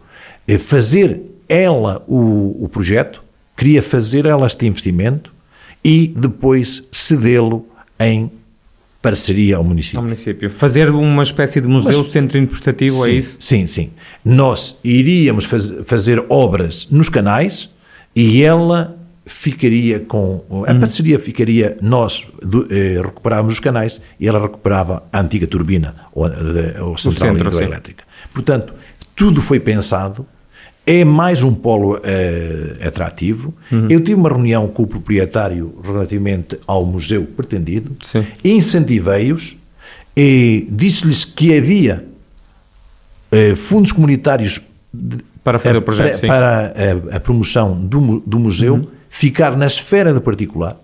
fazer 0.60 1.22
ela 1.48 2.04
o, 2.06 2.66
o 2.66 2.68
projeto, 2.68 3.24
queria 3.58 3.82
fazer 3.82 4.26
ela 4.26 4.46
este 4.46 4.66
investimento 4.68 5.34
e 5.84 6.08
depois 6.16 6.84
cedê-lo 6.92 7.68
em 8.00 8.32
parceria 9.02 9.58
ao 9.58 9.64
município. 9.64 10.00
Ao 10.00 10.04
município. 10.04 10.50
Fazer 10.50 10.90
uma 10.90 11.24
espécie 11.24 11.60
de 11.60 11.68
museu, 11.68 12.00
Mas, 12.00 12.08
centro 12.12 12.38
interpretativo, 12.38 12.96
é 12.96 13.06
sim, 13.06 13.10
é 13.10 13.14
isso? 13.14 13.36
Sim, 13.40 13.68
sim. 13.68 13.92
Nós 14.24 14.78
iríamos 14.84 15.46
faz, 15.46 15.74
fazer 15.86 16.24
obras 16.30 16.88
nos 16.92 17.10
canais 17.10 17.70
e 18.16 18.44
ela 18.44 18.98
ficaria 19.26 20.00
com. 20.00 20.44
A 20.50 20.72
uhum. 20.72 20.80
parceria 20.80 21.20
ficaria, 21.20 21.78
nós 21.82 22.26
do, 22.42 22.68
eh, 22.70 23.02
recuperávamos 23.04 23.54
os 23.54 23.60
canais 23.60 24.00
e 24.20 24.28
ela 24.28 24.42
recuperava 24.42 25.04
a 25.12 25.20
antiga 25.20 25.48
turbina 25.48 25.96
ou, 26.14 26.30
de, 26.30 26.82
ou 26.82 26.98
central 26.98 27.36
hidroelétrica. 27.36 28.04
Portanto, 28.34 28.74
tudo 29.16 29.42
foi 29.42 29.60
pensado 29.60 30.26
é 30.88 31.04
mais 31.04 31.44
um 31.44 31.54
polo 31.54 31.98
uh, 31.98 32.00
atrativo. 32.88 33.54
Uhum. 33.70 33.88
Eu 33.90 34.00
tive 34.00 34.14
uma 34.14 34.30
reunião 34.30 34.70
com 34.70 34.84
o 34.84 34.88
proprietário 34.88 35.78
relativamente 35.84 36.58
ao 36.66 36.86
museu 36.86 37.26
pretendido, 37.26 37.98
incentivei-os 38.42 39.58
e 40.16 40.66
disse-lhes 40.72 41.26
que 41.26 41.58
havia 41.58 42.06
uh, 43.32 43.56
fundos 43.58 43.92
comunitários 43.92 44.62
de, 44.94 45.18
para 45.44 45.60
fazer 45.60 45.76
uh, 45.76 45.80
o 45.80 45.82
projeto, 45.82 46.22
para, 46.22 46.28
para 46.28 46.74
a, 47.12 47.18
a, 47.18 47.20
promoção 47.20 47.78
do, 47.86 48.22
do 48.26 48.40
museu 48.40 48.76
uhum. 48.76 48.88
ficar 49.10 49.58
na 49.58 49.66
esfera 49.66 50.14
do 50.14 50.22
particular. 50.22 50.78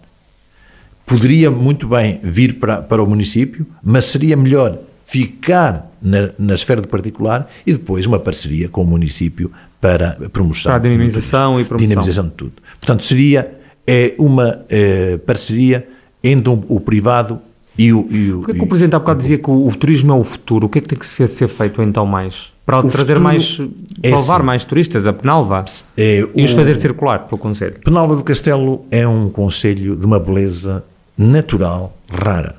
Poderia 1.06 1.50
muito 1.50 1.88
bem 1.88 2.20
vir 2.22 2.56
para, 2.60 2.82
para 2.82 3.02
o 3.02 3.08
município, 3.08 3.66
mas 3.82 4.06
seria 4.06 4.36
melhor 4.36 4.80
ficar 5.06 5.92
na, 6.02 6.30
na 6.38 6.54
esfera 6.54 6.82
do 6.82 6.88
particular 6.90 7.50
e 7.66 7.72
depois 7.72 8.06
uma 8.06 8.20
parceria 8.20 8.68
com 8.68 8.82
o 8.82 8.86
município 8.86 9.52
para 9.84 10.18
a 10.26 10.30
promoção. 10.30 10.70
Para 10.70 10.78
a 10.78 10.80
dinamização 10.80 11.60
e 11.60 11.66
promoção. 11.66 11.88
Dinamização 11.90 12.24
de 12.24 12.32
tudo. 12.32 12.54
Portanto, 12.80 13.04
seria 13.04 13.54
é, 13.86 14.16
uma 14.18 14.64
é, 14.70 15.18
parceria 15.18 15.86
entre 16.24 16.50
um, 16.50 16.64
o 16.70 16.80
privado 16.80 17.38
e 17.78 17.92
o. 17.92 18.08
E 18.10 18.32
o, 18.32 18.44
que, 18.44 18.54
que 18.54 18.62
o 18.62 18.68
Presidente 18.68 18.96
há 18.96 19.00
bocado 19.00 19.20
dizia 19.20 19.38
que 19.38 19.50
o, 19.50 19.68
o, 19.68 19.76
turismo 19.76 20.14
é 20.14 20.16
o 20.16 20.24
futuro? 20.24 20.68
O 20.68 20.70
que 20.70 20.80
é 20.80 20.82
que 20.82 20.88
tem 20.88 20.98
que 20.98 21.06
ser 21.06 21.48
feito 21.50 21.82
então 21.82 22.06
mais? 22.06 22.54
Para 22.66 22.80
o 22.80 22.90
trazer 22.90 23.20
mais. 23.20 23.60
É 24.02 24.10
para 24.10 24.20
levar 24.20 24.42
mais 24.42 24.64
turistas 24.64 25.06
a 25.06 25.12
Penalva 25.12 25.66
é, 25.98 26.26
e 26.34 26.44
os 26.46 26.52
fazer 26.52 26.78
circular 26.78 27.28
pelo 27.28 27.38
Conselho? 27.38 27.76
Penalva 27.84 28.16
do 28.16 28.24
Castelo 28.24 28.86
é 28.90 29.06
um 29.06 29.28
Conselho 29.28 29.98
de 29.98 30.06
uma 30.06 30.18
beleza 30.18 30.82
natural 31.18 31.94
rara. 32.10 32.56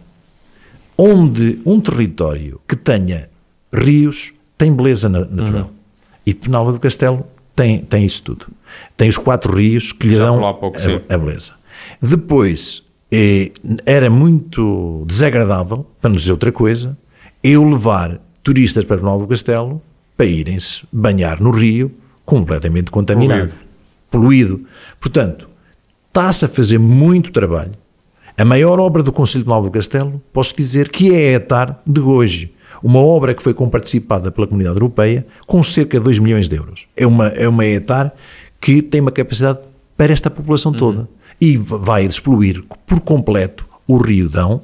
Onde 0.98 1.58
um 1.64 1.80
território 1.80 2.60
que 2.68 2.76
tenha 2.76 3.30
rios 3.72 4.34
tem 4.58 4.74
beleza 4.74 5.08
natural. 5.08 5.62
Uhum. 5.62 5.83
E 6.26 6.32
Penalva 6.32 6.72
do 6.72 6.78
Castelo 6.78 7.26
tem, 7.54 7.80
tem 7.80 8.04
isso 8.04 8.22
tudo. 8.22 8.46
Tem 8.96 9.08
os 9.08 9.18
quatro 9.18 9.56
rios 9.56 9.92
que 9.92 10.08
lhe 10.08 10.16
Já 10.16 10.24
dão 10.24 10.54
pouco, 10.54 10.78
a, 10.78 11.14
a, 11.14 11.18
beleza. 11.18 11.52
Depois, 12.00 12.82
eh, 13.10 13.52
era 13.86 14.10
muito 14.10 15.04
desagradável, 15.06 15.86
para 16.00 16.10
nos 16.10 16.22
dizer 16.22 16.32
outra 16.32 16.50
coisa, 16.50 16.96
eu 17.42 17.62
levar 17.68 18.20
turistas 18.42 18.84
para 18.84 18.96
Penalva 18.96 19.24
do 19.24 19.28
Castelo 19.28 19.80
para 20.16 20.26
irem-se 20.26 20.82
banhar 20.92 21.40
no 21.40 21.50
rio 21.50 21.92
completamente 22.24 22.90
contaminado, 22.90 23.52
poluído. 24.10 24.54
poluído. 24.54 24.66
Portanto, 25.00 25.48
está-se 26.08 26.44
a 26.44 26.48
fazer 26.48 26.78
muito 26.78 27.32
trabalho. 27.32 27.72
A 28.36 28.44
maior 28.44 28.80
obra 28.80 29.02
do 29.02 29.12
Conselho 29.12 29.42
de 29.42 29.46
Penalva 29.46 29.68
do 29.68 29.72
Castelo, 29.72 30.22
posso 30.32 30.56
dizer 30.56 30.88
que 30.88 31.14
é 31.14 31.30
a 31.30 31.32
etar 31.34 31.82
de 31.86 32.00
hoje 32.00 32.53
uma 32.84 32.98
obra 32.98 33.32
que 33.32 33.42
foi 33.42 33.54
comparticipada 33.54 34.30
pela 34.30 34.46
Comunidade 34.46 34.76
Europeia 34.76 35.26
com 35.46 35.62
cerca 35.62 35.96
de 35.96 36.04
2 36.04 36.18
milhões 36.18 36.50
de 36.50 36.56
euros. 36.56 36.86
É 36.94 37.06
uma, 37.06 37.28
é 37.28 37.48
uma 37.48 37.64
etar 37.64 38.12
que 38.60 38.82
tem 38.82 39.00
uma 39.00 39.10
capacidade 39.10 39.58
para 39.96 40.12
esta 40.12 40.28
população 40.28 40.70
uhum. 40.70 40.78
toda. 40.78 40.98
Uhum. 41.00 41.06
E 41.40 41.56
vai 41.56 42.06
despoluir 42.06 42.62
por 42.86 43.00
completo 43.00 43.66
o 43.88 43.96
Rio 43.96 44.28
Dão, 44.28 44.60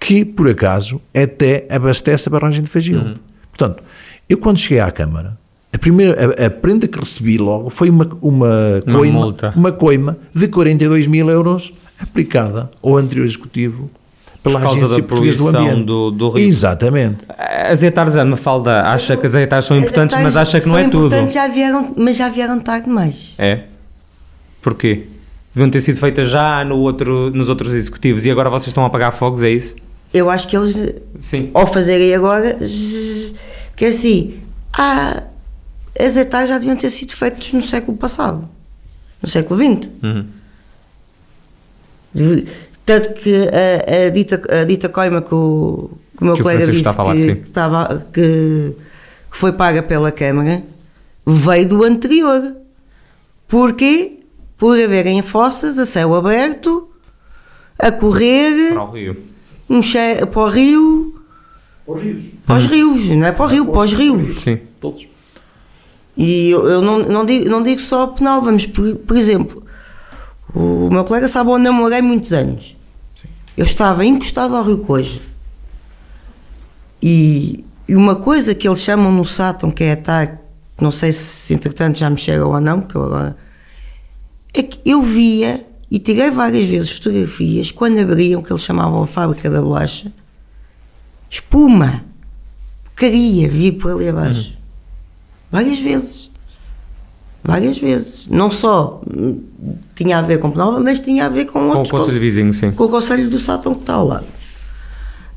que, 0.00 0.24
por 0.24 0.48
acaso, 0.48 1.02
até 1.14 1.66
abastece 1.68 2.30
a 2.30 2.32
barragem 2.32 2.62
de 2.62 2.68
Fagil. 2.70 2.98
Uhum. 2.98 3.14
Portanto, 3.50 3.82
eu 4.26 4.38
quando 4.38 4.58
cheguei 4.58 4.80
à 4.80 4.90
Câmara, 4.90 5.38
a 5.70 5.76
primeira 5.78 6.16
a, 6.42 6.46
a 6.46 6.50
prenda 6.50 6.88
que 6.88 6.98
recebi 6.98 7.36
logo 7.36 7.68
foi 7.68 7.90
uma, 7.90 8.08
uma, 8.22 8.80
uma 8.86 8.98
coima, 8.98 9.20
multa. 9.20 9.52
uma 9.54 9.70
coima 9.70 10.16
de 10.34 10.48
42 10.48 11.06
mil 11.06 11.28
euros 11.28 11.74
aplicada 11.98 12.70
ao 12.82 12.96
anterior 12.96 13.26
executivo 13.26 13.90
pela 14.42 14.58
Por 14.58 14.66
causa 14.66 14.86
Agência 14.86 15.02
da 15.02 15.08
poluição 15.08 15.84
do, 15.84 16.10
do 16.10 16.30
rio. 16.30 16.48
Exatamente. 16.48 17.18
As 17.36 17.82
hectares, 17.82 18.16
a 18.16 18.24
Mafalda 18.24 18.82
acha 18.82 19.16
que 19.16 19.26
as 19.26 19.34
hectares 19.34 19.66
são 19.66 19.76
importantes, 19.76 20.16
mas 20.18 20.36
acha 20.36 20.60
que 20.60 20.68
não 20.68 20.78
é 20.78 20.88
tudo. 20.88 21.14
Já 21.28 21.46
vieram, 21.46 21.92
mas 21.96 22.16
já 22.16 22.28
vieram 22.28 22.58
tarde 22.58 22.86
demais. 22.86 23.34
É? 23.38 23.64
Porquê? 24.62 25.06
Deviam 25.54 25.70
ter 25.70 25.80
sido 25.80 25.98
feitas 25.98 26.30
já 26.30 26.64
no 26.64 26.78
outro, 26.78 27.30
nos 27.30 27.48
outros 27.48 27.74
executivos 27.74 28.24
e 28.24 28.30
agora 28.30 28.48
vocês 28.48 28.68
estão 28.68 28.84
a 28.84 28.86
apagar 28.86 29.12
fogos, 29.12 29.42
é 29.42 29.50
isso? 29.50 29.76
Eu 30.12 30.30
acho 30.30 30.48
que 30.48 30.56
eles, 30.56 30.94
Sim. 31.18 31.50
ao 31.52 31.66
fazerem 31.66 32.14
agora, 32.14 32.56
que 33.76 33.84
assim, 33.84 34.38
há, 34.72 35.22
as 35.98 36.16
hectares 36.16 36.48
já 36.48 36.58
deviam 36.58 36.76
ter 36.76 36.90
sido 36.90 37.12
feitas 37.12 37.52
no 37.52 37.62
século 37.62 37.96
passado, 37.96 38.48
no 39.20 39.28
século 39.28 39.60
XX. 39.60 39.90
Uhum. 40.02 40.26
Tanto 42.90 43.14
que 43.14 43.32
a, 43.32 44.06
a, 44.06 44.10
dita, 44.10 44.42
a 44.50 44.64
dita 44.64 44.88
coima 44.88 45.22
que 45.22 45.32
o, 45.32 45.92
que 46.16 46.24
o 46.24 46.26
meu 46.26 46.34
que 46.34 46.42
colega 46.42 46.66
disse 46.66 46.82
falar, 46.82 47.14
que, 47.14 47.36
que, 47.36 47.42
estava, 47.46 48.04
que, 48.12 48.74
que 49.30 49.36
foi 49.36 49.52
paga 49.52 49.80
pela 49.80 50.10
Câmara 50.10 50.64
veio 51.24 51.68
do 51.68 51.84
anterior. 51.84 52.56
Porquê? 53.46 54.18
Por 54.58 54.76
haverem 54.76 55.22
fossas 55.22 55.78
a 55.78 55.86
céu 55.86 56.16
aberto, 56.16 56.90
a 57.78 57.92
correr 57.92 58.74
para 58.74 58.82
o 58.82 58.90
rio, 58.90 59.16
um 59.68 59.82
che, 59.82 60.26
para 60.26 60.40
o 60.40 60.48
rio, 60.48 61.22
para 61.86 61.94
os 61.94 62.02
rios, 62.02 62.24
para 62.44 62.56
os 62.56 62.66
rios, 62.66 63.08
não 63.10 63.26
é 63.28 63.30
para 63.30 63.44
o 63.44 63.48
rio, 63.48 63.66
para 63.66 63.80
os 63.82 63.92
rios. 63.92 64.40
Sim, 64.40 64.58
todos. 64.80 65.06
E 66.16 66.50
eu, 66.50 66.66
eu 66.66 66.82
não, 66.82 66.98
não, 66.98 67.24
digo, 67.24 67.48
não 67.48 67.62
digo 67.62 67.80
só 67.80 68.08
penal, 68.08 68.42
vamos, 68.42 68.66
por, 68.66 68.96
por 68.96 69.16
exemplo, 69.16 69.62
o 70.52 70.90
meu 70.90 71.04
colega 71.04 71.28
sabe 71.28 71.50
onde 71.50 71.62
namorei 71.62 72.02
muitos 72.02 72.32
anos. 72.32 72.79
Eu 73.56 73.64
estava 73.64 74.04
encostado 74.04 74.54
ao 74.56 74.64
Rio 74.64 74.78
Coja. 74.78 75.20
E 77.02 77.64
E 77.90 77.96
uma 77.96 78.14
coisa 78.14 78.54
que 78.54 78.68
eles 78.68 78.82
chamam 78.82 79.10
no 79.10 79.24
Sátão, 79.24 79.68
que 79.68 79.82
é 79.82 79.92
ataque, 79.94 80.38
não 80.80 80.92
sei 80.92 81.10
se 81.10 81.52
entretanto 81.52 81.98
já 81.98 82.08
me 82.08 82.16
chega 82.16 82.46
ou 82.46 82.60
não, 82.60 82.80
porque 82.80 82.96
eu 82.96 83.02
agora. 83.02 83.36
É 84.54 84.62
que 84.62 84.78
eu 84.88 85.02
via 85.02 85.66
e 85.90 85.98
tirei 85.98 86.30
várias 86.30 86.66
vezes 86.66 86.92
fotografias 86.92 87.72
quando 87.72 87.98
abriam, 87.98 88.42
que 88.42 88.52
eles 88.52 88.62
chamavam 88.62 89.02
a 89.02 89.08
fábrica 89.08 89.50
da 89.50 89.60
bolacha, 89.60 90.12
espuma, 91.28 92.04
caria, 92.94 93.48
via 93.48 93.72
por 93.72 93.90
ali 93.90 94.08
abaixo. 94.08 94.56
Várias 95.50 95.80
vezes. 95.80 96.29
Várias 97.42 97.78
vezes. 97.78 98.26
Não 98.30 98.50
só 98.50 99.00
hum, 99.16 99.40
tinha 99.94 100.18
a 100.18 100.22
ver 100.22 100.38
com 100.38 100.50
Penalva, 100.50 100.78
mas 100.80 101.00
tinha 101.00 101.26
a 101.26 101.28
ver 101.28 101.46
com 101.46 101.52
Com 101.52 101.60
o 101.60 101.68
outros 101.68 101.90
Conselho 101.90 102.06
conce- 102.08 102.18
Vizinho, 102.20 102.52
sim. 102.52 102.70
com 102.70 102.84
o 102.84 102.88
Conselho 102.88 103.30
do 103.30 103.38
Sátão 103.38 103.74
que 103.74 103.80
está 103.80 103.94
ao 103.94 104.06
lado. 104.06 104.26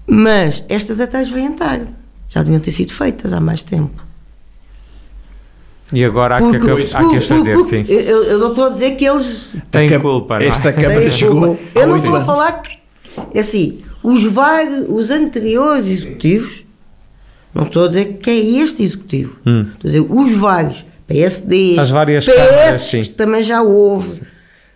Mas 0.06 0.64
estas 0.68 1.00
atalhos 1.00 1.30
vêm 1.30 1.52
tarde. 1.54 1.88
Já 2.30 2.42
deviam 2.44 2.60
ter 2.60 2.72
sido 2.72 2.92
feitas 2.92 3.32
há 3.32 3.40
mais 3.40 3.62
tempo. 3.64 4.02
E 5.92 6.04
agora 6.04 6.38
há 6.38 6.40
que, 6.50 6.56
acab- 6.58 6.80
há 6.94 7.10
que 7.10 7.16
as 7.18 7.26
fazer, 7.28 7.54
porque 7.54 7.70
sim. 7.70 7.86
Eu, 7.88 8.24
eu 8.24 8.40
não 8.40 8.50
estou 8.50 8.66
a 8.66 8.70
dizer 8.70 8.96
que 8.96 9.06
eles 9.06 9.50
Tem 9.70 9.88
A 9.88 9.92
Cam- 9.92 10.02
culpa, 10.02 10.40
não 10.40 10.46
é? 10.46 10.50
Esta 10.50 10.74
Câmara 10.74 11.10
chegou. 11.12 11.58
Eu 11.76 11.88
não 11.88 11.98
estou 11.98 12.16
a 12.16 12.22
falar 12.26 12.52
que. 12.64 12.78
É 13.34 13.40
assim, 13.42 13.80
os, 14.02 14.24
vários, 14.24 14.88
os 14.90 15.12
anteriores 15.12 15.86
executivos, 15.88 16.64
não 17.54 17.64
estou 17.64 17.86
a 17.86 17.88
dizer 17.88 18.18
que 18.18 18.30
é 18.30 18.36
este 18.62 18.82
executivo. 18.84 19.38
Estou 19.46 19.62
a 19.84 19.88
dizer 19.88 20.00
os 20.02 20.32
vários. 20.34 20.86
PSDs, 21.08 21.78
Hum. 21.78 21.82
As 21.82 21.90
várias 21.90 22.26
PS, 22.26 22.36
câmaras, 22.36 22.76
sim. 22.82 23.02
que 23.02 23.10
também 23.10 23.44
já 23.44 23.62
houve, 23.62 24.22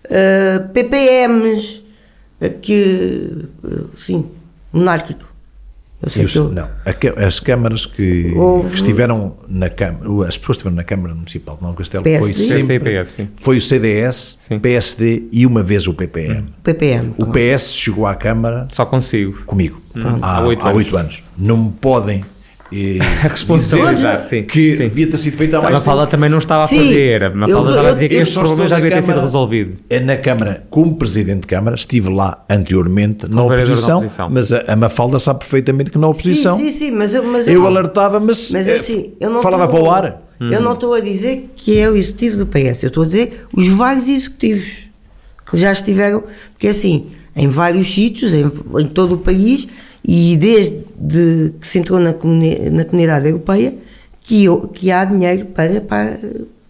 eh, 0.10 0.60
PPMs, 0.74 1.82
eh, 2.42 2.50
que. 2.50 3.32
sim, 3.98 4.26
monárquico. 4.74 5.26
Eu 6.00 6.12
sei 6.12 6.26
Eu 6.26 6.28
que 6.30 6.38
eu- 6.38 6.50
não, 6.52 6.70
as 7.26 7.40
câmaras 7.40 7.88
que, 7.88 8.32
Houve- 8.36 8.70
que 8.70 8.76
estiveram 8.76 9.36
na 9.48 9.68
Câmara, 9.68 10.06
as 10.28 10.38
pessoas 10.38 10.58
que 10.58 10.62
estiveram 10.62 10.76
na 10.76 10.84
Câmara 10.84 11.16
Municipal 11.16 11.56
de 11.56 11.64
Nova 11.64 11.76
Castelo 11.76 12.04
foi 12.04 12.14
PSD? 12.14 12.62
sempre 12.62 12.80
PS, 13.00 13.10
sim. 13.10 13.28
foi 13.36 13.58
o 13.58 13.62
CDS, 13.62 14.38
Sim. 14.40 14.60
PSD 14.60 15.24
e 15.32 15.44
uma 15.48 15.64
vez 15.64 15.88
o 15.88 15.96
PPM. 15.96 16.50
PPM. 16.64 17.16
O. 17.18 17.26
PS 17.26 17.74
chegou 17.74 18.06
à 18.06 18.14
Câmara 18.14 18.68
Só 18.70 18.86
consigo. 18.86 19.42
comigo 19.48 19.82
há, 20.22 20.36
Há 20.38 20.42
oito 20.46 20.62
há 20.62 20.66
anos. 20.70 20.78
oito 20.78 20.98
anos. 20.98 21.24
Não 21.36 21.58
me 21.58 21.72
podem 21.72 22.24
eh, 22.74 23.00
Responsabilizar, 23.22 24.22
sim. 24.22 24.44
que 24.44 24.74
sim. 24.76 24.84
devia 24.90 25.08
ter 25.08 25.18
sido 25.18 25.38
feito 25.38 25.56
há 25.56 25.60
A 25.60 25.62
mais 25.64 25.76
Mafalda 25.80 26.02
tempo. 26.04 26.12
também 26.12 26.30
não 26.30 26.38
estava 26.38 26.64
a 26.66 26.68
Sim. 26.68 26.78
fazer. 26.80 27.24
A 27.24 27.30
Mafalda 27.30 27.52
Eu- 27.52 27.70
estava 27.70 27.88
a 27.88 27.92
eu- 27.92 27.94
dizer 27.94 28.10
que 28.10 28.16
Eu 28.16 28.22
este 28.22 28.34
problema 28.40 28.68
já 28.68 28.76
devia 28.76 28.92
ter 28.92 29.02
sido 29.04 29.20
resolvido. 29.22 29.78
É 29.90 30.00
na 30.00 30.18
Câmara 30.18 30.64
como 30.70 30.96
Presidente 30.96 31.42
de 31.42 31.48
Câmara, 31.48 31.76
estive 31.76 32.10
lá 32.10 32.44
anteriormente 32.50 33.28
na 33.30 33.44
oposição, 33.44 33.98
oposição. 34.00 34.30
mas 34.30 34.52
a, 34.54 34.64
a 34.68 34.76
Mafalda 34.76 35.20
sabe 35.20 35.40
perfeitamente 35.40 35.92
que 35.92 35.98
na 35.98 36.08
oposição 36.08 36.58
Sim, 36.58 36.66
sim, 36.68 36.72
sim, 36.72 36.92
mas 36.92 37.14
eu, 37.16 37.24
mas 37.24 37.48
eu 37.48 37.60
não- 37.62 37.68
alertava, 37.68 38.20
mas, 38.20 38.52
Mas 38.52 38.68
eh, 38.68 38.76
assim, 38.76 39.14
eu 39.20 39.30
não 39.30 39.42
falava 39.42 39.66
estou- 39.66 39.80
para 39.80 39.88
o 39.88 39.92
ar. 39.92 40.22
Eu 40.40 40.62
não 40.62 40.74
estou 40.74 40.94
a 40.94 41.00
dizer 41.00 41.50
que 41.56 41.80
é 41.80 41.90
o 41.90 41.96
executivo 41.96 42.38
do 42.38 42.46
PS, 42.46 42.84
eu 42.84 42.90
estou 42.90 43.02
a 43.02 43.06
dizer 43.08 43.48
os 43.52 43.68
vários 43.70 44.08
executivos 44.08 44.84
que 45.50 45.58
já 45.58 45.72
estiveram, 45.72 46.24
porque 46.54 46.68
assim, 46.68 47.08
em 47.36 47.48
vários 47.48 47.92
sítios, 47.92 48.34
em, 48.36 48.46
em 48.80 48.86
todo 48.86 49.16
o 49.16 49.18
país, 49.18 49.68
e 50.08 50.38
desde 50.38 50.84
de 50.98 51.52
que 51.60 51.68
se 51.68 51.80
entrou 51.80 52.00
na, 52.00 52.14
comuni- 52.14 52.70
na 52.70 52.86
comunidade 52.86 53.28
europeia, 53.28 53.74
que, 54.22 54.46
eu- 54.46 54.68
que 54.74 54.90
há 54.92 55.04
dinheiro 55.04 55.46
para, 55.48 55.82
para, 55.82 56.18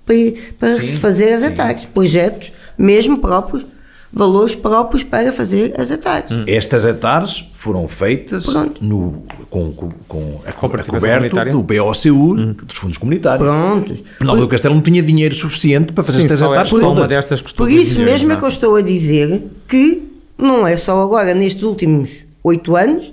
para, 0.05 0.15
para 0.59 0.71
Sim, 0.71 0.81
se 0.81 0.97
fazer 0.97 1.33
as 1.33 1.41
sim. 1.41 1.47
ataques, 1.47 1.85
projetos 1.85 2.51
mesmo 2.77 3.19
próprios, 3.19 3.65
valores 4.11 4.55
próprios 4.55 5.03
para 5.03 5.31
fazer 5.33 5.73
as 5.79 5.91
ataques. 5.91 6.35
Estas 6.47 6.85
atares 6.85 7.45
foram 7.53 7.87
feitas 7.87 8.45
Pronto. 8.45 8.83
no, 8.83 9.23
com, 9.49 9.71
com, 9.73 9.89
com 10.07 10.41
a, 10.45 10.51
Com 10.53 10.65
a 10.65 10.69
comunitária? 11.29 11.51
do 11.51 11.61
BOCU, 11.61 12.35
dos 12.65 12.75
fundos 12.77 12.97
comunitários. 12.97 13.45
Prontos. 13.47 14.03
Penal 14.17 14.37
do 14.37 14.47
Castelo 14.47 14.73
não 14.75 14.81
tinha 14.81 15.03
dinheiro 15.03 15.35
suficiente 15.35 15.93
para 15.93 16.03
fazer 16.03 16.19
Sim, 16.19 16.25
estas 16.25 16.41
é 16.41 16.45
atares 16.45 16.71
uma 16.71 17.07
destas 17.07 17.41
custou 17.41 17.65
Por 17.67 17.71
10 17.71 17.87
isso 17.87 17.99
mesmo 17.99 18.31
é 18.31 18.35
que 18.37 18.43
eu 18.45 18.49
estou 18.49 18.75
a 18.75 18.81
dizer 18.81 19.43
que 19.67 20.03
não 20.37 20.65
é 20.65 20.75
só 20.77 20.99
agora 21.01 21.33
nestes 21.35 21.63
últimos 21.63 22.23
oito 22.43 22.75
anos, 22.75 23.11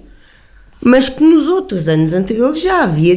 mas 0.84 1.08
que 1.08 1.24
nos 1.24 1.46
outros 1.48 1.88
anos 1.88 2.12
anteriores 2.12 2.60
já 2.62 2.82
havia, 2.84 3.14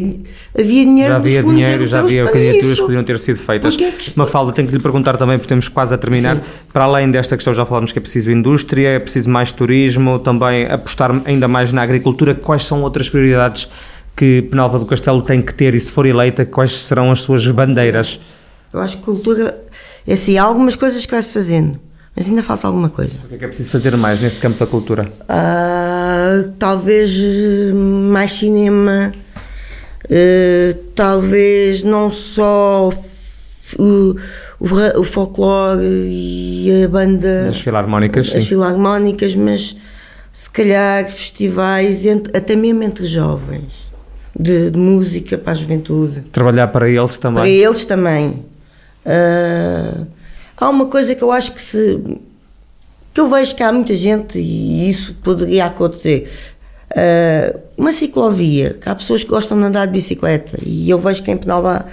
havia 0.57 0.85
dinheiro 0.85 1.09
Já 1.11 1.15
havia 1.17 1.43
dinheiro, 1.43 1.85
já 1.85 1.99
havia 1.99 2.25
candidaturas 2.25 2.65
isso. 2.65 2.75
que 2.75 2.81
podiam 2.83 3.03
ter 3.03 3.19
sido 3.19 3.37
feitas. 3.37 3.75
É 3.77 3.91
que- 3.91 4.11
Mafalda, 4.15 4.53
tenho 4.53 4.67
que 4.67 4.73
lhe 4.73 4.81
perguntar 4.81 5.17
também, 5.17 5.37
porque 5.37 5.49
temos 5.49 5.67
quase 5.67 5.93
a 5.93 5.97
terminar. 5.97 6.37
Sim. 6.37 6.41
Para 6.71 6.85
além 6.85 7.11
desta 7.11 7.35
questão, 7.35 7.53
já 7.53 7.65
falámos 7.65 7.91
que 7.91 7.99
é 7.99 8.01
preciso 8.01 8.31
indústria, 8.31 8.89
é 8.89 8.99
preciso 8.99 9.29
mais 9.29 9.51
turismo, 9.51 10.17
também 10.19 10.65
apostar 10.65 11.11
ainda 11.25 11.47
mais 11.47 11.71
na 11.73 11.81
agricultura. 11.83 12.33
Quais 12.33 12.63
são 12.63 12.81
outras 12.83 13.09
prioridades 13.09 13.67
que 14.15 14.41
Penalva 14.43 14.79
do 14.79 14.85
Castelo 14.85 15.21
tem 15.21 15.41
que 15.41 15.53
ter 15.53 15.75
e, 15.75 15.79
se 15.79 15.91
for 15.91 16.05
eleita, 16.05 16.45
quais 16.45 16.71
serão 16.71 17.11
as 17.11 17.21
suas 17.21 17.45
bandeiras? 17.47 18.19
Eu 18.73 18.79
acho 18.79 18.97
que 18.97 19.03
cultura, 19.03 19.63
é 20.07 20.13
assim, 20.13 20.37
há 20.37 20.43
algumas 20.43 20.75
coisas 20.75 21.05
que 21.05 21.11
vai-se 21.11 21.31
fazendo, 21.31 21.79
mas 22.15 22.27
ainda 22.29 22.41
falta 22.41 22.65
alguma 22.67 22.89
coisa. 22.89 23.19
O 23.25 23.27
que 23.27 23.35
é 23.35 23.37
que 23.37 23.45
é 23.45 23.47
preciso 23.47 23.69
fazer 23.71 23.95
mais 23.95 24.19
nesse 24.21 24.41
campo 24.41 24.57
da 24.57 24.65
cultura? 24.65 25.07
Ah, 25.29 25.96
talvez 26.59 27.11
eh, 27.19 27.73
mais 27.73 28.31
cinema, 28.33 29.13
eh, 30.09 30.75
talvez 30.95 31.83
não 31.83 32.09
só 32.09 32.89
o, 33.79 34.15
o, 34.59 34.99
o 34.99 35.03
folclore 35.03 35.83
e 35.83 36.83
a 36.83 36.87
banda, 36.87 37.47
As 37.49 37.59
filarmónicas, 37.59 38.27
as 38.27 38.43
sim. 38.43 38.49
filarmónicas, 38.49 39.35
mas 39.35 39.75
se 40.31 40.49
calhar 40.49 41.09
festivais, 41.09 42.05
entre- 42.05 42.35
até 42.37 42.55
mesmo 42.55 42.83
entre 42.83 43.05
jovens, 43.05 43.87
de, 44.39 44.69
de 44.71 44.77
música 44.77 45.37
para 45.37 45.53
a 45.53 45.55
juventude. 45.55 46.21
Trabalhar 46.31 46.67
para 46.67 46.87
eles 46.89 47.17
também. 47.17 47.41
Para 47.41 47.49
eles 47.49 47.85
também. 47.85 48.45
Ah, 49.05 50.05
há 50.57 50.69
uma 50.69 50.85
coisa 50.87 51.15
que 51.15 51.23
eu 51.23 51.31
acho 51.31 51.53
que 51.53 51.61
se. 51.61 51.99
Que 53.17 53.21
eu 53.21 53.27
vejo 53.31 53.55
que 53.55 53.63
há 53.63 53.73
muita 53.73 53.95
gente 53.95 54.37
e 54.37 54.87
isso 54.91 55.15
poderia 55.23 55.65
acontecer. 55.65 56.31
Ah, 56.95 57.59
uma 57.75 57.91
ciclovia, 57.91 58.75
que 58.79 58.87
há 58.87 58.93
pessoas 58.93 59.23
que 59.23 59.29
gostam 59.31 59.57
de 59.57 59.63
andar 59.65 59.87
de 59.87 59.91
bicicleta 59.93 60.55
e 60.63 60.87
eu 60.87 60.99
vejo 60.99 61.23
que 61.23 61.31
em 61.31 61.35
Penalva 61.37 61.87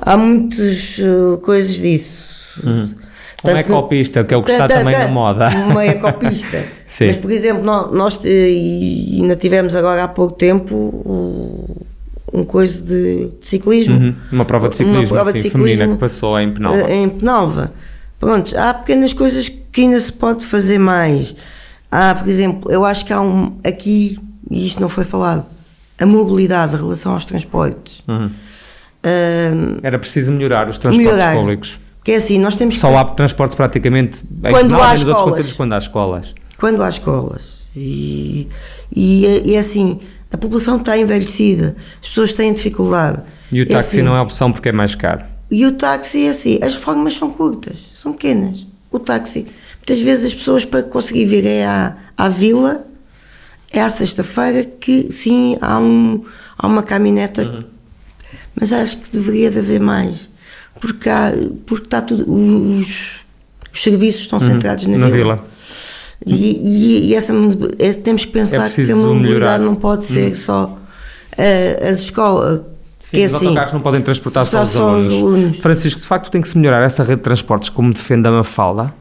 há, 0.00 0.12
há 0.14 0.16
muitas 0.16 0.96
ah, 1.00 1.36
coisas 1.40 1.76
disso. 1.76 2.60
Uma 2.64 2.88
Tanto- 3.40 3.56
ecopista, 3.58 4.24
que 4.24 4.34
é 4.34 4.36
o 4.36 4.42
que 4.42 4.50
está 4.50 4.66
Tá, 4.66 4.74
tá, 4.74 4.80
também 4.80 4.98
na 4.98 5.06
moda. 5.06 5.48
Uma 5.70 5.86
ecopista. 5.86 6.64
Sim. 6.88 7.06
Mas, 7.06 7.18
por 7.18 7.30
exemplo, 7.30 7.62
nó- 7.62 7.86
nós, 7.92 8.18
e 8.24 9.18
ainda 9.20 9.36
tivemos 9.36 9.76
agora 9.76 10.02
há 10.02 10.08
pouco 10.08 10.34
tempo 10.34 10.74
o- 10.74 11.86
um 12.32 12.44
coisa 12.44 12.82
de, 12.82 13.28
de 13.40 13.46
ciclismo. 13.46 13.94
Uhum, 13.96 14.14
Uma 14.32 14.44
prova 14.44 14.68
de 14.68 14.76
ciclismo, 14.76 15.02
Uma 15.02 15.14
prova 15.14 15.32
de 15.32 15.38
sim, 15.38 15.50
ciclismo, 15.50 15.68
feminina 15.68 15.92
que 15.94 16.00
passou 16.00 16.36
em 16.40 16.52
Penalva. 16.52 16.90
Em 16.90 17.08
Penalva. 17.08 17.72
Pronto, 18.18 18.58
há 18.58 18.74
pequenas 18.74 19.12
coisas 19.12 19.48
que 19.48 19.63
ainda 19.82 19.98
se 20.00 20.12
pode 20.12 20.44
fazer 20.46 20.78
mais. 20.78 21.34
Há, 21.90 22.14
por 22.14 22.28
exemplo, 22.28 22.70
eu 22.72 22.84
acho 22.84 23.04
que 23.06 23.12
há 23.12 23.20
um 23.20 23.56
aqui, 23.64 24.18
e 24.50 24.66
isto 24.66 24.80
não 24.80 24.88
foi 24.88 25.04
falado, 25.04 25.44
a 25.98 26.04
mobilidade 26.06 26.74
em 26.74 26.78
relação 26.78 27.12
aos 27.12 27.24
transportes. 27.24 28.02
Uhum. 28.08 28.30
Ah, 29.02 29.76
Era 29.82 29.98
preciso 29.98 30.32
melhorar 30.32 30.68
os 30.68 30.78
transportes 30.78 31.12
melhorar. 31.12 31.36
públicos. 31.36 31.78
Que 32.02 32.12
é 32.12 32.16
assim, 32.16 32.38
nós 32.38 32.56
temos 32.56 32.74
que 32.74 32.80
Só 32.80 32.94
há 32.96 33.04
transportes 33.04 33.54
praticamente 33.54 34.22
Quando 34.40 34.74
há 34.80 34.94
escolas. 34.94 35.52
quando 35.54 35.72
há 35.72 35.78
escolas. 35.78 36.34
quando 36.58 36.82
há 36.82 36.88
escolas. 36.88 37.64
E, 37.76 38.48
e, 38.94 39.26
é- 39.26 39.42
e 39.46 39.56
é 39.56 39.58
assim, 39.58 40.00
a 40.30 40.36
população 40.36 40.76
está 40.76 40.96
envelhecida, 40.98 41.74
as 42.02 42.08
pessoas 42.08 42.32
têm 42.34 42.52
dificuldade. 42.52 43.22
E 43.50 43.60
o 43.60 43.62
É 43.62 43.66
táxi 43.66 43.96
assim, 43.98 44.02
não 44.02 44.16
é 44.16 44.20
opção 44.20 44.52
porque 44.52 44.68
é 44.68 44.72
mais 44.72 44.94
caro. 44.94 45.24
E 45.50 45.64
o 45.66 45.72
táxi 45.72 46.26
é 46.26 46.28
assim, 46.30 46.58
as 46.62 46.74
reformas 46.74 47.14
são 47.14 47.30
curtas, 47.30 47.78
são 47.92 48.12
pequenas. 48.12 48.66
O 48.90 48.98
táxi, 48.98 49.46
muitas 49.86 50.00
vezes 50.02 50.26
as 50.26 50.34
pessoas 50.34 50.64
para 50.64 50.82
conseguir 50.82 51.26
vir 51.26 51.46
é 51.46 51.64
à, 51.66 51.96
à 52.16 52.28
vila, 52.28 52.84
é 53.70 53.80
à 53.82 53.88
sexta-feira 53.90 54.64
que 54.64 55.12
sim, 55.12 55.58
há, 55.60 55.78
um, 55.78 56.22
há 56.58 56.66
uma 56.66 56.82
caminhoneta, 56.82 57.42
Uhum. 57.42 57.64
mas 58.58 58.72
acho 58.72 58.96
que 58.98 59.10
deveria 59.10 59.50
de 59.50 59.58
haver 59.58 59.80
mais, 59.80 60.28
porque, 60.80 61.08
há, 61.10 61.32
porque 61.66 61.84
está 61.86 62.00
tudo, 62.00 62.24
os, 62.32 63.16
os 63.72 63.82
serviços 63.82 64.22
estão 64.22 64.40
centrados 64.40 64.86
na, 64.86 64.94
Uhum. 64.94 65.00
Na 65.00 65.06
vila. 65.08 65.34
vila. 65.36 65.46
E, 66.26 66.34
e- 66.34 67.08
e 67.10 67.14
essa, 67.14 67.34
é- 67.78 67.92
temos 67.92 68.24
que 68.24 68.32
pensar 68.32 68.68
que 68.70 68.74
preciso 68.76 68.92
a 68.92 68.96
mobilidade 68.96 69.28
melhorar. 69.28 69.60
Uhum. 69.60 69.66
não 69.66 69.74
pode 69.74 70.06
ser 70.06 70.34
só 70.34 70.78
eh, 71.36 71.88
as 71.90 71.98
escolas, 71.98 72.60
Sim, 73.00 73.10
que 73.16 73.22
é 73.22 73.26
os 73.26 73.34
assim, 73.34 73.46
autocarros 73.46 73.72
não 73.74 73.80
podem 73.80 74.00
transportar 74.00 74.46
só, 74.46 74.62
os, 74.62 74.68
só 74.70 74.94
os 74.94 75.04
alunos. 75.04 75.12
alunos. 75.12 75.56
Francisco, 75.58 76.00
de 76.00 76.06
facto 76.06 76.30
tem 76.30 76.40
que 76.40 76.48
se 76.48 76.56
melhorar 76.56 76.82
essa 76.82 77.02
rede 77.02 77.16
de 77.16 77.22
transportes 77.22 77.68
como 77.68 77.92
defende 77.92 78.26
a 78.28 78.30
Mafalda. 78.30 78.94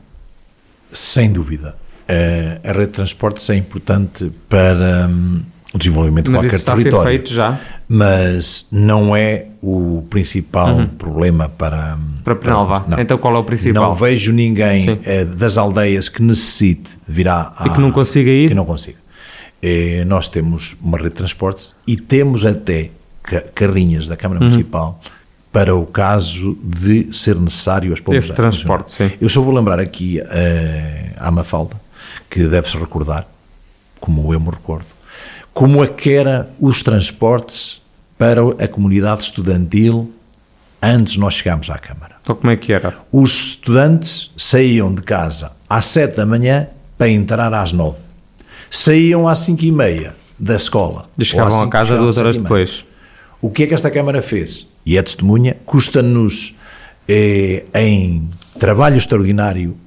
Sem 0.94 1.32
dúvida. 1.32 1.76
Eh, 2.08 2.60
a 2.64 2.72
rede 2.74 2.88
de 2.88 2.94
transportes 2.94 3.50
é 3.50 3.56
importante 3.56 4.32
para 4.48 5.08
hum, 5.10 5.42
o 5.74 5.78
desenvolvimento 5.78 6.26
de 6.26 6.32
Mas 6.32 6.42
isso 6.42 6.50
qualquer 6.50 6.60
está 6.60 6.74
a 6.74 6.76
ser 6.78 6.84
território. 6.84 7.10
feito 7.10 7.34
já. 7.34 7.60
Mas 7.88 8.68
não 8.72 9.16
é 9.16 9.48
o 9.62 10.04
principal 10.10 10.86
problema 10.98 11.50
para, 11.50 11.96
Uhum. 11.96 12.22
Para 12.24 12.36
Penalva. 12.36 12.86
Então 12.98 13.18
qual 13.18 13.36
é 13.36 13.40
o 13.40 13.44
principal? 13.44 13.84
Não 13.84 13.94
vejo 13.96 14.32
ninguém 14.32 14.84
Sim. 14.86 15.00
eh, 15.06 15.26
das 15.26 15.58
aldeias 15.58 16.10
que 16.10 16.22
necessite 16.22 16.90
vir 17.08 17.28
à, 17.28 17.54
E 17.66 17.70
que 17.70 17.80
não 17.82 17.92
consiga 17.92 18.30
ir? 18.30 18.50
Que 18.50 18.54
não 18.56 18.66
consiga. 18.66 18.98
Eh, 19.62 20.04
nós 20.06 20.28
temos 20.28 20.76
uma 20.82 20.98
rede 20.98 21.10
de 21.10 21.16
transportes 21.16 21.76
e 21.88 21.96
temos 21.96 22.46
até 22.46 22.92
carrinhas 23.56 24.08
da 24.08 24.18
Câmara 24.18 24.42
uhum. 24.42 24.50
Municipal 24.50 25.00
para 25.54 25.76
o 25.76 25.86
caso 25.86 26.58
de 26.64 27.14
ser 27.14 27.36
necessário 27.36 27.94
as 27.94 28.00
pombas. 28.00 28.26
Esse 28.26 28.34
transporte, 28.34 28.92
sim. 28.92 29.12
Eu 29.22 29.30
só 29.30 29.40
vou 29.40 29.54
lembrar 29.54 29.80
aqui 29.80 30.20
uh, 30.20 31.14
à 31.16 31.30
Mafalda, 31.30 31.80
que 32.28 32.44
deve-se 32.48 32.76
recordar, 32.76 33.28
como 34.00 34.34
eu 34.34 34.40
me 34.40 34.50
recordo, 34.50 34.88
como 35.54 35.84
é 35.84 35.88
que 35.88 36.12
era 36.12 36.50
os 36.60 36.82
transportes 36.82 37.80
para 38.18 38.42
a 38.42 38.68
comunidade 38.68 39.22
estudantil 39.22 40.12
antes 40.82 41.18
nós 41.18 41.36
chegarmos 41.36 41.70
à 41.70 41.78
Câmara. 41.78 42.16
Então 42.24 42.36
como 42.36 42.52
é 42.52 42.58
que 42.58 42.74
era? 42.74 42.92
Os 43.12 43.50
estudantes 43.50 44.32
saíam 44.36 44.94
de 44.94 45.04
casa 45.04 45.52
às 45.70 45.86
sete 45.86 46.18
da 46.18 46.26
manhã 46.26 46.68
para 46.98 47.10
entrar 47.10 47.54
às 47.54 47.72
nove. 47.72 48.00
Saíam 48.72 49.28
às 49.28 49.38
cinco 49.38 49.64
e 49.64 49.72
meia 49.72 50.16
da 50.40 50.56
escola. 50.56 51.06
E 51.20 51.24
chegavam 51.24 51.62
a 51.62 51.70
casa 51.70 51.96
duas 51.96 52.18
horas 52.18 52.38
depois. 52.38 52.84
O 53.40 53.52
que 53.52 53.64
é 53.64 53.68
que 53.68 53.74
esta 53.76 53.92
Câmara 53.92 54.20
fez? 54.20 54.73
E 54.86 54.98
é 54.98 55.02
testemunha, 55.02 55.58
custa-nos 55.66 56.56
eh, 57.08 57.66
em 57.74 58.30
trabalho 58.60 58.98
extraordinário, 58.98 59.78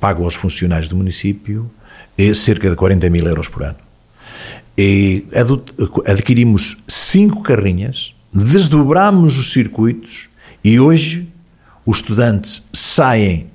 pago 0.00 0.24
aos 0.24 0.34
funcionários 0.34 0.88
do 0.88 0.96
município, 0.96 1.70
eh, 2.16 2.34
cerca 2.34 2.70
de 2.70 2.76
40 2.76 3.08
mil 3.10 3.26
euros 3.26 3.48
por 3.48 3.62
ano. 3.62 3.78
E 4.76 5.24
adquirimos 6.06 6.76
cinco 6.86 7.42
carrinhas, 7.42 8.12
desdobramos 8.32 9.38
os 9.38 9.52
circuitos 9.52 10.28
e 10.64 10.80
hoje 10.80 11.28
os 11.86 11.98
estudantes 11.98 12.64
saem 12.72 13.46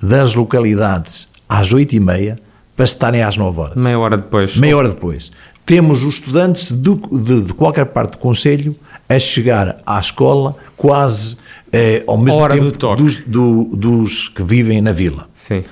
das 0.00 0.34
localidades 0.34 1.28
às 1.48 1.72
oito 1.72 1.94
e 1.94 2.00
meia 2.00 2.38
para 2.74 2.84
estarem 2.84 3.22
às 3.22 3.36
nove 3.36 3.60
horas. 3.60 3.76
Meia 3.76 3.98
hora 3.98 4.16
depois. 4.16 4.56
Meia 4.56 4.76
hora 4.76 4.88
depois. 4.88 5.30
Temos 5.66 6.04
os 6.04 6.14
estudantes 6.14 6.72
de, 6.72 6.94
de, 6.94 7.40
de 7.42 7.52
qualquer 7.52 7.86
parte 7.86 8.12
do 8.12 8.18
Conselho 8.18 8.74
a 9.16 9.18
chegar 9.18 9.80
à 9.84 9.98
escola 9.98 10.56
quase 10.76 11.36
eh, 11.72 12.02
ao 12.06 12.18
mesmo 12.18 12.40
hora 12.40 12.54
tempo 12.54 12.70
do 12.70 12.96
dos, 12.96 13.16
do, 13.18 13.64
dos 13.64 14.28
que 14.28 14.42
vivem 14.42 14.80
na 14.80 14.92
vila. 14.92 15.28
Sim. 15.32 15.64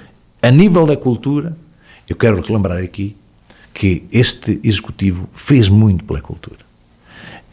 A 0.43 0.51
nível 0.51 0.87
da 0.87 0.97
cultura, 0.97 1.57
eu 2.09 2.17
quero 2.17 2.41
relembrar 2.41 2.83
aqui 2.83 3.17
que 3.73 4.05
este 4.11 4.61
executivo 4.65 5.29
fez 5.33 5.69
muito 5.69 6.05
pela 6.05 6.21
cultura. 6.21 6.59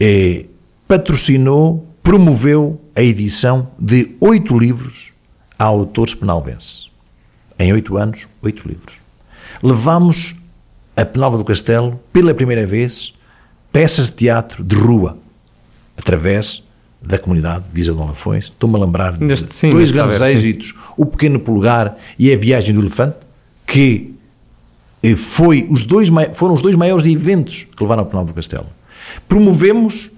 É, 0.00 0.46
patrocinou, 0.86 1.86
promoveu 2.02 2.80
a 2.94 3.02
edição 3.02 3.68
de 3.78 4.16
oito 4.20 4.58
livros 4.58 5.12
a 5.58 5.64
autores 5.64 6.14
penalvenses. 6.14 6.90
Em 7.58 7.72
oito 7.72 7.96
anos, 7.96 8.28
oito 8.42 8.68
livros. 8.68 9.00
Levamos 9.62 10.34
a 10.96 11.04
Penalva 11.04 11.38
do 11.38 11.44
Castelo, 11.44 12.00
pela 12.12 12.34
primeira 12.34 12.66
vez, 12.66 13.14
peças 13.72 14.06
de 14.06 14.16
teatro 14.16 14.64
de 14.64 14.76
rua, 14.76 15.18
através 15.98 16.62
da 17.02 17.18
comunidade 17.18 17.64
Visa 17.72 17.92
de 17.92 17.98
Lafões. 17.98 18.44
Estou-me 18.44 18.76
a 18.76 18.78
lembrar 18.78 19.12
de 19.12 19.52
sim, 19.52 19.70
dois 19.70 19.90
grandes 19.90 20.20
êxitos, 20.20 20.68
sim. 20.68 20.74
O 20.96 21.04
Pequeno 21.04 21.38
Pulgar 21.38 21.96
e 22.18 22.32
A 22.32 22.36
Viagem 22.36 22.74
do 22.74 22.80
Elefante, 22.80 23.16
que 23.66 24.14
foi 25.16 25.66
os 25.70 25.84
dois, 25.84 26.08
foram 26.34 26.54
os 26.54 26.62
dois 26.62 26.74
maiores 26.74 27.06
eventos 27.06 27.64
que 27.64 27.82
levaram 27.82 28.02
ao 28.02 28.06
Penal 28.06 28.24
do 28.24 28.32
Castelo. 28.32 28.66
Promovemos 29.28 30.10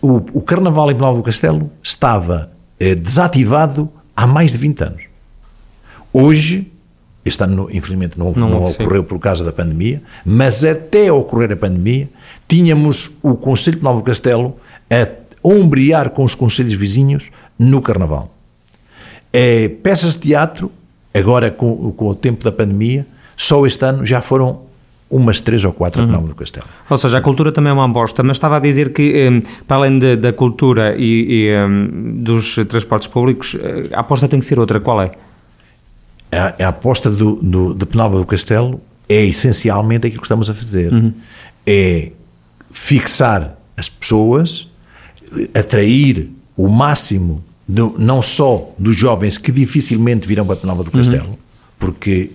o, 0.00 0.16
o 0.32 0.40
Carnaval 0.40 0.90
em 0.90 0.94
Penal 0.94 1.14
do 1.14 1.22
Castelo 1.22 1.70
estava 1.82 2.50
eh, 2.78 2.94
desativado 2.94 3.90
há 4.16 4.26
mais 4.26 4.52
de 4.52 4.58
20 4.58 4.84
anos. 4.84 5.02
Hoje, 6.12 6.70
este 7.24 7.42
ano 7.42 7.68
infelizmente 7.70 8.18
não, 8.18 8.32
não, 8.32 8.48
não 8.48 8.64
ocorreu 8.64 9.04
por 9.04 9.18
causa 9.18 9.44
da 9.44 9.52
pandemia, 9.52 10.02
mas 10.24 10.64
até 10.64 11.12
ocorrer 11.12 11.52
a 11.52 11.56
pandemia, 11.56 12.08
tínhamos 12.48 13.10
o 13.22 13.34
Conselho 13.34 13.76
de 13.76 13.80
Penal 13.80 13.96
do 13.96 14.02
Castelo 14.02 14.56
a 14.90 15.08
ombrear 15.42 16.10
com 16.10 16.24
os 16.24 16.34
conselhos 16.34 16.74
vizinhos 16.74 17.30
no 17.58 17.80
Carnaval. 17.80 18.32
É, 19.32 19.68
peças 19.68 20.14
de 20.14 20.20
teatro, 20.20 20.70
agora 21.14 21.50
com, 21.50 21.92
com 21.92 22.08
o 22.08 22.14
tempo 22.14 22.42
da 22.42 22.52
pandemia, 22.52 23.06
só 23.36 23.64
este 23.66 23.84
ano 23.84 24.04
já 24.04 24.20
foram 24.20 24.66
umas 25.10 25.40
três 25.40 25.64
ou 25.64 25.72
quatro 25.72 26.02
uhum. 26.02 26.08
Penalva 26.08 26.28
do 26.28 26.34
Castelo. 26.34 26.66
Ou 26.90 26.96
seja, 26.96 27.18
a 27.18 27.20
cultura 27.20 27.52
também 27.52 27.70
é 27.70 27.72
uma 27.72 27.84
aposta, 27.84 28.22
mas 28.22 28.36
estava 28.36 28.56
a 28.56 28.60
dizer 28.60 28.92
que, 28.92 29.28
um, 29.28 29.40
para 29.66 29.76
além 29.76 29.98
de, 29.98 30.16
da 30.16 30.32
cultura 30.32 30.96
e, 30.98 31.46
e 31.46 31.56
um, 31.56 32.16
dos 32.22 32.56
transportes 32.68 33.06
públicos, 33.08 33.56
eh, 33.60 33.88
a 33.92 34.00
aposta 34.00 34.26
tem 34.26 34.40
que 34.40 34.46
ser 34.46 34.58
outra. 34.58 34.80
Qual 34.80 35.00
é? 35.00 35.12
A, 36.32 36.64
a 36.64 36.68
aposta 36.68 37.08
do, 37.08 37.36
do, 37.36 37.74
de 37.74 37.86
Penalva 37.86 38.18
do 38.18 38.26
Castelo 38.26 38.80
é 39.08 39.24
essencialmente 39.24 40.08
aquilo 40.08 40.20
que 40.20 40.26
estamos 40.26 40.50
a 40.50 40.54
fazer. 40.54 40.92
Uhum. 40.92 41.12
É 41.64 42.10
fixar 42.72 43.56
as 43.76 43.88
pessoas, 43.88 44.68
atrair 45.54 46.30
o 46.56 46.68
máximo, 46.68 47.44
do, 47.68 47.94
não 47.98 48.22
só 48.22 48.74
dos 48.78 48.96
jovens 48.96 49.36
que 49.36 49.52
dificilmente 49.52 50.26
virão 50.26 50.46
para 50.46 50.56
Penalva 50.56 50.84
do 50.84 50.90
uhum. 50.90 51.04
Castelo, 51.04 51.28
uhum. 51.28 51.36
porque 51.78 52.30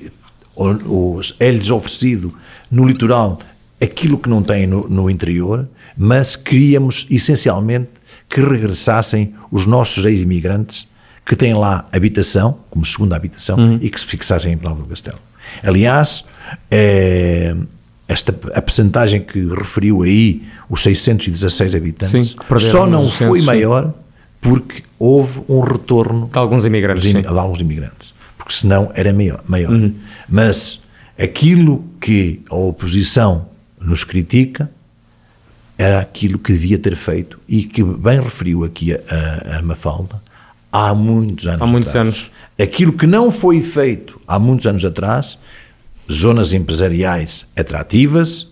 é-lhes 1.39 1.71
oferecido 1.71 2.33
no 2.69 2.87
litoral 2.87 3.39
aquilo 3.81 4.17
que 4.17 4.29
não 4.29 4.43
tem 4.43 4.67
no, 4.67 4.87
no 4.87 5.09
interior, 5.09 5.67
mas 5.97 6.35
queríamos 6.35 7.07
essencialmente 7.09 7.89
que 8.29 8.41
regressassem 8.41 9.33
os 9.51 9.65
nossos 9.65 10.05
ex-imigrantes 10.05 10.87
que 11.25 11.35
têm 11.35 11.53
lá 11.53 11.87
habitação, 11.91 12.59
como 12.69 12.85
segunda 12.85 13.15
habitação, 13.15 13.57
uhum. 13.57 13.79
e 13.81 13.89
que 13.89 13.99
se 13.99 14.05
fixassem 14.05 14.53
em 14.53 14.57
Penalva 14.57 14.83
do 14.83 14.89
Castelo. 14.89 15.19
Aliás, 15.63 16.23
é, 16.69 17.55
esta, 18.11 18.35
a 18.53 18.61
percentagem 18.61 19.21
que 19.21 19.43
referiu 19.47 20.03
aí, 20.03 20.43
os 20.69 20.81
616 20.83 21.75
habitantes, 21.75 22.29
Sim, 22.31 22.59
só 22.59 22.85
não 22.85 23.09
foi 23.09 23.41
maior 23.41 23.93
porque 24.39 24.83
houve 24.97 25.41
um 25.47 25.59
retorno 25.61 26.29
de 26.31 26.37
alguns 26.37 26.65
imigrantes. 26.65 27.03
De, 27.03 27.21
de 27.21 27.27
alguns 27.27 27.59
imigrantes 27.59 28.13
porque 28.41 28.53
senão 28.53 28.91
era 28.93 29.13
maior. 29.13 29.41
maior. 29.47 29.71
Uhum. 29.71 29.93
Mas 30.27 30.79
aquilo 31.17 31.83
que 31.99 32.41
a 32.49 32.55
oposição 32.55 33.47
nos 33.79 34.03
critica 34.03 34.69
era 35.77 35.99
aquilo 35.99 36.37
que 36.37 36.51
devia 36.51 36.77
ter 36.77 36.95
feito 36.95 37.39
e 37.47 37.63
que 37.63 37.83
bem 37.83 38.21
referiu 38.21 38.63
aqui 38.63 38.93
a, 38.93 39.57
a 39.57 39.61
Mafalda 39.61 40.21
há 40.71 40.93
muitos 40.93 41.47
anos 41.47 41.61
há 41.61 41.65
muitos 41.65 41.89
atrás. 41.89 42.07
anos 42.07 42.31
aquilo 42.59 42.93
que 42.93 43.07
não 43.07 43.31
foi 43.31 43.61
feito 43.61 44.19
há 44.27 44.37
muitos 44.37 44.67
anos 44.67 44.85
atrás 44.85 45.39
zonas 46.09 46.53
empresariais 46.53 47.45
atrativas 47.55 48.47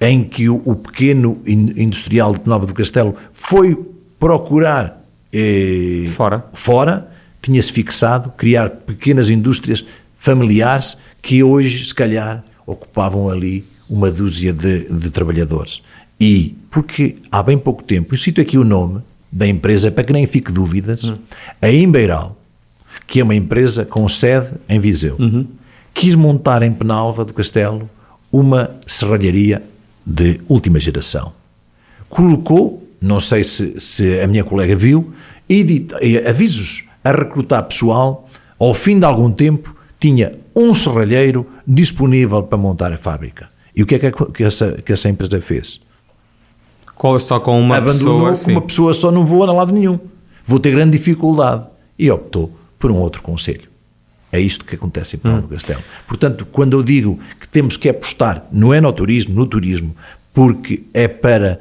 em 0.00 0.24
que 0.24 0.48
o, 0.48 0.74
pequeno 0.74 1.40
industrial 1.46 2.36
de 2.36 2.46
Nova 2.46 2.66
do 2.66 2.74
Castelo 2.74 3.14
foi 3.32 3.78
procurar 4.18 5.04
eh, 5.32 6.06
fora, 6.08 6.44
fora 6.52 7.08
tinha-se 7.40 7.72
fixado 7.72 8.30
criar 8.30 8.70
pequenas 8.70 9.30
indústrias 9.30 9.84
familiares 10.16 10.96
que 11.20 11.42
hoje, 11.42 11.84
se 11.84 11.94
calhar, 11.94 12.44
ocupavam 12.66 13.28
ali 13.28 13.64
uma 13.88 14.10
dúzia 14.10 14.52
de, 14.52 14.86
de 14.86 15.10
trabalhadores. 15.10 15.82
E 16.18 16.56
porque 16.70 17.16
há 17.30 17.42
bem 17.42 17.58
pouco 17.58 17.82
tempo, 17.82 18.14
eu 18.14 18.18
cito 18.18 18.40
aqui 18.40 18.56
o 18.56 18.64
nome 18.64 19.02
da 19.30 19.46
empresa 19.46 19.90
para 19.90 20.04
que 20.04 20.12
nem 20.12 20.26
fique 20.26 20.52
dúvidas, 20.52 21.04
uhum. 21.04 21.18
a 21.60 21.70
Imbeiral, 21.70 22.38
que 23.06 23.20
é 23.20 23.24
uma 23.24 23.34
empresa 23.34 23.84
com 23.84 24.08
sede 24.08 24.48
em 24.68 24.78
Viseu, 24.78 25.16
uhum. 25.18 25.46
Quis 25.94 26.14
montar 26.14 26.62
em 26.62 26.72
Penalva 26.72 27.24
do 27.24 27.34
Castelo 27.34 27.88
uma 28.30 28.70
serralharia 28.86 29.62
de 30.04 30.40
última 30.48 30.80
geração. 30.80 31.32
Colocou, 32.08 32.86
não 33.00 33.20
sei 33.20 33.44
se, 33.44 33.78
se 33.80 34.20
a 34.20 34.26
minha 34.26 34.44
colega 34.44 34.74
viu, 34.74 35.12
edita, 35.48 35.98
avisos 36.28 36.84
a 37.04 37.12
recrutar 37.12 37.64
pessoal, 37.64 38.28
ao 38.58 38.74
fim 38.74 38.98
de 38.98 39.04
algum 39.04 39.30
tempo, 39.30 39.74
tinha 39.98 40.32
um 40.54 40.74
serralheiro 40.74 41.46
disponível 41.66 42.42
para 42.42 42.58
montar 42.58 42.92
a 42.92 42.96
fábrica. 42.96 43.50
E 43.74 43.82
o 43.82 43.86
que 43.86 43.94
é 43.94 43.98
que 44.10 44.44
essa, 44.44 44.72
que 44.72 44.92
essa 44.92 45.08
empresa 45.08 45.40
fez? 45.40 45.80
Só 47.20 47.40
com 47.40 47.58
uma 47.60 47.76
Abandonou 47.76 48.28
pessoa? 48.28 48.52
uma 48.52 48.60
pessoa 48.60 48.94
só, 48.94 49.10
não 49.10 49.26
vou 49.26 49.42
a 49.42 49.52
lado 49.52 49.72
nenhum. 49.72 49.98
Vou 50.44 50.60
ter 50.60 50.70
grande 50.70 50.96
dificuldade. 50.98 51.66
E 51.98 52.10
optou 52.10 52.52
por 52.78 52.90
um 52.90 52.96
outro 52.96 53.22
conselho. 53.22 53.71
É 54.32 54.40
isto 54.40 54.64
que 54.64 54.74
acontece 54.74 55.16
em 55.16 55.18
Paulo 55.18 55.44
hum. 55.44 55.48
Castelo. 55.48 55.82
Portanto, 56.08 56.46
quando 56.50 56.76
eu 56.76 56.82
digo 56.82 57.20
que 57.38 57.46
temos 57.46 57.76
que 57.76 57.88
apostar, 57.88 58.46
não 58.50 58.72
é 58.72 58.80
no 58.80 58.90
turismo, 58.90 59.34
no 59.34 59.46
turismo, 59.46 59.94
porque 60.32 60.84
é 60.94 61.06
para 61.06 61.60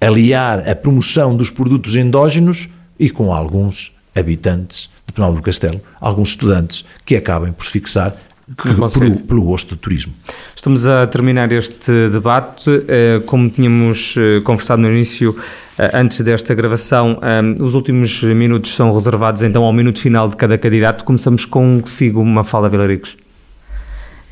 aliar 0.00 0.66
a 0.66 0.74
promoção 0.74 1.36
dos 1.36 1.50
produtos 1.50 1.94
endógenos 1.96 2.68
e 2.98 3.10
com 3.10 3.32
alguns 3.32 3.92
habitantes 4.16 4.88
de 5.06 5.12
Penal 5.12 5.34
do 5.34 5.42
Castelo, 5.42 5.80
alguns 6.00 6.30
estudantes 6.30 6.84
que 7.04 7.14
acabem 7.14 7.52
por 7.52 7.66
se 7.66 7.72
fixar 7.72 8.16
pelo, 8.56 9.16
pelo, 9.20 9.42
gosto 9.42 9.74
do 9.74 9.76
turismo. 9.76 10.12
Estamos 10.54 10.86
a 10.86 11.06
terminar 11.06 11.50
este 11.52 12.08
debate. 12.08 12.84
Eh, 12.88 13.22
como 13.26 13.48
tínhamos 13.50 14.14
eh, 14.16 14.40
conversado 14.42 14.82
no 14.82 14.90
início, 14.90 15.36
eh, 15.76 15.90
antes 15.94 16.20
desta 16.20 16.54
gravação, 16.54 17.18
os 17.60 17.74
últimos 17.74 18.22
minutos 18.22 18.74
são 18.74 18.92
reservados 18.92 19.42
então 19.42 19.64
ao 19.64 19.72
minuto 19.72 20.00
final 20.00 20.28
de 20.28 20.36
cada 20.36 20.56
candidato. 20.56 21.04
Começamos 21.04 21.44
consigo, 21.44 22.20
uma 22.20 22.44
fala, 22.44 22.68
Vilaricos. 22.68 23.16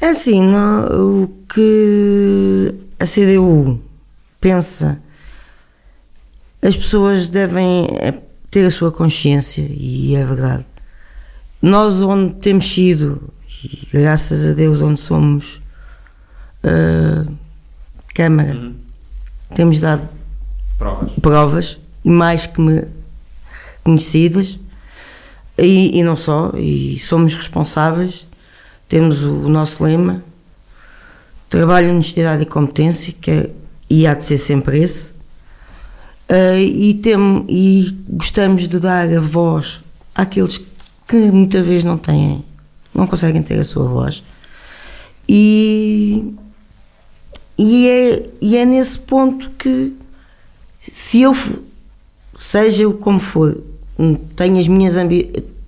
É 0.00 0.08
assim, 0.08 0.42
não, 0.42 1.24
o 1.24 1.28
que 1.48 2.74
a 2.98 3.06
CDU 3.06 3.80
pensa 4.40 5.00
as 6.66 6.76
pessoas 6.76 7.28
devem 7.28 7.86
eh, 8.00 8.14
ter 8.50 8.66
a 8.66 8.70
sua 8.70 8.90
consciência, 8.90 9.64
e 9.70 10.16
é 10.16 10.24
verdade. 10.24 10.66
Nós, 11.62 12.00
onde 12.00 12.34
temos 12.34 12.72
sido, 12.72 13.32
graças 13.92 14.46
a 14.46 14.52
Deus, 14.52 14.80
onde 14.82 15.00
somos 15.00 15.60
uh, 16.64 17.36
Câmara, 18.14 18.54
uhum. 18.54 18.74
temos 19.54 19.78
dado 19.78 20.08
provas, 20.78 21.12
provas 21.20 21.78
mais 22.02 22.46
que 22.46 22.60
me 22.60 22.82
conhecidas, 23.84 24.58
e, 25.58 25.98
e 25.98 26.02
não 26.02 26.16
só, 26.16 26.50
e 26.56 26.98
somos 26.98 27.34
responsáveis, 27.34 28.26
temos 28.88 29.22
o, 29.22 29.34
o 29.44 29.48
nosso 29.48 29.84
lema, 29.84 30.22
trabalho, 31.50 31.90
honestidade 31.90 32.42
e 32.42 32.46
competência, 32.46 33.14
que 33.20 33.30
é, 33.30 33.50
e 33.88 34.06
há 34.06 34.14
de 34.14 34.24
ser 34.24 34.38
sempre 34.38 34.80
esse, 34.80 35.12
uh, 36.30 36.58
e, 36.58 36.94
tem, 36.94 37.18
e 37.48 37.94
gostamos 38.08 38.66
de 38.66 38.80
dar 38.80 39.08
a 39.08 39.20
voz 39.20 39.80
àqueles 40.14 40.58
que 41.06 41.30
muitas 41.30 41.64
vezes 41.66 41.84
não 41.84 41.98
têm, 41.98 42.44
não 42.96 43.06
conseguem 43.06 43.42
ter 43.42 43.58
a 43.58 43.64
sua 43.64 43.86
voz. 43.86 44.24
E, 45.28 46.34
e, 47.58 47.88
é, 47.88 48.30
e 48.40 48.56
é 48.56 48.64
nesse 48.64 48.98
ponto 48.98 49.50
que, 49.50 49.94
se 50.78 51.22
eu, 51.22 51.34
seja 52.34 52.88
como 52.94 53.20
for, 53.20 53.60
tenho 54.34 54.58
as 54.58 54.66
minhas 54.66 54.94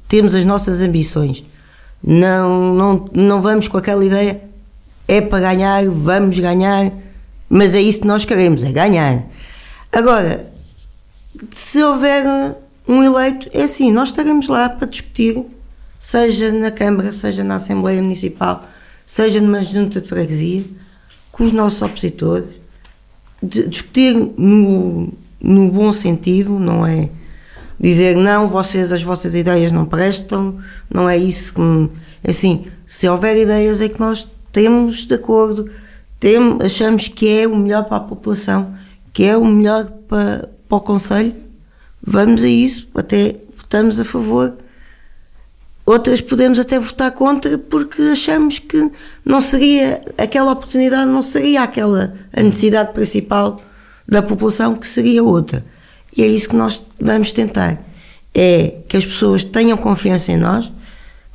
temos 0.07 0.35
as 0.35 0.45
nossas 0.45 0.81
ambições, 0.83 1.45
não, 2.03 2.75
não, 2.75 3.05
não 3.13 3.43
vamos 3.43 3.69
com 3.69 3.77
aquela 3.77 4.05
ideia, 4.05 4.41
é 5.07 5.21
para 5.21 5.41
ganhar, 5.41 5.89
vamos 5.89 6.39
ganhar, 6.39 6.93
mas 7.49 7.75
é 7.75 7.81
isso 7.81 8.01
que 8.01 8.07
nós 8.07 8.25
queremos, 8.25 8.65
é 8.65 8.73
ganhar. 8.73 9.27
Agora, 9.93 10.53
se 11.51 11.83
houver 11.83 12.25
um 12.87 13.03
eleito, 13.03 13.49
é 13.53 13.65
assim, 13.65 13.93
nós 13.93 14.11
estaremos 14.11 14.49
lá 14.49 14.69
para 14.69 14.87
discutir, 14.87 15.45
seja 15.99 16.53
na 16.53 16.71
Câmara, 16.71 17.13
seja 17.13 17.43
na 17.43 17.57
Assembleia 17.57 18.01
Municipal, 18.01 18.69
seja 19.05 19.41
numa 19.41 19.63
junta 19.63 20.01
de 20.01 20.09
freguesia, 20.09 20.65
com 21.33 21.45
os 21.45 21.53
nossos 21.53 21.83
opositores, 21.83 22.49
discutir 23.43 24.15
no, 24.37 25.13
no 25.41 25.69
bom 25.71 25.93
sentido, 25.93 26.59
não 26.59 26.87
é 26.87 27.11
dizer 27.79 28.17
não, 28.17 28.49
vocês, 28.49 28.93
as 28.93 29.03
vossas 29.03 29.35
ideias 29.35 29.71
não 29.71 29.85
prestam, 29.85 30.59
não 30.93 31.09
é 31.09 31.17
isso 31.17 31.55
que. 31.55 31.61
É 32.25 32.31
assim, 32.31 32.67
se 32.85 33.09
houver 33.09 33.37
ideias 33.37 33.81
é 33.81 33.89
que 33.89 34.01
nós 34.01 34.27
temos 34.51 35.07
de 35.07 35.15
acordo, 35.15 35.71
temos, 36.19 36.65
achamos 36.65 37.09
que 37.09 37.41
é 37.41 37.47
o 37.47 37.55
melhor 37.55 37.85
para 37.85 37.99
a 37.99 38.01
população, 38.01 38.75
que 39.13 39.25
é 39.25 39.37
o 39.37 39.45
melhor 39.45 39.87
para, 40.09 40.49
para 40.69 40.79
o 40.79 40.81
Conselho, 40.81 41.35
vamos 42.05 42.43
a 42.43 42.49
isso, 42.49 42.89
até 42.95 43.37
votamos 43.57 44.01
a 44.01 44.05
favor. 44.05 44.57
Outras 45.89 46.21
podemos 46.21 46.61
até 46.61 46.79
votar 46.79 47.11
contra 47.13 47.57
porque 47.57 48.03
achamos 48.03 48.59
que 48.59 48.93
não 49.25 49.41
seria 49.41 50.03
aquela 50.19 50.53
oportunidade, 50.53 51.11
não 51.11 51.23
seria 51.23 51.63
aquela 51.63 52.13
a 52.31 52.43
necessidade 52.43 52.93
principal 52.93 53.59
da 54.07 54.21
população, 54.21 54.75
que 54.75 54.87
seria 54.87 55.25
outra. 55.25 55.65
E 56.15 56.23
é 56.23 56.27
isso 56.27 56.51
que 56.51 56.57
nós 56.57 56.85
vamos 57.01 57.33
tentar. 57.33 57.83
É 58.35 58.75
que 58.87 58.99
as 58.99 59.07
pessoas 59.07 59.43
tenham 59.43 59.79
confiança 59.79 60.31
em 60.31 60.37
nós, 60.37 60.71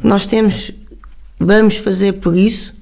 nós 0.04 0.28
temos, 0.28 0.72
vamos 1.39 1.78
fazer 1.78 2.14
por 2.14 2.38
isso 2.38 2.76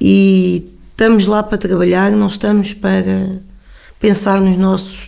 e 0.00 0.72
estamos 0.92 1.26
lá 1.26 1.42
para 1.42 1.58
trabalhar, 1.58 2.12
não 2.12 2.28
estamos 2.28 2.72
para 2.72 3.42
pensar 4.00 4.40
nos 4.40 4.56
nossos, 4.56 5.06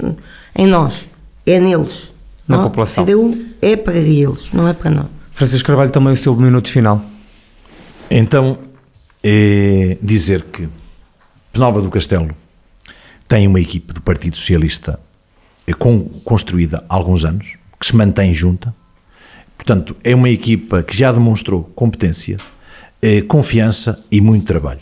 em 0.54 0.66
nós, 0.66 1.06
é 1.46 1.58
neles. 1.58 2.12
Na 2.46 2.58
não? 2.58 2.64
população. 2.64 3.02
CDU 3.06 3.34
é 3.62 3.76
para 3.76 3.96
eles, 3.96 4.52
não 4.52 4.68
é 4.68 4.74
para 4.74 4.90
nós. 4.90 5.19
Francisco 5.30 5.66
Carvalho, 5.66 5.90
também 5.90 6.12
o 6.12 6.16
seu 6.16 6.34
minuto 6.36 6.68
final. 6.70 7.02
Então, 8.10 8.58
é 9.22 9.96
dizer 10.02 10.42
que 10.44 10.68
Penalva 11.52 11.80
do 11.80 11.90
Castelo 11.90 12.34
tem 13.26 13.46
uma 13.46 13.60
equipe 13.60 13.92
do 13.92 14.00
Partido 14.00 14.36
Socialista 14.36 14.98
é 15.66 15.72
construída 16.24 16.84
há 16.88 16.94
alguns 16.94 17.24
anos, 17.24 17.56
que 17.78 17.86
se 17.86 17.94
mantém 17.94 18.34
junta. 18.34 18.74
Portanto, 19.56 19.96
é 20.02 20.14
uma 20.14 20.28
equipa 20.28 20.82
que 20.82 20.96
já 20.96 21.12
demonstrou 21.12 21.62
competência, 21.74 22.36
é, 23.00 23.20
confiança 23.22 24.02
e 24.10 24.20
muito 24.20 24.46
trabalho. 24.46 24.80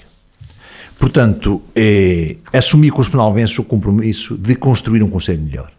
Portanto, 0.98 1.62
é, 1.76 2.36
assumir 2.52 2.90
com 2.90 3.00
os 3.00 3.08
penalvenses 3.08 3.58
o 3.58 3.64
compromisso 3.64 4.36
de 4.36 4.54
construir 4.54 5.02
um 5.02 5.10
Conselho 5.10 5.42
melhor. 5.42 5.70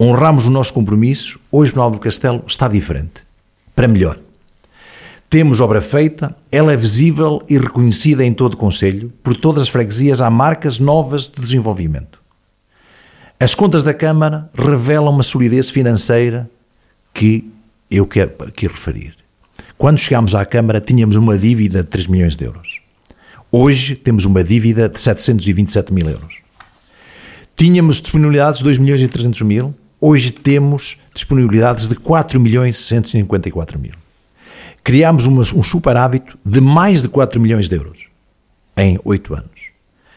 Honramos 0.00 0.46
o 0.46 0.50
nosso 0.50 0.72
compromisso, 0.72 1.40
hoje 1.50 1.72
Penal 1.72 1.90
do 1.90 1.98
Castelo 1.98 2.44
está 2.46 2.68
diferente, 2.68 3.26
para 3.74 3.88
melhor. 3.88 4.16
Temos 5.28 5.60
obra 5.60 5.80
feita, 5.80 6.36
ela 6.52 6.72
é 6.72 6.76
visível 6.76 7.42
e 7.48 7.58
reconhecida 7.58 8.24
em 8.24 8.32
todo 8.32 8.54
o 8.54 8.56
Conselho, 8.56 9.12
por 9.22 9.36
todas 9.36 9.64
as 9.64 9.68
freguesias 9.68 10.20
há 10.20 10.30
marcas 10.30 10.78
novas 10.78 11.22
de 11.28 11.42
desenvolvimento. 11.42 12.20
As 13.40 13.56
contas 13.56 13.82
da 13.82 13.92
Câmara 13.92 14.48
revelam 14.54 15.12
uma 15.12 15.24
solidez 15.24 15.68
financeira 15.68 16.48
que 17.12 17.50
eu 17.90 18.06
quero 18.06 18.32
aqui 18.46 18.68
referir. 18.68 19.16
Quando 19.76 19.98
chegámos 19.98 20.34
à 20.34 20.44
Câmara, 20.44 20.80
tínhamos 20.80 21.16
uma 21.16 21.36
dívida 21.36 21.82
de 21.82 21.88
3 21.88 22.06
milhões 22.06 22.36
de 22.36 22.44
euros. 22.44 22.80
Hoje 23.50 23.96
temos 23.96 24.24
uma 24.24 24.44
dívida 24.44 24.88
de 24.88 25.00
727 25.00 25.92
mil 25.92 26.08
euros. 26.08 26.36
Tínhamos 27.56 28.00
disponibilidades 28.00 28.58
de 28.58 28.64
2 28.64 28.78
milhões 28.78 29.02
e 29.02 29.08
300 29.08 29.42
mil, 29.42 29.74
hoje 30.00 30.30
temos 30.30 30.98
disponibilidades 31.14 31.88
de 31.88 31.94
4 31.96 32.38
milhões 32.38 32.76
e 32.76 32.82
654 32.82 33.78
mil. 33.78 33.92
Criámos 34.82 35.26
um 35.26 35.62
superávit 35.62 36.34
de 36.44 36.60
mais 36.60 37.02
de 37.02 37.08
4 37.08 37.40
milhões 37.40 37.68
de 37.68 37.76
euros 37.76 38.06
em 38.76 38.98
8 39.04 39.34
anos. 39.34 39.60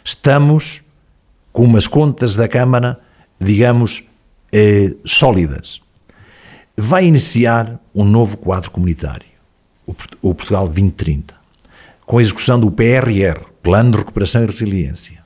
Estamos 0.04 0.82
com 1.52 1.64
umas 1.64 1.88
contas 1.88 2.36
da 2.36 2.48
Câmara 2.48 3.00
digamos, 3.42 4.04
eh, 4.54 4.94
sólidas. 5.04 5.82
Vai 6.78 7.06
iniciar 7.06 7.80
um 7.94 8.04
novo 8.04 8.38
quadro 8.38 8.70
comunitário, 8.70 9.26
o 10.22 10.34
Portugal 10.34 10.66
2030, 10.68 11.36
com 12.06 12.20
a 12.20 12.22
execução 12.22 12.60
do 12.60 12.72
PRR, 12.72 13.44
Plano 13.62 13.92
de 13.92 13.98
Recuperação 13.98 14.44
e 14.44 14.46
Resiliência, 14.46 15.20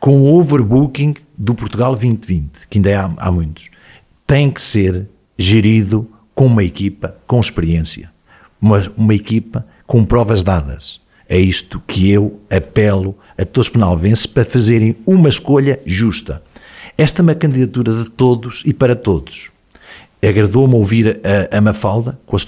com 0.00 0.22
o 0.22 0.38
overbooking 0.38 1.14
do 1.36 1.54
Portugal 1.54 1.92
2020, 1.92 2.66
que 2.68 2.78
ainda 2.78 3.00
há, 3.00 3.28
há 3.28 3.30
muitos, 3.30 3.70
tem 4.28 4.50
que 4.50 4.60
ser 4.60 5.08
gerido 5.38 6.06
com 6.34 6.44
uma 6.44 6.62
equipa 6.62 7.16
com 7.26 7.40
experiência, 7.40 8.12
uma, 8.60 9.14
equipa 9.14 9.66
com 9.86 10.04
provas 10.04 10.44
dadas. 10.44 11.00
É 11.26 11.38
isto 11.38 11.82
que 11.86 12.10
eu 12.10 12.38
apelo 12.50 13.16
a 13.38 13.44
todos 13.44 13.68
os 13.68 13.72
penalvenses 13.72 14.26
para 14.26 14.44
fazerem 14.44 14.96
uma 15.06 15.30
escolha 15.30 15.80
justa. 15.86 16.42
Esta 16.96 17.22
é 17.22 17.24
uma 17.24 17.34
candidatura 17.34 17.90
de 17.90 18.10
todos 18.10 18.62
e 18.66 18.74
para 18.74 18.94
todos. 18.94 19.50
Agradou-me 20.22 20.74
ouvir 20.74 21.20
a, 21.24 21.56
a 21.56 21.60
Mafalda, 21.62 22.18
com 22.26 22.36
a, 22.36 22.40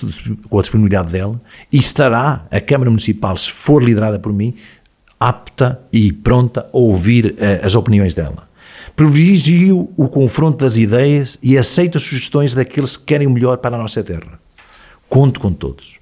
com 0.51 0.59
a 0.59 0.63
disponibilidade 0.63 1.13
dela, 1.13 1.41
e 1.73 1.79
estará 1.79 2.45
a 2.51 2.61
Câmara 2.61 2.91
Municipal, 2.91 3.37
se 3.39 3.51
for 3.51 3.83
liderada 3.83 4.19
por 4.19 4.35
mim, 4.35 4.55
apta 5.19 5.81
e 5.91 6.13
pronta 6.13 6.69
a 6.73 6.77
ouvir 6.77 7.37
uh, 7.39 7.65
as 7.65 7.75
opiniões 7.75 8.13
dela. 8.13 8.50
Privilegio 9.01 9.89
o 9.97 10.11
confronto 10.11 10.59
das 10.59 10.77
ideias 10.77 11.39
e 11.43 11.57
aceito 11.57 11.97
as 11.97 12.05
sugestões 12.05 12.53
daqueles 12.53 12.99
que 12.99 13.05
querem 13.05 13.27
o 13.27 13.31
melhor 13.31 13.57
para 13.57 13.75
a 13.75 13.79
nossa 13.79 14.05
terra. 14.05 14.39
Conto 15.09 15.41
com 15.41 15.55
todos. 15.55 15.99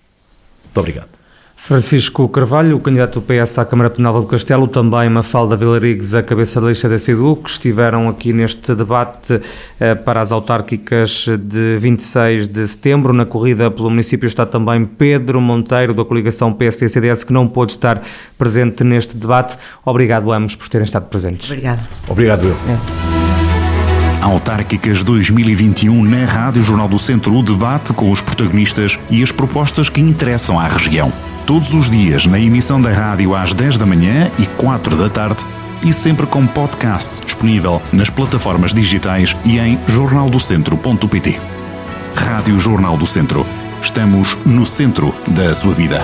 Muito 0.64 0.78
obrigado. 0.80 1.18
Francisco 1.61 2.27
Carvalho, 2.29 2.77
o 2.77 2.81
candidato 2.81 3.21
do 3.21 3.27
PS 3.27 3.59
à 3.59 3.65
Câmara 3.65 3.91
Penal 3.91 4.19
do 4.21 4.27
Castelo, 4.29 4.69
também 4.69 5.11
Mafalda 5.11 5.57
Vilarigues, 5.57 6.15
a 6.15 6.23
cabeça 6.23 6.61
da 6.61 6.69
lista 6.69 6.89
da 6.89 6.97
CDU, 6.97 7.35
que 7.35 7.51
estiveram 7.51 8.09
aqui 8.09 8.33
neste 8.33 8.77
debate 8.77 9.41
eh, 9.81 9.95
para 9.97 10.21
as 10.21 10.31
autárquicas 10.31 11.27
de 11.27 11.77
26 11.77 12.49
de 12.49 12.67
setembro. 12.67 13.13
Na 13.13 13.27
corrida 13.27 13.71
pelo 13.73 13.91
município 13.91 14.29
está 14.29 14.47
também 14.47 14.85
Pedro 14.85 15.41
Monteiro, 15.41 15.93
da 15.93 16.05
coligação 16.05 16.53
PSD-CDS, 16.53 17.25
que 17.25 17.33
não 17.33 17.49
pôde 17.49 17.73
estar 17.73 18.03
presente 18.39 18.85
neste 18.85 19.17
debate. 19.17 19.59
Obrigado 19.85 20.33
a 20.33 20.37
ambos 20.37 20.55
por 20.55 20.69
terem 20.69 20.85
estado 20.85 21.09
presentes. 21.09 21.51
Obrigado. 21.51 21.81
Obrigado 22.07 22.45
eu. 22.45 22.57
É. 22.69 24.25
Autárquicas 24.25 25.03
2021 25.03 26.05
na 26.05 26.25
Rádio 26.25 26.63
Jornal 26.63 26.89
do 26.89 27.01
Centro, 27.01 27.35
o 27.35 27.43
debate 27.43 27.93
com 27.93 28.13
os 28.13 28.23
protagonistas 28.23 28.97
e 29.11 29.25
as 29.25 29.33
propostas 29.33 29.91
que 29.91 30.01
interessam 30.01 30.59
à 30.59 30.69
região 30.69 31.13
todos 31.49 31.72
os 31.72 31.88
dias 31.88 32.26
na 32.26 32.38
emissão 32.38 32.78
da 32.78 32.92
rádio 32.92 33.34
às 33.34 33.55
10 33.55 33.78
da 33.78 33.86
manhã 33.86 34.30
e 34.38 34.44
4 34.44 34.94
da 34.96 35.09
tarde 35.09 35.42
e 35.82 35.94
sempre 35.94 36.26
com 36.26 36.46
podcast 36.46 37.24
disponível 37.24 37.80
nas 37.90 38.11
plataformas 38.11 38.74
digitais 38.74 39.34
e 39.46 39.59
em 39.59 39.80
jornaldocentro.pt. 39.86 41.40
Rádio 42.14 42.61
Jornal 42.61 42.99
do 42.99 43.07
Centro. 43.07 43.46
Estamos 43.80 44.36
no 44.44 44.66
centro 44.66 45.14
da 45.26 45.55
sua 45.55 45.72
vida. 45.72 46.03